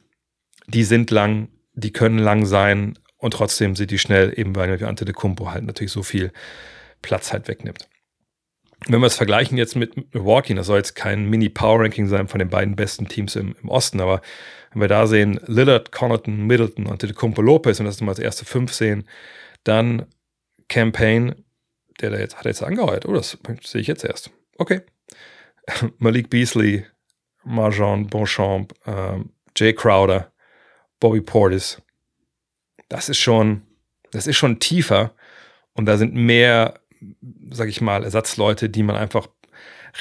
die 0.67 0.83
sind 0.83 1.11
lang, 1.11 1.49
die 1.73 1.91
können 1.91 2.19
lang 2.19 2.45
sein 2.45 2.97
und 3.17 3.31
trotzdem 3.31 3.75
sind 3.75 3.91
die 3.91 3.97
schnell, 3.97 4.33
eben 4.37 4.55
weil 4.55 4.83
Ante 4.83 5.05
de 5.05 5.13
Kumpo 5.13 5.51
halt 5.51 5.65
natürlich 5.65 5.91
so 5.91 6.03
viel 6.03 6.31
Platz 7.01 7.33
halt 7.33 7.47
wegnimmt. 7.47 7.87
Wenn 8.87 8.99
wir 8.99 9.07
es 9.07 9.15
vergleichen 9.15 9.57
jetzt 9.57 9.75
mit 9.75 10.13
Milwaukee, 10.13 10.53
das 10.53 10.67
soll 10.67 10.77
jetzt 10.77 10.95
kein 10.95 11.25
Mini-Power-Ranking 11.29 12.07
sein 12.07 12.27
von 12.27 12.39
den 12.39 12.49
beiden 12.49 12.75
besten 12.75 13.07
Teams 13.07 13.35
im, 13.35 13.55
im, 13.61 13.69
Osten, 13.69 13.99
aber 13.99 14.21
wenn 14.75 14.81
wir 14.81 14.87
da 14.89 15.07
sehen, 15.07 15.39
Lillard, 15.45 15.93
Connaughton, 15.93 16.45
Middleton 16.45 16.85
und 16.85 17.15
Kumpo 17.15 17.41
Lopez 17.41 17.79
und 17.79 17.85
das 17.85 18.01
mal 18.01 18.11
als 18.11 18.19
erste 18.19 18.43
fünf 18.43 18.73
sehen, 18.73 19.07
dann 19.63 20.05
Campaign, 20.67 21.45
der 22.01 22.09
da 22.09 22.17
jetzt, 22.17 22.35
hat 22.35 22.45
er 22.45 22.51
jetzt 22.51 22.61
angeheuert. 22.61 23.05
Oh, 23.05 23.13
das 23.13 23.37
sehe 23.63 23.79
ich 23.79 23.87
jetzt 23.87 24.03
erst. 24.03 24.31
Okay. 24.57 24.81
Malik 25.97 26.29
Beasley, 26.29 26.85
Marjan 27.45 28.07
Beauchamp, 28.07 28.73
ähm, 28.85 29.31
Jay 29.55 29.71
Crowder, 29.71 30.29
Bobby 30.99 31.21
Portis. 31.21 31.81
Das 32.89 33.07
ist 33.07 33.19
schon, 33.19 33.61
das 34.11 34.27
ist 34.27 34.35
schon 34.35 34.59
tiefer 34.59 35.15
und 35.71 35.85
da 35.85 35.95
sind 35.95 36.13
mehr, 36.13 36.81
sag 37.49 37.69
ich 37.69 37.79
mal, 37.79 38.03
Ersatzleute, 38.03 38.69
die 38.69 38.83
man 38.83 38.97
einfach 38.97 39.29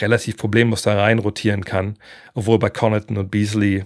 relativ 0.00 0.36
problemlos 0.36 0.82
da 0.82 1.00
rein 1.00 1.20
rotieren 1.20 1.64
kann. 1.64 1.96
Obwohl 2.34 2.58
bei 2.58 2.70
Connaughton 2.70 3.16
und 3.16 3.30
Beasley 3.30 3.84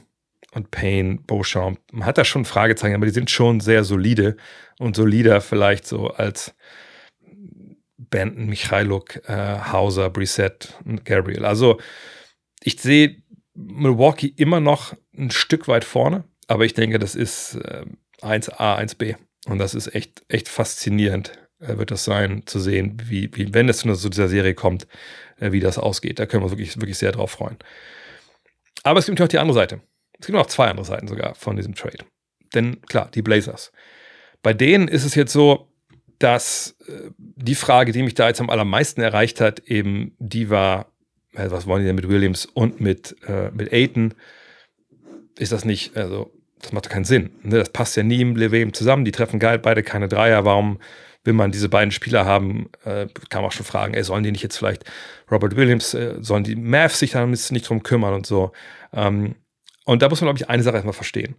und 0.58 0.70
Payne, 0.70 1.18
Beauchamp, 1.26 1.80
man 1.92 2.04
hat 2.04 2.18
da 2.18 2.24
schon 2.24 2.44
Fragezeichen, 2.44 2.94
aber 2.94 3.06
die 3.06 3.12
sind 3.12 3.30
schon 3.30 3.60
sehr 3.60 3.84
solide 3.84 4.36
und 4.78 4.96
solider 4.96 5.40
vielleicht 5.40 5.86
so 5.86 6.08
als 6.08 6.54
Benton, 7.96 8.46
Michailuk, 8.46 9.28
äh, 9.28 9.60
Hauser, 9.72 10.10
Brissett 10.10 10.74
und 10.84 11.04
Gabriel. 11.04 11.44
Also 11.44 11.78
ich 12.62 12.80
sehe 12.80 13.22
Milwaukee 13.54 14.32
immer 14.36 14.60
noch 14.60 14.94
ein 15.16 15.30
Stück 15.30 15.68
weit 15.68 15.84
vorne, 15.84 16.24
aber 16.46 16.64
ich 16.64 16.74
denke, 16.74 16.98
das 16.98 17.14
ist 17.14 17.54
äh, 17.56 17.84
1A, 18.22 18.78
1B. 18.78 19.16
Und 19.46 19.58
das 19.58 19.74
ist 19.74 19.94
echt, 19.94 20.22
echt 20.28 20.48
faszinierend, 20.48 21.32
äh, 21.60 21.78
wird 21.78 21.90
das 21.90 22.04
sein, 22.04 22.42
zu 22.46 22.58
sehen, 22.58 22.96
wie, 23.04 23.30
wie 23.34 23.54
wenn 23.54 23.68
es 23.68 23.78
zu 23.78 24.08
dieser 24.08 24.28
Serie 24.28 24.54
kommt, 24.54 24.86
äh, 25.38 25.52
wie 25.52 25.60
das 25.60 25.78
ausgeht. 25.78 26.18
Da 26.18 26.26
können 26.26 26.42
wir 26.42 26.46
uns 26.46 26.52
wirklich, 26.52 26.76
wirklich 26.76 26.98
sehr 26.98 27.12
drauf 27.12 27.32
freuen. 27.32 27.58
Aber 28.82 28.98
es 28.98 29.06
gibt 29.06 29.18
natürlich 29.18 29.28
auch 29.28 29.32
die 29.32 29.38
andere 29.38 29.54
Seite. 29.54 29.80
Es 30.18 30.26
gibt 30.26 30.36
noch 30.36 30.46
zwei 30.46 30.68
andere 30.68 30.86
Seiten 30.86 31.08
sogar 31.08 31.34
von 31.34 31.56
diesem 31.56 31.74
Trade. 31.74 32.04
Denn 32.54 32.80
klar, 32.82 33.10
die 33.14 33.22
Blazers. 33.22 33.72
Bei 34.42 34.52
denen 34.52 34.88
ist 34.88 35.04
es 35.04 35.14
jetzt 35.14 35.32
so, 35.32 35.68
dass 36.18 36.76
äh, 36.86 37.10
die 37.16 37.54
Frage, 37.54 37.92
die 37.92 38.02
mich 38.02 38.14
da 38.14 38.28
jetzt 38.28 38.40
am 38.40 38.50
allermeisten 38.50 39.00
erreicht 39.00 39.40
hat, 39.40 39.60
eben 39.60 40.16
die 40.18 40.50
war, 40.50 40.92
äh, 41.34 41.50
was 41.50 41.66
wollen 41.66 41.82
die 41.82 41.86
denn 41.86 41.96
mit 41.96 42.08
Williams 42.08 42.46
und 42.46 42.80
mit, 42.80 43.16
äh, 43.26 43.50
mit 43.50 43.72
Aiton? 43.72 44.14
Ist 45.38 45.52
das 45.52 45.64
nicht, 45.64 45.96
also 45.96 46.32
das 46.60 46.72
macht 46.72 46.86
doch 46.86 46.90
keinen 46.90 47.04
Sinn. 47.04 47.30
Ne? 47.42 47.58
Das 47.58 47.70
passt 47.70 47.96
ja 47.96 48.02
nie 48.02 48.20
im 48.20 48.34
Levem 48.34 48.72
zusammen. 48.72 49.04
Die 49.04 49.12
treffen 49.12 49.38
geil, 49.38 49.58
beide 49.58 49.84
keine 49.84 50.08
Dreier. 50.08 50.44
Warum 50.44 50.80
will 51.22 51.34
man 51.34 51.52
diese 51.52 51.68
beiden 51.68 51.92
Spieler 51.92 52.24
haben? 52.24 52.70
Äh, 52.84 53.06
kann 53.28 53.42
man 53.42 53.50
auch 53.50 53.52
schon 53.52 53.66
fragen, 53.66 53.94
ey, 53.94 54.02
sollen 54.02 54.24
die 54.24 54.32
nicht 54.32 54.42
jetzt 54.42 54.56
vielleicht 54.56 54.84
Robert 55.30 55.54
Williams, 55.54 55.94
äh, 55.94 56.16
sollen 56.20 56.42
die 56.42 56.56
Mavs 56.56 56.98
sich 56.98 57.12
da 57.12 57.24
nicht 57.26 57.68
drum 57.68 57.82
kümmern 57.82 58.14
und 58.14 58.26
so? 58.26 58.52
Ähm, 58.92 59.36
und 59.88 60.02
da 60.02 60.10
muss 60.10 60.20
man, 60.20 60.26
glaube 60.26 60.38
ich, 60.38 60.50
eine 60.50 60.62
Sache 60.62 60.74
erstmal 60.74 60.92
verstehen. 60.92 61.34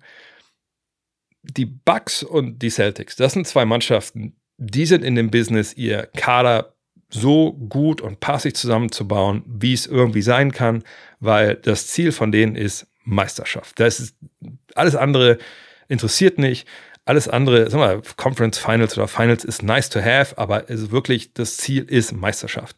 Die 1.43 1.67
Bucks 1.67 2.23
und 2.23 2.57
die 2.63 2.71
Celtics, 2.71 3.15
das 3.15 3.33
sind 3.33 3.45
zwei 3.45 3.63
Mannschaften, 3.63 4.35
die 4.57 4.88
sind 4.88 5.03
in 5.03 5.13
dem 5.13 5.29
Business, 5.29 5.75
ihr 5.75 6.07
Kader 6.17 6.73
so 7.09 7.53
gut 7.53 8.01
und 8.01 8.21
passig 8.21 8.55
zusammenzubauen, 8.55 9.43
wie 9.45 9.73
es 9.73 9.85
irgendwie 9.85 10.23
sein 10.23 10.51
kann, 10.51 10.83
weil 11.19 11.57
das 11.57 11.89
Ziel 11.89 12.12
von 12.12 12.31
denen 12.31 12.55
ist 12.55 12.88
Meisterschaft. 13.03 13.79
Das 13.79 13.99
ist 13.99 14.15
alles 14.73 14.95
andere 14.95 15.38
interessiert 15.88 16.39
nicht. 16.39 16.67
Alles 17.05 17.27
andere, 17.27 17.69
sag 17.69 17.77
mal, 17.77 18.01
Conference 18.17 18.57
Finals 18.57 18.97
oder 18.97 19.07
Finals 19.07 19.43
ist 19.43 19.62
nice 19.62 19.89
to 19.89 20.01
have, 20.01 20.39
aber 20.39 20.71
es 20.71 20.89
wirklich 20.89 21.35
das 21.35 21.57
Ziel 21.57 21.83
ist 21.83 22.13
Meisterschaft. 22.13 22.75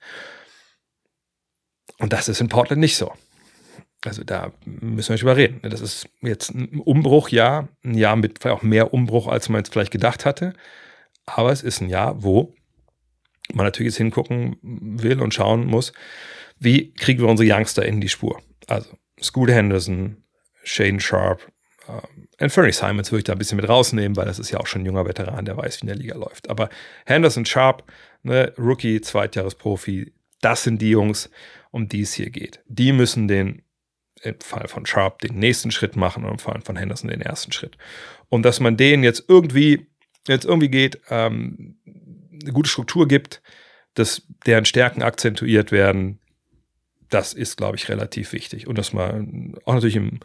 Und 1.98 2.12
das 2.12 2.28
ist 2.28 2.42
in 2.42 2.50
Portland 2.50 2.82
nicht 2.82 2.98
so. 2.98 3.14
Also 4.06 4.24
da 4.24 4.52
müssen 4.66 5.10
wir 5.10 5.14
nicht 5.14 5.22
drüber 5.22 5.38
reden. 5.38 5.60
Das 5.64 5.82
ist 5.82 6.10
jetzt 6.22 6.50
ein 6.50 6.80
Umbruchjahr, 6.80 7.70
ein 7.84 7.94
Jahr 7.96 8.16
mit 8.16 8.40
vielleicht 8.40 8.58
auch 8.58 8.64
mehr 8.64 8.94
Umbruch, 8.94 9.28
als 9.28 9.50
man 9.50 9.60
jetzt 9.60 9.72
vielleicht 9.72 9.92
gedacht 9.92 10.26
hatte. 10.26 10.54
Aber 11.26 11.52
es 11.52 11.62
ist 11.62 11.82
ein 11.82 11.90
Jahr, 11.90 12.24
wo 12.24 12.56
man 13.54 13.66
natürlich 13.66 13.94
jetzt 13.94 13.98
hingucken 13.98 14.58
will 14.62 15.22
und 15.22 15.34
schauen 15.34 15.66
muss, 15.66 15.94
wie 16.58 16.94
kriegen 16.94 17.22
wir 17.22 17.28
unsere 17.28 17.52
Youngster 17.52 17.86
in 17.86 18.02
die 18.02 18.10
Spur. 18.10 18.42
Also 18.68 18.98
Scoot 19.22 19.50
Henderson, 19.50 20.24
Shane 20.64 21.00
Sharp, 21.00 21.52
ähm, 21.88 22.28
Anthony 22.40 22.72
Simons 22.72 23.12
würde 23.12 23.20
ich 23.20 23.24
da 23.26 23.34
ein 23.34 23.38
bisschen 23.38 23.58
mit 23.58 23.70
rausnehmen, 23.70 24.16
weil 24.16 24.26
das 24.26 24.40
ist 24.40 24.52
ja 24.52 24.60
auch 24.60 24.68
schon 24.68 24.82
ein 24.82 24.86
junger 24.86 25.06
Veteran, 25.06 25.46
der 25.46 25.58
weiß, 25.58 25.78
wie 25.78 25.82
in 25.82 25.88
der 25.88 25.96
Liga 25.96 26.16
läuft. 26.16 26.50
Aber 26.50 26.70
Henderson 27.06 27.46
Sharp, 27.46 27.84
ne, 28.24 28.54
Rookie, 28.58 29.02
Zweitjahresprofi, 29.02 30.14
das 30.42 30.64
sind 30.64 30.82
die 30.82 30.90
Jungs, 30.90 31.30
um 31.72 31.88
die 31.88 32.02
es 32.02 32.14
hier 32.14 32.30
geht. 32.30 32.62
Die 32.66 32.94
müssen 32.94 33.28
den, 33.28 33.62
im 34.24 34.40
Fall 34.40 34.68
von 34.68 34.86
Sharp, 34.86 35.20
den 35.20 35.38
nächsten 35.38 35.72
Schritt 35.72 35.96
machen 35.96 36.24
und 36.24 36.32
im 36.32 36.40
Fall 36.40 36.62
von 36.62 36.76
Henderson 36.76 37.10
den 37.10 37.22
ersten 37.22 37.52
Schritt. 37.52 37.78
Und 38.30 38.44
dass 38.44 38.60
man 38.60 38.78
denen 38.78 39.04
jetzt 39.04 39.26
irgendwie 39.28 39.88
jetzt 40.28 40.46
irgendwie 40.46 40.70
geht, 40.70 41.00
ähm, 41.10 41.78
eine 41.86 42.54
gute 42.54 42.70
Struktur 42.70 43.08
gibt, 43.08 43.42
dass 43.94 44.24
deren 44.46 44.66
Stärken 44.66 45.02
akzentuiert 45.02 45.72
werden, 45.72 46.20
das 47.10 47.34
ist, 47.34 47.58
glaube 47.58 47.76
ich, 47.76 47.90
relativ 47.90 48.32
wichtig. 48.32 48.68
Und 48.68 48.78
dass 48.78 48.94
man 48.94 49.56
auch 49.66 49.74
natürlich 49.74 49.98
im, 49.98 50.20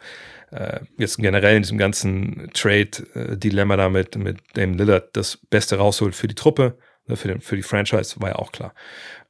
äh, 0.51 0.79
jetzt 0.97 1.17
generell 1.17 1.57
in 1.57 1.63
diesem 1.63 1.77
ganzen 1.77 2.49
Trade-Dilemma 2.53 3.75
da 3.75 3.89
mit, 3.89 4.15
mit 4.15 4.37
dem 4.55 4.75
Lillard 4.75 5.09
das 5.13 5.37
Beste 5.49 5.77
rausholt 5.77 6.15
für 6.15 6.29
die 6.29 6.35
Truppe, 6.35 6.77
ne, 7.07 7.17
für, 7.17 7.27
den, 7.27 7.41
für 7.41 7.57
die 7.57 7.63
Franchise, 7.63 8.15
war 8.21 8.29
ja 8.29 8.35
auch 8.37 8.53
klar. 8.53 8.73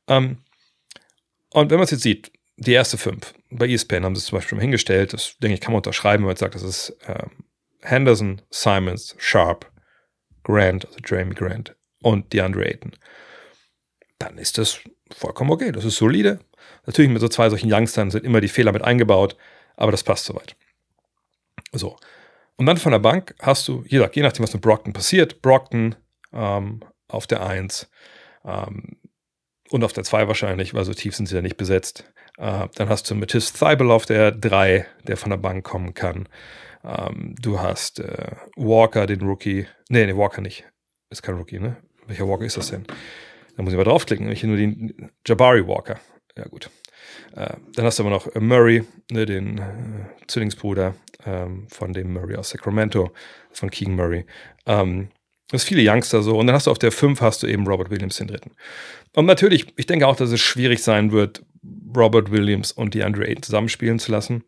Ähm, 0.07 0.37
und 1.49 1.71
wenn 1.71 1.77
man 1.77 1.85
es 1.85 1.91
jetzt 1.91 2.03
sieht, 2.03 2.31
die 2.57 2.73
erste 2.73 2.97
fünf, 2.97 3.33
bei 3.49 3.67
ESPN 3.67 4.03
haben 4.03 4.15
sie 4.15 4.19
es 4.19 4.25
zum 4.25 4.37
Beispiel 4.37 4.59
hingestellt, 4.59 5.13
das 5.13 5.37
denke 5.39 5.55
ich, 5.55 5.61
kann 5.61 5.71
man 5.71 5.79
unterschreiben, 5.79 6.23
wenn 6.23 6.29
man 6.29 6.35
sagt, 6.37 6.55
das 6.55 6.63
ist 6.63 6.89
äh, 7.07 7.25
Henderson, 7.81 8.41
Simons, 8.49 9.15
Sharp, 9.17 9.71
Grant, 10.43 10.85
also 10.85 10.99
Jeremy 11.05 11.33
Grant 11.33 11.75
und 12.01 12.33
DeAndre 12.33 12.65
Ayton, 12.65 12.91
dann 14.19 14.37
ist 14.37 14.57
das 14.57 14.79
vollkommen 15.11 15.51
okay. 15.51 15.71
Das 15.71 15.85
ist 15.85 15.97
solide. 15.97 16.39
Natürlich 16.85 17.11
mit 17.11 17.21
so 17.21 17.27
zwei 17.27 17.49
solchen 17.49 17.71
Youngstern 17.71 18.11
sind 18.11 18.25
immer 18.25 18.41
die 18.41 18.47
Fehler 18.47 18.71
mit 18.71 18.83
eingebaut, 18.83 19.37
aber 19.75 19.91
das 19.91 20.03
passt 20.03 20.25
soweit. 20.25 20.55
So. 21.71 21.97
Und 22.55 22.65
dann 22.65 22.77
von 22.77 22.91
der 22.91 22.99
Bank 22.99 23.35
hast 23.39 23.67
du, 23.67 23.83
je, 23.87 24.05
je 24.11 24.21
nachdem, 24.23 24.43
was 24.43 24.53
mit 24.53 24.61
Brockton 24.61 24.93
passiert, 24.93 25.41
Brockton 25.41 25.95
ähm, 26.33 26.81
auf 27.07 27.27
der 27.27 27.45
1, 27.45 27.89
Ähm, 28.45 28.97
und 29.69 29.83
auf 29.83 29.93
der 29.93 30.03
2 30.03 30.27
wahrscheinlich, 30.27 30.73
weil 30.73 30.85
so 30.85 30.93
tief 30.93 31.15
sind 31.15 31.27
sie 31.27 31.35
ja 31.35 31.41
nicht 31.41 31.57
besetzt. 31.57 32.05
Äh, 32.37 32.67
dann 32.75 32.89
hast 32.89 33.09
du 33.09 33.15
Matisse 33.15 33.53
Thibel 33.53 33.91
auf 33.91 34.05
der 34.05 34.31
3, 34.31 34.85
der 35.07 35.17
von 35.17 35.31
der 35.31 35.37
Bank 35.37 35.65
kommen 35.65 35.93
kann. 35.93 36.29
Ähm, 36.83 37.35
du 37.41 37.59
hast 37.59 37.99
äh, 37.99 38.31
Walker, 38.55 39.05
den 39.07 39.21
Rookie. 39.21 39.67
Nee, 39.89 40.05
nee, 40.05 40.15
Walker 40.15 40.41
nicht. 40.41 40.65
Ist 41.09 41.23
kein 41.23 41.35
Rookie, 41.35 41.59
ne? 41.59 41.77
Welcher 42.05 42.27
Walker 42.27 42.45
ist 42.45 42.57
das 42.57 42.69
denn? 42.69 42.85
Da 43.55 43.63
muss 43.63 43.73
ich 43.73 43.77
mal 43.77 43.83
draufklicken, 43.83 44.25
nämlich 44.25 44.43
nur 44.43 44.55
den 44.55 45.11
Jabari 45.25 45.67
Walker. 45.67 45.99
Ja, 46.37 46.45
gut. 46.45 46.69
Äh, 47.35 47.55
dann 47.73 47.85
hast 47.85 47.99
du 47.99 48.03
aber 48.03 48.11
noch 48.11 48.33
Murray, 48.35 48.83
ne, 49.11 49.25
den 49.25 49.57
äh, 49.57 49.63
Zwillingsbruder 50.27 50.95
ähm, 51.25 51.67
von 51.69 51.93
dem 51.93 52.13
Murray 52.13 52.35
aus 52.35 52.49
Sacramento, 52.49 53.11
von 53.51 53.71
Keegan 53.71 53.95
Murray. 53.95 54.25
Ähm, 54.65 55.09
das 55.49 55.63
viele 55.63 55.81
Youngster 55.89 56.21
so. 56.21 56.37
Und 56.37 56.47
dann 56.47 56.55
hast 56.55 56.67
du 56.67 56.71
auf 56.71 56.79
der 56.79 56.91
5 56.91 57.21
hast 57.21 57.43
du 57.43 57.47
eben 57.47 57.65
Robert 57.67 57.89
Williams 57.89 58.17
den 58.17 58.27
dritten. 58.27 58.51
Und 59.15 59.25
natürlich, 59.25 59.67
ich 59.77 59.85
denke 59.85 60.07
auch, 60.07 60.15
dass 60.15 60.31
es 60.31 60.41
schwierig 60.41 60.83
sein 60.83 61.11
wird, 61.11 61.43
Robert 61.95 62.31
Williams 62.31 62.71
und 62.71 62.93
die 62.93 63.03
Andre 63.03 63.27
Ayton 63.27 63.43
zusammenspielen 63.43 63.99
zu 63.99 64.11
lassen. 64.11 64.43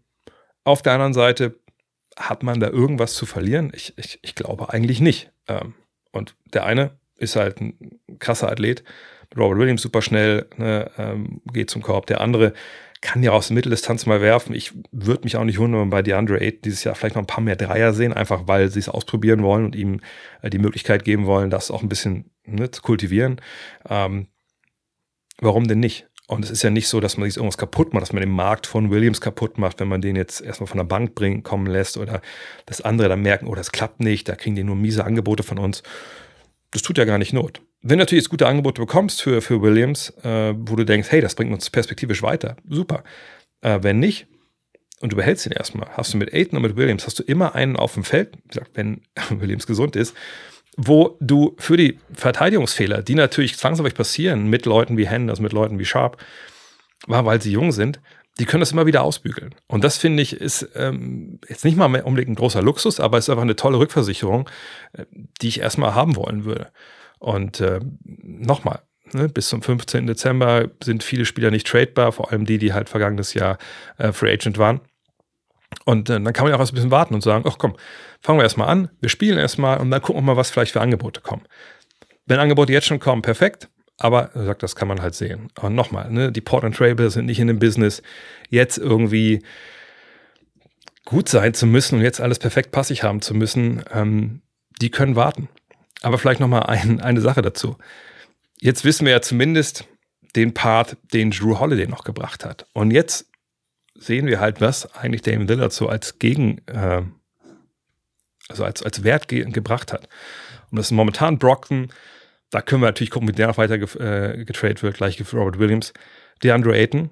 Auf 0.63 0.81
der 0.81 0.93
anderen 0.93 1.13
Seite 1.13 1.59
hat 2.17 2.43
man 2.43 2.59
da 2.59 2.69
irgendwas 2.69 3.13
zu 3.13 3.25
verlieren? 3.25 3.71
Ich, 3.73 3.93
ich, 3.97 4.19
ich 4.21 4.35
glaube 4.35 4.71
eigentlich 4.73 4.99
nicht. 4.99 5.31
Ähm, 5.47 5.73
und 6.11 6.35
der 6.53 6.65
eine 6.65 6.99
ist 7.15 7.35
halt 7.35 7.61
ein 7.61 7.99
krasser 8.19 8.51
Athlet. 8.51 8.83
Robert 9.37 9.59
Williams 9.59 9.81
super 9.81 10.01
schnell, 10.01 10.47
ne, 10.57 10.89
ähm, 10.97 11.41
geht 11.53 11.69
zum 11.69 11.81
Korb. 11.81 12.07
Der 12.07 12.21
andere 12.21 12.53
kann 13.01 13.23
ja 13.23 13.31
aus 13.31 13.47
der 13.47 13.55
Mitteldistanz 13.55 14.05
mal 14.05 14.21
werfen. 14.21 14.53
Ich 14.53 14.73
würde 14.91 15.23
mich 15.23 15.37
auch 15.37 15.43
nicht 15.43 15.59
wundern, 15.59 15.81
wenn 15.81 15.89
bei 15.89 16.01
DeAndre 16.01 16.41
Ayton 16.41 16.61
dieses 16.63 16.83
Jahr 16.83 16.95
vielleicht 16.95 17.15
noch 17.15 17.23
ein 17.23 17.27
paar 17.27 17.43
mehr 17.43 17.55
Dreier 17.55 17.93
sehen, 17.93 18.11
einfach 18.11 18.47
weil 18.47 18.69
sie 18.69 18.79
es 18.79 18.89
ausprobieren 18.89 19.43
wollen 19.43 19.65
und 19.65 19.75
ihm 19.75 20.01
äh, 20.41 20.49
die 20.49 20.59
Möglichkeit 20.59 21.05
geben 21.05 21.25
wollen, 21.25 21.49
das 21.49 21.71
auch 21.71 21.81
ein 21.81 21.89
bisschen 21.89 22.31
ne, 22.45 22.71
zu 22.71 22.81
kultivieren. 22.81 23.39
Ähm, 23.87 24.27
warum 25.39 25.67
denn 25.67 25.79
nicht? 25.79 26.08
Und 26.29 26.45
es 26.45 26.51
ist 26.51 26.61
ja 26.61 26.69
nicht 26.69 26.87
so, 26.87 26.99
dass 26.99 27.17
man 27.17 27.27
sich 27.27 27.37
irgendwas 27.37 27.57
kaputt 27.57 27.91
macht, 27.91 28.03
dass 28.03 28.13
man 28.13 28.21
den 28.21 28.29
Markt 28.29 28.67
von 28.67 28.91
Williams 28.91 29.19
kaputt 29.19 29.57
macht, 29.57 29.79
wenn 29.79 29.87
man 29.87 29.99
den 29.99 30.15
jetzt 30.15 30.41
erstmal 30.41 30.67
von 30.67 30.77
der 30.77 30.83
Bank 30.83 31.15
bringen, 31.15 31.41
kommen 31.41 31.65
lässt 31.65 31.97
oder 31.97 32.21
dass 32.67 32.81
andere 32.81 33.09
dann 33.09 33.23
merken, 33.23 33.47
oh, 33.47 33.55
das 33.55 33.71
klappt 33.71 33.99
nicht, 33.99 34.29
da 34.29 34.35
kriegen 34.35 34.55
die 34.55 34.63
nur 34.63 34.75
miese 34.75 35.05
Angebote 35.05 35.41
von 35.41 35.57
uns. 35.57 35.81
Das 36.69 36.83
tut 36.83 36.99
ja 36.99 37.05
gar 37.05 37.17
nicht 37.17 37.33
Not. 37.33 37.63
Wenn 37.81 37.97
du 37.97 38.03
natürlich 38.03 38.25
jetzt 38.25 38.29
gute 38.29 38.45
Angebote 38.45 38.79
bekommst 38.79 39.23
für, 39.23 39.41
für 39.41 39.63
Williams, 39.63 40.11
äh, 40.21 40.53
wo 40.55 40.75
du 40.75 40.85
denkst, 40.85 41.09
hey, 41.09 41.19
das 41.19 41.33
bringt 41.33 41.51
uns 41.51 41.67
perspektivisch 41.71 42.21
weiter, 42.21 42.57
super. 42.69 43.03
Äh, 43.61 43.79
wenn 43.81 43.97
nicht, 43.97 44.27
und 44.99 45.11
du 45.11 45.15
behältst 45.15 45.47
ihn 45.47 45.51
erstmal, 45.51 45.89
hast 45.97 46.13
du 46.13 46.17
mit 46.17 46.31
Aiton 46.31 46.57
und 46.57 46.61
mit 46.61 46.75
Williams, 46.75 47.07
hast 47.07 47.17
du 47.17 47.23
immer 47.23 47.55
einen 47.55 47.75
auf 47.75 47.95
dem 47.95 48.03
Feld, 48.03 48.37
wie 48.43 48.49
gesagt, 48.49 48.69
wenn 48.75 49.01
Williams 49.31 49.65
gesund 49.65 49.95
ist, 49.95 50.15
wo 50.81 51.17
du 51.19 51.55
für 51.59 51.75
die 51.75 51.99
Verteidigungsfehler, 52.13 53.01
die 53.01 53.15
natürlich 53.15 53.57
zwangsläufig 53.57 53.95
passieren 53.95 54.47
mit 54.47 54.65
Leuten 54.65 54.97
wie 54.97 55.07
Henders, 55.07 55.41
mit 55.41 55.51
Leuten 55.51 55.77
wie 55.77 55.83
Sharp, 55.83 56.17
weil 57.05 57.41
sie 57.41 57.51
jung 57.51 57.73
sind, 57.73 57.99
die 58.39 58.45
können 58.45 58.61
das 58.61 58.71
immer 58.71 58.85
wieder 58.85 59.03
ausbügeln. 59.03 59.53
Und 59.67 59.83
das 59.83 59.97
finde 59.97 60.23
ich 60.23 60.33
ist 60.33 60.69
ähm, 60.75 61.39
jetzt 61.49 61.65
nicht 61.65 61.75
mal 61.75 61.93
unbedingt 62.01 62.29
ein 62.31 62.35
großer 62.35 62.61
Luxus, 62.61 63.01
aber 63.01 63.17
es 63.17 63.25
ist 63.25 63.29
einfach 63.29 63.43
eine 63.43 63.57
tolle 63.57 63.77
Rückversicherung, 63.77 64.49
äh, 64.93 65.03
die 65.41 65.49
ich 65.49 65.59
erstmal 65.59 65.95
haben 65.95 66.15
wollen 66.15 66.45
würde. 66.45 66.71
Und 67.19 67.59
äh, 67.59 67.81
nochmal, 68.05 68.79
ne, 69.11 69.27
bis 69.27 69.49
zum 69.49 69.61
15. 69.61 70.07
Dezember 70.07 70.69
sind 70.81 71.03
viele 71.03 71.25
Spieler 71.25 71.51
nicht 71.51 71.67
tradebar, 71.67 72.13
vor 72.13 72.31
allem 72.31 72.45
die, 72.45 72.57
die 72.57 72.71
halt 72.71 72.87
vergangenes 72.87 73.33
Jahr 73.33 73.57
äh, 73.97 74.13
Free 74.13 74.31
Agent 74.31 74.57
waren. 74.57 74.79
Und 75.85 76.09
äh, 76.09 76.19
dann 76.19 76.33
kann 76.33 76.45
man 76.45 76.51
ja 76.51 76.59
auch 76.59 76.67
ein 76.67 76.73
bisschen 76.73 76.91
warten 76.91 77.13
und 77.13 77.21
sagen, 77.21 77.45
ach 77.47 77.57
komm, 77.57 77.75
fangen 78.21 78.39
wir 78.39 78.43
erstmal 78.43 78.69
an, 78.69 78.89
wir 78.99 79.09
spielen 79.09 79.37
erstmal 79.37 79.79
und 79.79 79.91
dann 79.91 80.01
gucken 80.01 80.21
wir 80.21 80.33
mal, 80.33 80.37
was 80.37 80.49
vielleicht 80.49 80.73
für 80.73 80.81
Angebote 80.81 81.21
kommen. 81.21 81.43
Wenn 82.25 82.39
Angebote 82.39 82.73
jetzt 82.73 82.87
schon 82.87 82.99
kommen, 82.99 83.21
perfekt. 83.21 83.69
Aber 83.97 84.33
er 84.33 84.45
sagt, 84.45 84.63
das 84.63 84.77
kann 84.77 84.87
man 84.87 85.01
halt 85.01 85.13
sehen. 85.13 85.49
Und 85.59 85.75
nochmal, 85.75 86.09
ne, 86.09 86.31
die 86.31 86.39
Portland 86.39 86.75
Trailblazers 86.75 87.15
sind 87.15 87.25
nicht 87.25 87.39
in 87.39 87.47
dem 87.47 87.59
Business, 87.59 88.01
jetzt 88.49 88.77
irgendwie 88.77 89.43
gut 91.03 91.27
sein 91.27 91.53
zu 91.53 91.65
müssen 91.65 91.95
und 91.95 92.01
jetzt 92.01 92.21
alles 92.21 92.39
perfekt 92.39 92.71
passig 92.71 93.03
haben 93.03 93.21
zu 93.21 93.33
müssen. 93.33 93.83
Ähm, 93.91 94.41
die 94.81 94.89
können 94.89 95.17
warten. 95.17 95.49
Aber 96.01 96.17
vielleicht 96.17 96.39
nochmal 96.39 96.63
ein, 96.63 97.01
eine 97.01 97.19
Sache 97.19 97.41
dazu. 97.41 97.77
Jetzt 98.61 98.85
wissen 98.85 99.05
wir 99.05 99.11
ja 99.11 99.21
zumindest 99.21 99.85
den 100.35 100.53
Part, 100.53 100.95
den 101.13 101.31
Drew 101.31 101.59
Holiday 101.59 101.87
noch 101.87 102.03
gebracht 102.03 102.45
hat. 102.45 102.67
Und 102.73 102.91
jetzt 102.91 103.28
sehen 103.99 104.27
wir 104.27 104.39
halt, 104.39 104.61
was 104.61 104.93
eigentlich 104.95 105.21
Damon 105.21 105.47
Lillard 105.47 105.73
so 105.73 105.87
als 105.87 106.19
Gegen, 106.19 106.59
äh, 106.67 107.03
also 108.47 108.63
als, 108.63 108.81
als 108.81 109.03
Wert 109.03 109.27
ge 109.27 109.43
gebracht 109.49 109.93
hat. 109.93 110.07
Und 110.71 110.77
das 110.77 110.87
ist 110.87 110.91
momentan 110.91 111.37
Brockton, 111.37 111.89
da 112.51 112.61
können 112.61 112.81
wir 112.81 112.87
natürlich 112.87 113.11
gucken, 113.11 113.27
wie 113.27 113.33
der 113.33 113.47
noch 113.47 113.57
weiter 113.57 113.77
ge 113.77 113.87
äh, 113.99 114.43
getradet 114.43 114.81
wird, 114.81 114.97
gleich 114.97 115.17
für 115.17 115.37
Robert 115.37 115.59
Williams, 115.59 115.93
DeAndre 116.43 116.75
Ayton, 116.75 117.11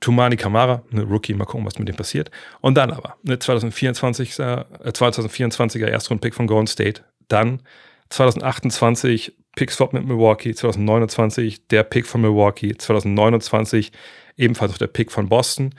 Tumani 0.00 0.36
Kamara, 0.36 0.82
eine 0.90 1.02
Rookie, 1.02 1.34
mal 1.34 1.44
gucken, 1.44 1.64
was 1.64 1.78
mit 1.78 1.88
dem 1.88 1.96
passiert. 1.96 2.30
Und 2.60 2.76
dann 2.76 2.90
aber, 2.90 3.16
eine 3.24 3.38
2024, 3.38 4.38
äh, 4.40 4.64
2024er 4.84 5.86
Erstrundpick 5.86 6.34
von 6.34 6.46
Golden 6.46 6.66
State, 6.66 7.02
dann 7.28 7.62
2028 8.08 9.36
Pick-Swap 9.54 9.92
mit 9.92 10.04
Milwaukee, 10.04 10.54
2029 10.54 11.68
der 11.68 11.84
Pick 11.84 12.06
von 12.06 12.22
Milwaukee, 12.22 12.76
2029 12.76 13.92
ebenfalls 14.36 14.72
auch 14.72 14.78
der 14.78 14.86
Pick 14.86 15.12
von 15.12 15.28
Boston 15.28 15.74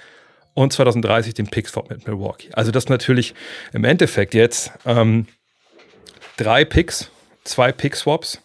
und 0.54 0.74
2030 0.74 1.34
den 1.34 1.48
Pick-Swap 1.48 1.90
mit 1.90 2.08
Milwaukee. 2.08 2.50
Also 2.54 2.72
das 2.72 2.90
natürlich 2.90 3.34
im 3.74 3.84
Endeffekt 3.84 4.34
jetzt 4.34 4.72
ähm, 4.86 5.28
drei 6.38 6.66
Picks, 6.66 7.10
zwei 7.44 7.72
Pick-Swaps 7.72 8.42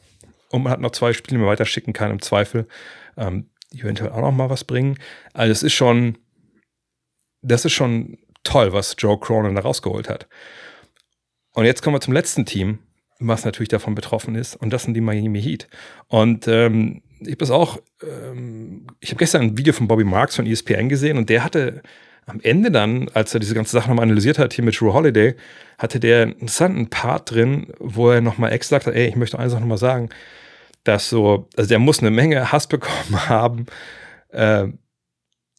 und 0.51 0.63
man 0.63 0.73
hat 0.73 0.81
noch 0.81 0.93
zwei 0.93 1.13
Spiele, 1.13 1.37
die 1.37 1.43
man 1.43 1.51
weiterschicken 1.51 1.93
kann 1.93 2.11
im 2.11 2.23
Zweifel, 2.23 2.67
ähm, 3.17 3.51
eventuell 3.73 4.11
auch 4.11 4.21
noch 4.21 4.33
mal 4.33 4.51
was 4.51 4.65
bringen. 4.65 4.99
Also 5.35 5.53
es 5.53 5.63
ist 5.63 5.75
schon, 5.75 6.19
das 7.43 7.65
ist 7.65 7.73
schon 7.73 8.19
toll, 8.45 8.73
was 8.73 8.97
Joe 8.99 9.19
Cronin 9.19 9.55
da 9.55 9.63
rausgeholt 9.63 10.09
hat. 10.09 10.29
Und 11.53 11.65
jetzt 11.65 11.83
kommen 11.83 11.97
wir 11.97 12.01
zum 12.01 12.15
letzten 12.15 12.47
Team, 12.47 12.79
was 13.19 13.45
natürlich 13.45 13.69
davon 13.69 13.95
betroffen 13.95 14.35
ist. 14.37 14.57
Und 14.57 14.73
das 14.73 14.85
sind 14.85 14.95
die 14.95 15.01
Miami 15.01 15.43
Heat. 15.43 15.69
Und 16.07 16.49
ähm, 16.49 17.03
ich 17.21 17.29
habe 17.29 17.37
das 17.37 17.51
auch, 17.51 17.79
ähm, 18.03 18.87
ich 19.01 19.11
habe 19.11 19.19
gestern 19.19 19.43
ein 19.43 19.59
Video 19.59 19.73
von 19.73 19.89
Bobby 19.89 20.05
Marks 20.05 20.37
von 20.37 20.47
ESPN 20.47 20.89
gesehen 20.89 21.19
und 21.19 21.29
der 21.29 21.45
hatte 21.45 21.83
am 22.27 22.41
Ende 22.43 22.71
dann, 22.71 23.09
als 23.15 23.33
er 23.33 23.41
diese 23.41 23.55
ganze 23.55 23.73
Sache 23.73 23.89
nochmal 23.89 24.05
analysiert 24.05 24.39
hat, 24.39 24.53
hier 24.53 24.65
mit 24.65 24.79
Drew 24.79 24.93
Holiday, 24.93 25.35
hatte 25.79 25.99
der 25.99 26.23
einen 26.23 26.33
interessanten 26.33 26.91
Part 26.91 27.31
drin, 27.31 27.73
wo 27.79 28.11
er 28.11 28.21
nochmal 28.21 28.53
extra 28.53 28.79
gesagt 28.79 28.89
hat, 28.89 29.01
ey, 29.01 29.09
ich 29.09 29.17
möchte 29.17 29.39
eine 29.39 29.49
Sache 29.49 29.63
nochmal 29.63 29.79
sagen, 29.79 30.11
dass 30.85 31.09
so, 31.09 31.49
also 31.57 31.69
der 31.69 31.79
muss 31.79 32.01
eine 32.01 32.11
Menge 32.11 32.53
Hass 32.53 32.67
bekommen 32.67 33.29
haben 33.29 33.67
äh, 34.31 34.67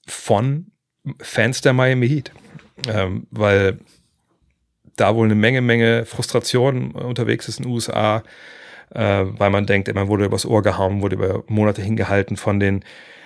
von 0.07 0.72
Fans 1.20 1.62
der 1.62 1.74
Miami 1.74 2.07
Heat. 2.07 2.32
Ähm, 2.88 3.28
weil 3.32 3.80
da 4.95 5.16
wohl 5.16 5.26
eine 5.26 5.36
Menge, 5.36 5.62
Menge 5.62 6.05
Frustration 6.05 6.91
unterwegs 6.91 7.47
ist 7.47 7.57
in 7.57 7.64
den 7.64 7.74
USA, 7.74 8.24
äh, 8.92 9.26
weil 9.26 9.50
man 9.50 9.66
denkt, 9.66 9.94
man 9.94 10.08
wurde 10.08 10.26
übers 10.26 10.46
Ohr 10.46 10.62
gehauen, 10.62 11.02
wurde 11.02 11.16
über 11.16 11.44
Monate 11.48 11.82
hingehalten 11.82 12.38
von 12.38 12.60
den 12.60 12.84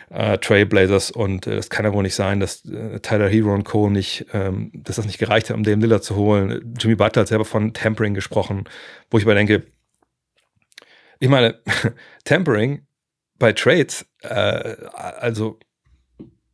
äh, 0.09 0.38
Trailblazers 0.38 1.11
und 1.11 1.47
äh, 1.47 1.55
das 1.55 1.70
kann 1.70 1.86
ja 1.86 1.93
wohl 1.93 2.03
nicht 2.03 2.16
sein, 2.16 2.39
dass 2.39 2.66
äh, 2.66 2.99
Tyler 2.99 3.28
Hero 3.30 3.53
und 3.53 3.64
Co. 3.64 3.89
nicht, 3.89 4.28
ähm, 4.34 4.72
dass 4.74 4.97
das 4.97 5.05
nicht 5.05 5.18
gereicht 5.18 5.49
hat, 5.49 5.57
um 5.57 5.64
Dame 5.64 5.82
Lillard 5.82 6.03
zu 6.03 6.16
holen. 6.16 6.76
Jimmy 6.78 6.95
Butler 6.95 7.22
hat 7.22 7.28
selber 7.28 7.45
von 7.45 7.74
Tampering 7.74 8.14
gesprochen, 8.14 8.66
wo 9.09 9.18
ich 9.18 9.24
aber 9.24 9.36
denke, 9.36 9.64
ich 11.20 11.30
meine, 11.30 11.59
Tampering 12.26 12.86
bei 13.39 13.53
Trades, 13.53 14.05
äh, 14.22 14.76
also 14.93 15.59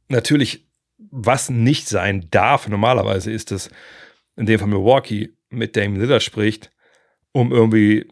natürlich, 0.08 0.68
was 0.98 1.50
nicht 1.50 1.88
sein 1.88 2.28
darf, 2.32 2.68
normalerweise 2.68 3.32
ist 3.32 3.52
es, 3.52 3.70
in 4.36 4.46
dem 4.46 4.60
von 4.60 4.70
Milwaukee 4.70 5.34
mit 5.50 5.76
Dame 5.76 6.00
Lillard 6.00 6.24
spricht, 6.24 6.72
um 7.32 7.52
irgendwie 7.52 8.08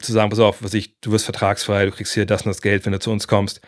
zu 0.00 0.12
sagen, 0.12 0.30
pass 0.30 0.38
auf, 0.38 0.62
was 0.62 0.74
ich, 0.74 1.00
du 1.00 1.12
wirst 1.12 1.24
vertragsfrei, 1.24 1.86
du 1.86 1.92
kriegst 1.92 2.14
hier 2.14 2.26
das 2.26 2.42
und 2.42 2.48
das 2.48 2.62
Geld, 2.62 2.84
wenn 2.84 2.92
du 2.92 3.00
zu 3.00 3.10
uns 3.10 3.28
kommst. 3.28 3.60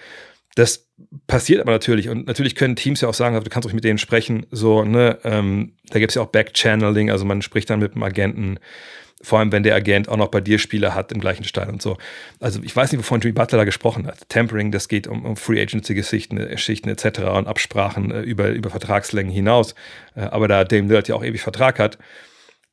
Das 0.54 0.88
passiert 1.26 1.60
aber 1.60 1.72
natürlich 1.72 2.08
und 2.08 2.26
natürlich 2.26 2.54
können 2.54 2.76
Teams 2.76 3.00
ja 3.00 3.08
auch 3.08 3.14
sagen, 3.14 3.42
du 3.42 3.50
kannst 3.50 3.68
auch 3.68 3.72
mit 3.72 3.84
denen 3.84 3.98
sprechen, 3.98 4.46
so, 4.50 4.84
ne, 4.84 5.18
ähm, 5.24 5.74
da 5.88 5.98
gibt 5.98 6.10
es 6.10 6.16
ja 6.16 6.22
auch 6.22 6.26
Backchanneling, 6.26 7.10
also 7.10 7.24
man 7.24 7.40
spricht 7.40 7.70
dann 7.70 7.80
mit 7.80 7.94
dem 7.94 8.02
Agenten, 8.02 8.58
vor 9.22 9.38
allem 9.38 9.52
wenn 9.52 9.62
der 9.62 9.74
Agent 9.74 10.08
auch 10.08 10.16
noch 10.16 10.28
bei 10.28 10.40
dir 10.40 10.58
Spieler 10.58 10.94
hat 10.94 11.12
im 11.12 11.20
gleichen 11.20 11.44
Stall 11.44 11.70
und 11.70 11.80
so. 11.80 11.96
Also 12.40 12.60
ich 12.62 12.74
weiß 12.74 12.92
nicht, 12.92 12.98
wovon 12.98 13.20
Jimmy 13.20 13.32
Butler 13.32 13.58
da 13.58 13.64
gesprochen 13.64 14.06
hat. 14.06 14.28
Tempering, 14.28 14.72
das 14.72 14.88
geht 14.88 15.06
um, 15.06 15.24
um 15.24 15.36
Free 15.36 15.62
Agency-Geschichten 15.62 16.36
Geschichten 16.36 16.88
etc. 16.88 17.20
und 17.20 17.46
Absprachen 17.46 18.10
äh, 18.10 18.20
über, 18.22 18.48
über 18.48 18.70
Vertragslängen 18.70 19.32
hinaus. 19.32 19.74
Äh, 20.16 20.22
aber 20.22 20.48
da 20.48 20.64
Dame 20.64 20.88
Lillard 20.88 21.08
ja 21.08 21.14
auch 21.14 21.24
ewig 21.24 21.40
Vertrag 21.40 21.78
hat, 21.78 21.98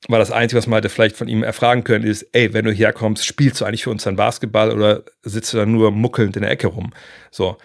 war 0.08 0.20
das 0.20 0.32
Einzige, 0.32 0.58
was 0.58 0.68
man 0.68 0.78
hätte 0.78 0.90
vielleicht 0.90 1.18
von 1.18 1.28
ihm 1.28 1.44
erfragen 1.44 1.84
können, 1.84 2.06
ist, 2.06 2.24
ey, 2.32 2.54
wenn 2.54 2.66
du 2.66 2.72
herkommst, 2.72 3.26
spielst 3.26 3.60
du 3.60 3.66
eigentlich 3.66 3.84
für 3.84 3.90
uns 3.90 4.04
dann 4.04 4.16
Basketball 4.16 4.72
oder 4.72 5.04
sitzt 5.24 5.54
du 5.54 5.58
dann 5.58 5.72
nur 5.72 5.92
muckelnd 5.92 6.36
in 6.36 6.44
der 6.44 6.52
Ecke 6.52 6.68
rum? 6.68 6.94
So. 7.32 7.58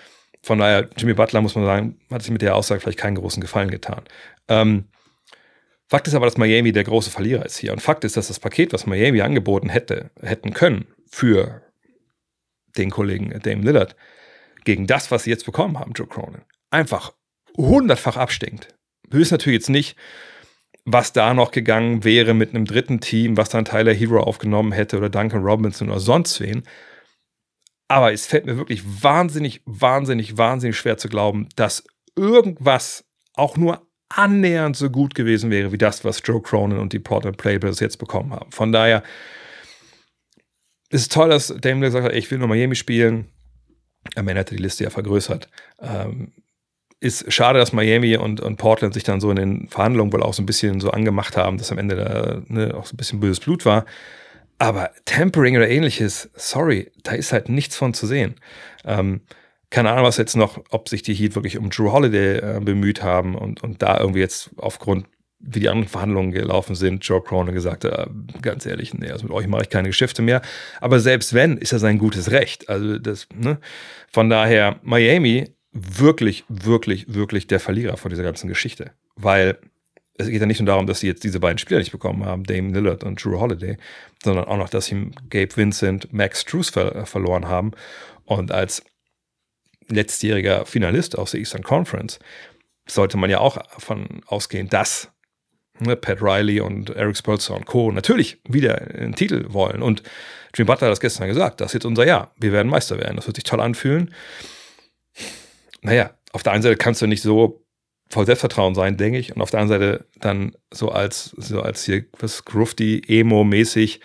Von 0.43 0.59
daher, 0.59 0.91
Jimmy 0.97 1.15
Butler, 1.15 1.41
muss 1.41 1.55
man 1.55 1.65
sagen, 1.65 1.99
hat 2.11 2.23
sich 2.23 2.31
mit 2.31 2.43
der 2.43 2.55
Aussage 2.55 2.81
vielleicht 2.81 2.99
keinen 2.99 3.15
großen 3.15 3.41
Gefallen 3.41 3.71
getan. 3.71 4.03
Ähm, 4.49 4.85
Fakt 5.89 6.07
ist 6.07 6.15
aber, 6.15 6.27
dass 6.27 6.37
Miami 6.37 6.73
der 6.73 6.85
große 6.85 7.11
Verlierer 7.11 7.47
ist 7.47 7.57
hier. 7.57 7.73
Und 7.73 7.81
Fakt 7.81 8.05
ist, 8.05 8.17
dass 8.17 8.29
das 8.29 8.41
Paket, 8.41 8.73
was 8.73 8.85
Miami 8.85 9.21
angeboten 9.21 9.69
hätte, 9.69 10.11
hätten 10.21 10.53
können 10.53 10.87
für 11.09 11.63
den 12.77 12.91
Kollegen 12.91 13.31
Dame 13.43 13.63
Lillard, 13.63 13.97
gegen 14.65 14.87
das, 14.87 15.11
was 15.11 15.25
sie 15.25 15.31
jetzt 15.31 15.47
bekommen 15.47 15.79
haben, 15.79 15.93
Joe 15.95 16.07
Cronin, 16.07 16.43
einfach 16.71 17.13
hundertfach 17.57 18.17
abstinkt. 18.17 18.69
Wissen 19.09 19.35
natürlich 19.35 19.61
jetzt 19.61 19.71
nicht, 19.71 19.97
was 20.85 21.13
da 21.13 21.33
noch 21.33 21.51
gegangen 21.51 22.05
wäre 22.05 22.35
mit 22.35 22.51
einem 22.51 22.67
dritten 22.67 23.01
Team, 23.01 23.37
was 23.37 23.49
dann 23.49 23.65
Tyler 23.65 23.95
Hero 23.95 24.21
aufgenommen 24.21 24.73
hätte 24.73 24.99
oder 24.99 25.09
Duncan 25.09 25.43
Robinson 25.43 25.89
oder 25.89 26.01
sonst 26.01 26.41
wen. 26.41 26.63
Aber 27.89 28.13
es 28.13 28.27
fällt 28.27 28.47
mir 28.47 28.57
wirklich 28.57 28.83
wahnsinnig, 29.03 29.63
wahnsinnig, 29.65 30.37
wahnsinnig 30.37 30.77
schwer 30.77 30.97
zu 30.99 31.09
glauben, 31.09 31.49
dass 31.57 31.85
irgendwas 32.17 33.05
auch 33.35 33.57
nur 33.57 33.87
annähernd 34.09 34.77
so 34.77 34.91
gut 34.91 35.15
gewesen 35.15 35.51
wäre 35.51 35.73
wie 35.73 35.79
das, 35.79 36.05
was 36.05 36.23
Joe 36.25 36.41
Cronin 36.41 36.79
und 36.79 36.93
die 36.93 36.99
Portland 36.99 37.37
Players 37.37 37.81
jetzt 37.81 37.99
bekommen 37.99 38.33
haben. 38.33 38.53
Von 38.53 38.73
daher 38.73 39.03
ist 40.91 41.01
es 41.01 41.09
toll, 41.09 41.31
dass 41.31 41.49
Damon 41.49 41.81
gesagt 41.81 42.05
hat, 42.05 42.13
ich 42.13 42.31
will 42.31 42.39
nur 42.39 42.49
Miami 42.49 42.77
spielen. 42.77 43.29
Am 44.15 44.29
Ende 44.29 44.41
hat 44.41 44.53
er 44.53 44.57
die 44.57 44.63
Liste 44.63 44.85
ja 44.85 44.91
vergrößert. 44.91 45.49
Ähm, 45.81 46.33
ist 47.05 47.31
schade, 47.33 47.59
dass 47.59 47.73
Miami 47.73 48.17
und, 48.17 48.41
und 48.41 48.57
Portland 48.57 48.95
sich 48.95 49.05
dann 49.05 49.21
so 49.21 49.31
in 49.31 49.37
den 49.37 49.69
Verhandlungen 49.69 50.13
wohl 50.13 50.23
auch 50.23 50.33
so 50.33 50.43
ein 50.43 50.47
bisschen 50.47 50.81
so 50.81 50.91
angemacht 50.91 51.37
haben, 51.37 51.59
dass 51.59 51.71
am 51.71 51.79
Ende 51.79 51.97
da 51.97 52.43
ne, 52.49 52.75
auch 52.75 52.87
so 52.87 52.95
ein 52.95 52.97
bisschen 52.97 53.21
böses 53.21 53.41
Blut 53.41 53.67
war. 53.67 53.85
Aber 54.59 54.91
Tempering 55.05 55.57
oder 55.57 55.69
ähnliches, 55.69 56.31
sorry, 56.35 56.91
da 57.03 57.13
ist 57.13 57.33
halt 57.33 57.49
nichts 57.51 57.77
von 57.77 57.93
zu 57.93 58.07
sehen. 58.07 58.37
Ähm, 58.85 59.21
keine 59.69 59.91
Ahnung, 59.91 60.05
was 60.05 60.17
jetzt 60.17 60.37
noch, 60.37 60.63
ob 60.71 60.89
sich 60.89 61.03
die 61.03 61.15
Heat 61.15 61.35
wirklich 61.35 61.59
um 61.59 61.69
Drew 61.69 61.93
Holiday 61.93 62.39
äh, 62.39 62.61
bemüht 62.61 63.03
haben 63.03 63.35
und, 63.35 63.63
und 63.63 63.83
da 63.83 63.99
irgendwie 63.99 64.21
jetzt 64.21 64.51
aufgrund, 64.57 65.07
wie 65.41 65.61
die 65.61 65.69
anderen 65.69 65.89
Verhandlungen 65.89 66.31
gelaufen 66.31 66.75
sind, 66.75 67.05
Joe 67.05 67.21
Cronin 67.23 67.55
gesagt, 67.55 67.85
äh, 67.85 68.07
ganz 68.41 68.65
ehrlich, 68.65 68.95
nee, 68.95 69.11
also 69.11 69.25
mit 69.25 69.33
euch 69.33 69.47
mache 69.47 69.63
ich 69.63 69.69
keine 69.69 69.89
Geschäfte 69.89 70.23
mehr. 70.23 70.41
Aber 70.81 71.01
selbst 71.01 71.35
wenn, 71.35 71.59
ist 71.59 71.73
das 71.73 71.85
ein 71.85 71.99
gutes 71.99 72.31
Recht. 72.31 72.71
Also 72.71 72.99
das, 72.99 73.27
ne? 73.35 73.59
Von 74.11 74.31
daher, 74.31 74.79
Miami 74.83 75.55
wirklich, 75.75 76.45
wirklich, 76.49 77.13
wirklich 77.13 77.47
der 77.47 77.61
Verlierer 77.61 77.97
von 77.97 78.11
dieser 78.11 78.23
ganzen 78.23 78.49
Geschichte. 78.49 78.93
Weil 79.17 79.59
es 80.17 80.29
geht 80.29 80.41
ja 80.41 80.47
nicht 80.47 80.61
nur 80.61 80.69
darum, 80.69 80.87
dass 80.87 81.01
sie 81.01 81.09
jetzt 81.09 81.25
diese 81.25 81.41
beiden 81.41 81.59
Spieler 81.59 81.81
nicht 81.81 81.91
bekommen 81.91 82.25
haben, 82.25 82.45
Dame 82.45 82.73
Lillard 82.73 83.03
und 83.03 83.23
Drew 83.23 83.39
Holiday, 83.41 83.77
sondern 84.23 84.45
auch 84.45 84.57
noch, 84.57 84.69
dass 84.69 84.87
sie 84.87 85.11
Gabe 85.29 85.57
Vincent, 85.57 86.13
Max 86.13 86.45
Trues 86.45 86.71
ver 86.71 86.95
äh, 86.95 87.07
verloren 87.07 87.49
haben. 87.49 87.73
Und 88.25 88.53
als 88.53 88.85
letztjähriger 89.89 90.65
Finalist 90.65 91.19
aus 91.19 91.33
der 91.33 91.41
Eastern 91.41 91.65
Conference 91.65 92.21
sollte 92.89 93.17
man 93.17 93.29
ja 93.29 93.41
auch 93.41 93.57
davon 93.57 94.23
ausgehen, 94.27 94.69
dass 94.69 95.11
ne, 95.81 95.97
Pat 95.97 96.23
Riley 96.23 96.61
und 96.61 96.91
Eric 96.91 97.17
Spolster 97.17 97.57
und 97.57 97.67
Co. 97.67 97.91
natürlich 97.91 98.39
wieder 98.49 98.81
einen 98.81 99.17
Titel 99.17 99.47
wollen. 99.49 99.83
Und 99.83 100.05
Jim 100.55 100.67
Butler 100.67 100.87
hat 100.87 100.93
das 100.93 101.01
gestern 101.01 101.27
gesagt, 101.27 101.61
das 101.61 101.71
ist 101.71 101.75
jetzt 101.75 101.87
unser 101.87 102.07
Jahr. 102.07 102.33
Wir 102.39 102.53
werden 102.53 102.69
Meister 102.69 102.99
werden. 102.99 103.17
Das 103.17 103.27
wird 103.27 103.37
sich 103.37 103.45
toll 103.45 103.61
anfühlen 103.61 104.15
naja, 105.85 106.11
auf 106.33 106.43
der 106.43 106.53
einen 106.53 106.63
Seite 106.63 106.77
kannst 106.77 107.01
du 107.03 107.07
nicht 107.07 107.23
so 107.23 107.65
voll 108.11 108.27
Selbstvertrauen 108.27 108.75
sein, 108.75 108.97
denke 108.97 109.19
ich, 109.19 109.35
und 109.35 109.43
auf 109.43 109.51
der 109.51 109.61
anderen 109.61 109.81
Seite 109.81 110.07
dann 110.21 110.57
so 110.73 110.91
als, 110.91 111.35
so 111.37 111.61
als 111.61 111.85
hier 111.85 112.05
was 112.19 112.45
Grufty, 112.45 113.03
Emo-mäßig 113.07 114.01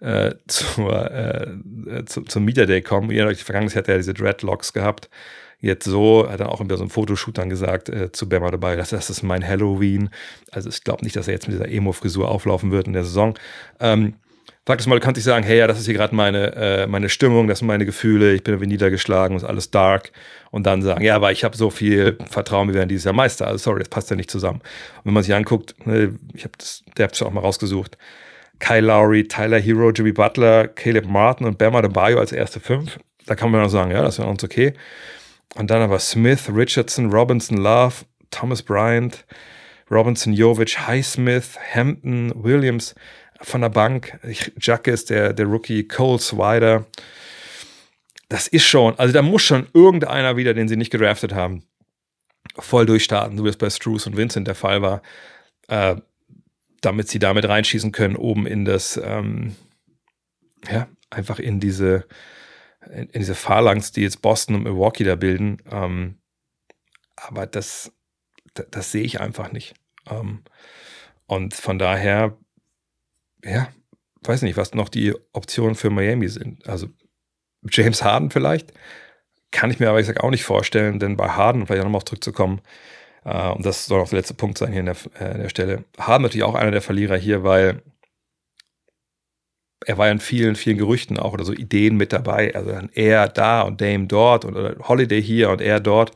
äh, 0.00 0.34
zur, 0.48 1.10
äh, 1.10 2.04
zu, 2.06 2.22
zum 2.22 2.44
Media 2.44 2.64
Day 2.64 2.80
kommen. 2.80 3.10
Ja, 3.10 3.28
die 3.28 3.34
Vergangenheit 3.34 3.76
hat 3.76 3.88
er 3.88 3.94
ja 3.94 3.98
diese 3.98 4.14
Dreadlocks 4.14 4.72
gehabt. 4.72 5.10
Jetzt 5.58 5.86
so, 5.86 6.28
hat 6.28 6.40
er 6.40 6.52
auch 6.52 6.60
über 6.60 6.76
so 6.76 6.82
einem 6.82 6.90
Fotoshoot 6.90 7.38
dann 7.38 7.48
gesagt 7.48 7.88
äh, 7.88 8.12
zu 8.12 8.28
Bama 8.28 8.50
dabei, 8.50 8.76
das, 8.76 8.90
das 8.90 9.10
ist 9.10 9.22
mein 9.22 9.46
Halloween. 9.46 10.10
Also 10.52 10.68
ich 10.68 10.84
glaube 10.84 11.02
nicht, 11.02 11.16
dass 11.16 11.28
er 11.28 11.34
jetzt 11.34 11.48
mit 11.48 11.56
dieser 11.56 11.68
Emo-Frisur 11.68 12.28
auflaufen 12.28 12.70
wird 12.70 12.86
in 12.86 12.92
der 12.92 13.04
Saison. 13.04 13.38
Ähm, 13.80 14.14
Das 14.66 14.86
mal, 14.88 14.96
du 14.96 15.00
kannst 15.00 15.16
nicht 15.16 15.24
sagen, 15.24 15.44
hey, 15.44 15.58
ja, 15.58 15.68
das 15.68 15.78
ist 15.78 15.86
hier 15.86 15.94
gerade 15.94 16.14
meine, 16.14 16.56
äh, 16.56 16.86
meine 16.88 17.08
Stimmung, 17.08 17.46
das 17.46 17.60
sind 17.60 17.68
meine 17.68 17.86
Gefühle, 17.86 18.34
ich 18.34 18.42
bin 18.42 18.54
irgendwie 18.54 18.66
niedergeschlagen, 18.66 19.36
ist 19.36 19.44
alles 19.44 19.70
dark. 19.70 20.10
Und 20.50 20.66
dann 20.66 20.82
sagen, 20.82 21.04
ja, 21.04 21.14
aber 21.14 21.30
ich 21.30 21.44
habe 21.44 21.56
so 21.56 21.70
viel 21.70 22.18
Vertrauen, 22.28 22.66
wir 22.68 22.74
werden 22.74 22.88
dieses 22.88 23.04
Jahr 23.04 23.14
Meister. 23.14 23.46
Also 23.46 23.58
sorry, 23.58 23.78
das 23.78 23.88
passt 23.88 24.10
ja 24.10 24.16
nicht 24.16 24.30
zusammen. 24.30 24.60
Und 24.98 25.04
wenn 25.04 25.14
man 25.14 25.22
sich 25.22 25.34
anguckt, 25.34 25.86
ne, 25.86 26.18
ich 26.34 26.42
habe 26.42 26.54
das, 26.58 26.82
der 26.96 27.04
hat 27.04 27.14
es 27.14 27.22
auch 27.22 27.30
mal 27.30 27.40
rausgesucht, 27.40 27.96
Kyle 28.58 28.80
Lowry, 28.80 29.28
Tyler 29.28 29.60
Hero, 29.60 29.90
Jimmy 29.90 30.12
Butler, 30.12 30.66
Caleb 30.66 31.06
Martin 31.06 31.46
und 31.46 31.58
Bama 31.58 31.80
Bayo 31.82 32.18
als 32.18 32.32
erste 32.32 32.58
fünf. 32.58 32.98
Da 33.26 33.36
kann 33.36 33.52
man 33.52 33.60
noch 33.60 33.68
sagen, 33.68 33.92
ja, 33.92 34.02
das 34.02 34.18
wäre 34.18 34.28
uns 34.28 34.42
okay. 34.42 34.74
Und 35.54 35.70
dann 35.70 35.82
aber 35.82 36.00
Smith, 36.00 36.50
Richardson, 36.52 37.12
Robinson, 37.12 37.58
Love, 37.58 37.94
Thomas 38.30 38.62
Bryant, 38.62 39.24
Robinson, 39.90 40.32
Jovic, 40.32 40.86
Highsmith, 40.88 41.56
Hampton, 41.72 42.32
Williams 42.34 42.94
von 43.42 43.60
der 43.60 43.68
Bank. 43.68 44.18
Jack 44.60 44.86
ist 44.86 45.10
der, 45.10 45.32
der 45.32 45.46
Rookie, 45.46 45.86
Cole 45.86 46.18
Swider. 46.18 46.86
Das 48.28 48.48
ist 48.48 48.64
schon, 48.64 48.98
also 48.98 49.12
da 49.12 49.22
muss 49.22 49.42
schon 49.42 49.68
irgendeiner 49.72 50.36
wieder, 50.36 50.54
den 50.54 50.68
sie 50.68 50.76
nicht 50.76 50.90
gedraftet 50.90 51.34
haben, 51.34 51.62
voll 52.58 52.86
durchstarten, 52.86 53.38
so 53.38 53.44
wie 53.44 53.48
es 53.48 53.56
bei 53.56 53.70
Struce 53.70 54.06
und 54.06 54.16
Vincent 54.16 54.48
der 54.48 54.54
Fall 54.54 54.82
war, 54.82 55.02
äh, 55.68 55.96
damit 56.80 57.08
sie 57.08 57.18
damit 57.18 57.48
reinschießen 57.48 57.92
können, 57.92 58.16
oben 58.16 58.46
in 58.46 58.64
das, 58.64 59.00
ähm, 59.02 59.54
ja, 60.68 60.88
einfach 61.10 61.38
in 61.38 61.60
diese, 61.60 62.06
in, 62.86 63.08
in, 63.08 63.20
diese 63.20 63.34
Phalanx, 63.34 63.92
die 63.92 64.02
jetzt 64.02 64.22
Boston 64.22 64.56
und 64.56 64.62
Milwaukee 64.64 65.04
da 65.04 65.14
bilden. 65.14 65.58
Ähm, 65.70 66.18
aber 67.14 67.46
das, 67.46 67.92
das, 68.54 68.66
das 68.70 68.92
sehe 68.92 69.02
ich 69.02 69.20
einfach 69.20 69.52
nicht. 69.52 69.74
Ähm, 70.10 70.42
und 71.26 71.54
von 71.54 71.78
daher 71.78 72.36
ja, 73.44 73.68
weiß 74.22 74.42
nicht, 74.42 74.56
was 74.56 74.74
noch 74.74 74.88
die 74.88 75.14
Optionen 75.32 75.74
für 75.74 75.90
Miami 75.90 76.28
sind. 76.28 76.66
Also 76.68 76.88
James 77.70 78.02
Harden 78.02 78.30
vielleicht. 78.30 78.72
Kann 79.52 79.70
ich 79.70 79.78
mir 79.78 79.88
aber, 79.88 80.00
ich 80.00 80.06
sag, 80.06 80.22
auch 80.22 80.30
nicht 80.30 80.44
vorstellen, 80.44 80.98
denn 80.98 81.16
bei 81.16 81.28
Harden, 81.28 81.66
vielleicht 81.66 81.84
nochmal 81.84 82.04
zurückzukommen, 82.04 82.60
äh, 83.24 83.50
und 83.50 83.64
das 83.64 83.86
soll 83.86 84.00
auch 84.00 84.08
der 84.08 84.18
letzte 84.18 84.34
Punkt 84.34 84.58
sein 84.58 84.72
hier 84.72 84.80
an 84.80 84.86
der, 84.86 84.96
äh, 85.20 85.38
der 85.38 85.48
Stelle, 85.48 85.84
Harden 85.98 86.22
natürlich 86.22 86.44
auch 86.44 86.54
einer 86.54 86.70
der 86.72 86.82
Verlierer 86.82 87.16
hier, 87.16 87.44
weil 87.44 87.82
er 89.84 89.98
war 89.98 90.06
ja 90.06 90.12
in 90.12 90.20
vielen, 90.20 90.56
vielen 90.56 90.78
Gerüchten 90.78 91.18
auch 91.18 91.32
oder 91.32 91.44
so 91.44 91.52
Ideen 91.52 91.96
mit 91.96 92.12
dabei. 92.12 92.54
Also 92.54 92.70
dann 92.70 92.90
er 92.92 93.28
da 93.28 93.62
und 93.62 93.80
Dame 93.80 94.06
dort 94.06 94.44
und 94.44 94.56
oder 94.56 94.76
Holiday 94.88 95.22
hier 95.22 95.50
und 95.50 95.60
er 95.60 95.80
dort. 95.80 96.12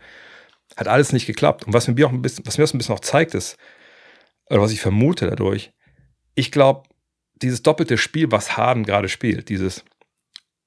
Hat 0.77 0.89
alles 0.89 1.13
nicht 1.13 1.27
geklappt. 1.27 1.67
Und 1.67 1.73
was 1.73 1.87
mir 1.89 2.07
auch 2.07 2.13
ein 2.13 2.23
bisschen, 2.23 2.47
was 2.47 2.59
mir 2.59 2.65
das 2.65 2.75
ein 2.75 2.79
bisschen 2.79 2.95
auch 2.95 3.01
zeigt, 3.01 3.35
ist, 3.35 3.59
oder 4.49 4.63
was 4.63 4.73
ich 4.73 4.81
vermute 4.81 5.29
dadurch, 5.29 5.73
ich 6.35 6.51
glaube, 6.51 6.85
dieses 7.43 7.63
doppelte 7.63 7.99
Spiel, 7.99 8.31
was 8.31 8.57
Harden 8.57 8.85
gerade 8.85 9.09
spielt, 9.09 9.49
dieses, 9.49 9.85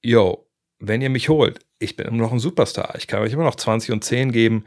yo, 0.02 0.46
wenn 0.78 1.00
ihr 1.00 1.10
mich 1.10 1.28
holt, 1.28 1.60
ich 1.78 1.96
bin 1.96 2.06
immer 2.06 2.18
noch 2.18 2.32
ein 2.32 2.38
Superstar, 2.38 2.94
ich 2.96 3.06
kann 3.06 3.22
euch 3.22 3.32
immer 3.32 3.44
noch 3.44 3.54
20 3.54 3.92
und 3.92 4.04
10 4.04 4.32
geben, 4.32 4.64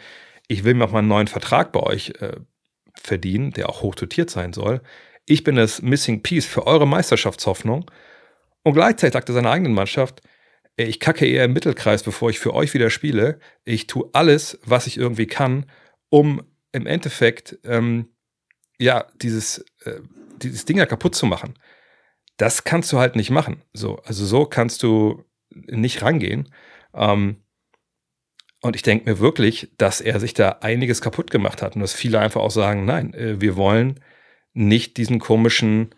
ich 0.48 0.64
will 0.64 0.74
mir 0.74 0.86
auch 0.86 0.92
mal 0.92 1.00
einen 1.00 1.08
neuen 1.08 1.28
Vertrag 1.28 1.72
bei 1.72 1.82
euch 1.82 2.14
äh, 2.20 2.38
verdienen, 2.96 3.52
der 3.52 3.70
auch 3.70 3.82
hoch 3.82 3.96
dotiert 3.96 4.30
sein 4.30 4.54
soll. 4.54 4.82
Ich 5.26 5.44
bin 5.44 5.58
das 5.58 5.82
Missing 5.82 6.24
Piece 6.24 6.46
für 6.46 6.66
eure 6.66 6.88
Meisterschaftshoffnung. 6.88 7.92
Und 8.64 8.74
gleichzeitig 8.74 9.14
sagt 9.14 9.30
er 9.30 9.36
seiner 9.36 9.52
eigenen 9.52 9.74
Mannschaft, 9.74 10.22
ich 10.78 11.00
kacke 11.00 11.26
eher 11.26 11.46
im 11.46 11.54
Mittelkreis, 11.54 12.04
bevor 12.04 12.30
ich 12.30 12.40
für 12.40 12.54
euch 12.54 12.74
wieder 12.74 12.90
spiele. 12.90 13.40
Ich 13.66 13.88
tue 13.88 14.10
alles, 14.14 14.60
was 14.64 14.88
ich 14.88 14.98
irgendwie 14.98 15.26
kann, 15.26 15.66
um 16.10 16.44
im 16.72 16.86
Endeffekt 16.86 17.58
ähm, 17.66 18.08
ja 18.80 19.08
dieses, 19.22 19.66
äh, 19.84 20.00
dieses 20.38 20.66
Ding 20.66 20.78
ja 20.78 20.86
kaputt 20.86 21.16
zu 21.16 21.26
machen 21.26 21.56
das 22.38 22.64
kannst 22.64 22.92
du 22.94 23.00
halt 23.00 23.16
nicht 23.16 23.32
machen. 23.32 23.64
So, 23.74 23.98
also 24.04 24.26
so 24.26 24.46
kannst 24.46 24.84
du 24.84 25.24
nicht 25.50 26.02
rangehen. 26.02 26.50
Ähm, 26.94 27.38
und 28.62 28.76
ich 28.76 28.82
denke 28.82 29.10
mir 29.10 29.20
wirklich, 29.20 29.72
dass 29.78 30.02
er 30.02 30.20
sich 30.20 30.34
da 30.34 30.58
einiges 30.62 31.02
kaputt 31.02 31.32
gemacht 31.32 31.62
hat 31.62 31.76
und 31.76 31.82
dass 31.82 31.94
viele 31.94 32.20
einfach 32.20 32.42
auch 32.42 32.52
sagen, 32.52 32.86
nein, 32.86 33.14
äh, 33.14 33.40
wir 33.42 33.56
wollen 33.56 34.00
nicht 34.54 34.98
diesen 34.98 35.20
komischen, 35.20 35.94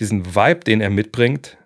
diesen 0.00 0.34
Vibe, 0.34 0.60
den 0.60 0.80
er 0.80 0.90
mitbringt, 0.90 1.58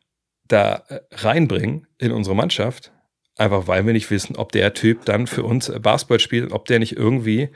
da 0.47 0.85
äh, 0.89 1.01
reinbringen 1.13 1.87
in 1.99 2.13
unsere 2.13 2.37
Mannschaft. 2.37 2.93
Einfach 3.37 3.69
weil 3.69 3.87
wir 3.87 3.93
nicht 3.93 4.11
wissen, 4.11 4.37
ob 4.37 4.51
der 4.51 4.75
Typ 4.75 5.05
dann 5.05 5.29
für 5.29 5.45
uns 5.45 5.71
Basketball 5.81 6.19
spielt, 6.19 6.53
ob 6.53 6.67
der 6.67 6.81
nicht 6.81 6.97
irgendwie 6.97 7.51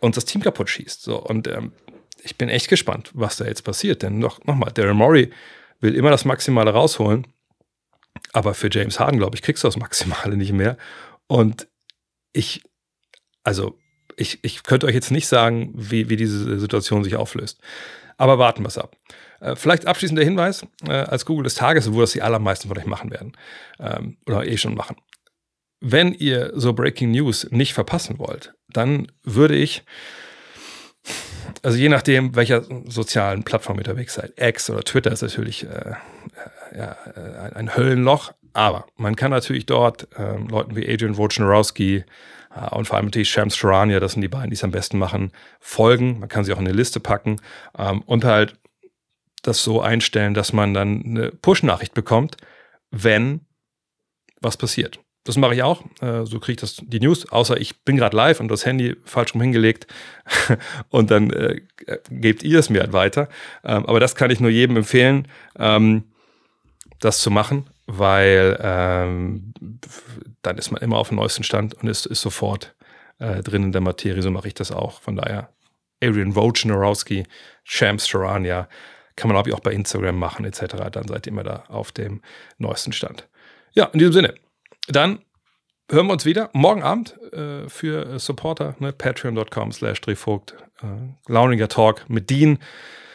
uns 0.00 0.14
das 0.14 0.24
Team 0.24 0.40
kaputt 0.42 0.70
schießt. 0.70 1.02
So, 1.02 1.18
und 1.18 1.48
ähm, 1.48 1.72
ich 2.22 2.36
bin 2.36 2.48
echt 2.48 2.68
gespannt, 2.68 3.10
was 3.14 3.36
da 3.36 3.44
jetzt 3.44 3.62
passiert. 3.62 4.02
Denn 4.02 4.18
noch, 4.18 4.44
nochmal, 4.44 4.72
Daryl 4.72 4.94
Morey 4.94 5.30
will 5.80 5.94
immer 5.94 6.10
das 6.10 6.24
Maximale 6.24 6.72
rausholen. 6.72 7.26
Aber 8.32 8.54
für 8.54 8.68
James 8.70 9.00
Harden, 9.00 9.18
glaube 9.18 9.36
ich, 9.36 9.42
kriegst 9.42 9.64
du 9.64 9.68
das 9.68 9.76
Maximale 9.76 10.36
nicht 10.36 10.52
mehr. 10.52 10.76
Und 11.26 11.68
ich, 12.32 12.62
also, 13.44 13.78
ich, 14.16 14.38
ich 14.42 14.62
könnte 14.62 14.86
euch 14.86 14.94
jetzt 14.94 15.10
nicht 15.10 15.28
sagen, 15.28 15.72
wie, 15.74 16.08
wie 16.08 16.16
diese 16.16 16.58
Situation 16.58 17.04
sich 17.04 17.16
auflöst. 17.16 17.60
Aber 18.16 18.38
warten 18.38 18.62
wir 18.62 18.68
es 18.68 18.78
ab. 18.78 18.96
Äh, 19.40 19.56
vielleicht 19.56 19.86
abschließender 19.86 20.22
Hinweis 20.22 20.66
äh, 20.86 20.92
als 20.92 21.24
Google 21.24 21.44
des 21.44 21.54
Tages, 21.54 21.92
wo 21.92 22.00
das 22.00 22.12
die 22.12 22.22
allermeisten 22.22 22.68
von 22.68 22.76
euch 22.76 22.86
machen 22.86 23.10
werden. 23.10 23.32
Ähm, 23.78 24.18
oder 24.26 24.46
eh 24.46 24.56
schon 24.56 24.74
machen. 24.74 24.96
Wenn 25.80 26.12
ihr 26.12 26.52
so 26.54 26.74
Breaking 26.74 27.10
News 27.12 27.48
nicht 27.50 27.72
verpassen 27.72 28.18
wollt, 28.18 28.52
dann 28.68 29.10
würde 29.22 29.56
ich 29.56 29.82
also 31.62 31.76
je 31.76 31.88
nachdem, 31.88 32.34
welcher 32.36 32.64
sozialen 32.86 33.44
Plattform 33.44 33.76
ihr 33.76 33.80
unterwegs 33.80 34.14
seid. 34.14 34.32
X 34.36 34.70
oder 34.70 34.82
Twitter 34.82 35.12
ist 35.12 35.22
natürlich 35.22 35.64
äh, 35.64 35.94
ja, 36.76 36.96
äh, 37.14 37.54
ein 37.54 37.76
Höllenloch. 37.76 38.32
Aber 38.52 38.86
man 38.96 39.16
kann 39.16 39.30
natürlich 39.30 39.66
dort 39.66 40.08
ähm, 40.18 40.48
Leuten 40.48 40.74
wie 40.74 40.88
Adrian 40.88 41.16
Wojnarowski 41.16 42.04
äh, 42.54 42.74
und 42.74 42.86
vor 42.86 42.96
allem 42.96 43.06
natürlich 43.06 43.30
Shams 43.30 43.56
Charania, 43.56 44.00
das 44.00 44.12
sind 44.12 44.22
die 44.22 44.28
beiden, 44.28 44.50
die 44.50 44.54
es 44.54 44.64
am 44.64 44.72
besten 44.72 44.98
machen, 44.98 45.32
folgen. 45.60 46.18
Man 46.18 46.28
kann 46.28 46.44
sie 46.44 46.52
auch 46.52 46.58
in 46.58 46.66
eine 46.66 46.76
Liste 46.76 47.00
packen 47.00 47.40
ähm, 47.78 48.02
und 48.02 48.24
halt 48.24 48.56
das 49.42 49.62
so 49.62 49.80
einstellen, 49.80 50.34
dass 50.34 50.52
man 50.52 50.74
dann 50.74 51.02
eine 51.04 51.30
Push-Nachricht 51.30 51.94
bekommt, 51.94 52.36
wenn 52.90 53.40
was 54.40 54.56
passiert. 54.56 55.00
Das 55.24 55.36
mache 55.36 55.54
ich 55.54 55.62
auch. 55.62 55.82
Äh, 56.00 56.24
so 56.24 56.40
kriege 56.40 56.52
ich 56.52 56.60
das, 56.60 56.76
die 56.82 57.00
News, 57.00 57.30
außer 57.30 57.60
ich 57.60 57.84
bin 57.84 57.96
gerade 57.96 58.16
live 58.16 58.40
und 58.40 58.48
das 58.48 58.64
Handy 58.64 58.96
falsch 59.04 59.34
rum 59.34 59.42
hingelegt 59.42 59.86
und 60.88 61.10
dann 61.10 61.30
äh, 61.30 61.60
gebt 62.10 62.42
ihr 62.42 62.58
es 62.58 62.70
mir 62.70 62.80
halt 62.80 62.92
weiter. 62.92 63.28
Ähm, 63.62 63.84
aber 63.86 64.00
das 64.00 64.14
kann 64.14 64.30
ich 64.30 64.40
nur 64.40 64.50
jedem 64.50 64.76
empfehlen, 64.78 65.28
ähm, 65.58 66.04
das 67.00 67.20
zu 67.20 67.30
machen, 67.30 67.68
weil 67.86 68.58
ähm, 68.62 69.52
dann 70.42 70.58
ist 70.58 70.70
man 70.70 70.82
immer 70.82 70.96
auf 70.96 71.08
dem 71.08 71.16
neuesten 71.16 71.44
Stand 71.44 71.74
und 71.74 71.88
ist, 71.88 72.06
ist 72.06 72.22
sofort 72.22 72.74
äh, 73.18 73.42
drin 73.42 73.64
in 73.64 73.72
der 73.72 73.80
Materie. 73.82 74.22
So 74.22 74.30
mache 74.30 74.48
ich 74.48 74.54
das 74.54 74.72
auch. 74.72 75.00
Von 75.00 75.16
daher, 75.16 75.50
Adrian 76.02 76.34
Wojnarowski, 76.34 77.24
Shams 77.64 78.08
Charania, 78.08 78.68
kann 79.16 79.30
man 79.30 79.36
auch 79.36 79.60
bei 79.60 79.72
Instagram 79.72 80.18
machen 80.18 80.46
etc. 80.46 80.76
Dann 80.90 81.06
seid 81.06 81.26
ihr 81.26 81.32
immer 81.32 81.42
da 81.42 81.64
auf 81.68 81.92
dem 81.92 82.22
neuesten 82.56 82.92
Stand. 82.92 83.28
Ja, 83.74 83.84
in 83.86 83.98
diesem 83.98 84.14
Sinne. 84.14 84.34
Dann 84.92 85.20
hören 85.90 86.06
wir 86.06 86.12
uns 86.12 86.24
wieder 86.24 86.50
morgen 86.52 86.82
Abend 86.82 87.16
äh, 87.32 87.68
für 87.68 88.18
Supporter, 88.18 88.74
ne, 88.80 88.92
patreon.com 88.92 89.72
slash 89.72 90.00
drehvogt, 90.00 90.56
äh, 90.82 91.32
Launiger 91.32 91.68
Talk 91.68 92.08
mit 92.08 92.30
Dean, 92.30 92.58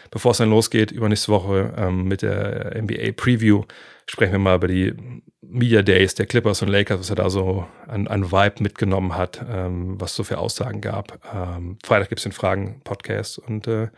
bevor 0.10 0.32
es 0.32 0.38
dann 0.38 0.50
losgeht, 0.50 0.92
übernächste 0.92 1.32
Woche 1.32 1.74
ähm, 1.78 2.06
mit 2.06 2.22
der 2.22 2.82
NBA 2.82 3.12
Preview, 3.18 3.64
sprechen 4.08 4.34
wir 4.34 4.40
mal 4.40 4.56
über 4.56 4.68
die 4.68 4.94
Media 5.42 5.82
Days 5.82 6.16
der 6.16 6.26
Clippers 6.26 6.62
und 6.62 6.70
Lakers, 6.70 7.00
was 7.00 7.10
er 7.10 7.18
da 7.18 7.30
so 7.30 7.68
an, 7.88 8.08
an 8.08 8.32
Vibe 8.32 8.64
mitgenommen 8.64 9.16
hat, 9.16 9.44
ähm, 9.50 10.00
was 10.00 10.16
so 10.16 10.24
für 10.24 10.38
Aussagen 10.38 10.82
gab. 10.82 11.20
Ähm, 11.34 11.78
Freitag 11.84 12.10
gibt 12.10 12.20
es 12.20 12.24
den 12.24 12.32
Fragen-Podcast 12.32 13.40
und 13.40 13.68
äh, 13.68 13.90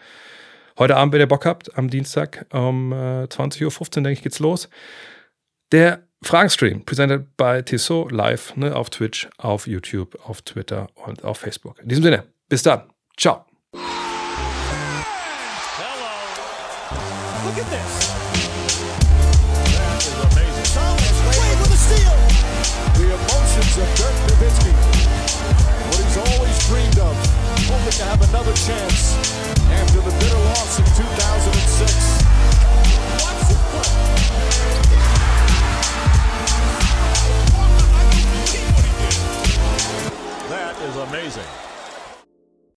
heute 0.80 0.98
Abend, 0.98 1.14
wenn 1.14 1.22
ihr 1.22 1.28
Bock 1.28 1.46
habt, 1.46 1.78
am 1.78 1.90
Dienstag 1.90 2.48
um 2.52 2.92
äh, 2.92 3.26
20.15 3.26 3.64
Uhr, 3.66 3.88
denke 3.90 4.12
ich, 4.12 4.24
geht's 4.24 4.40
los. 4.40 4.70
Der 5.72 6.07
Fragenstream, 6.24 6.84
presented 6.84 7.38
by 7.38 7.62
Tissot 7.62 8.12
live 8.12 8.56
ne, 8.56 8.76
auf 8.76 8.90
Twitch, 8.90 9.28
auf 9.38 9.68
YouTube, 9.68 10.18
auf 10.24 10.42
Twitter 10.42 10.88
und 10.96 11.24
auf 11.24 11.40
Facebook. 11.40 11.80
In 11.80 11.90
diesem 11.90 12.04
Sinne, 12.04 12.24
bis 12.50 12.64
dann. 12.64 12.90
Ciao. 13.16 13.46
Hello. 13.74 14.08
That 40.50 40.76
is 40.82 40.96
amazing. 40.98 41.77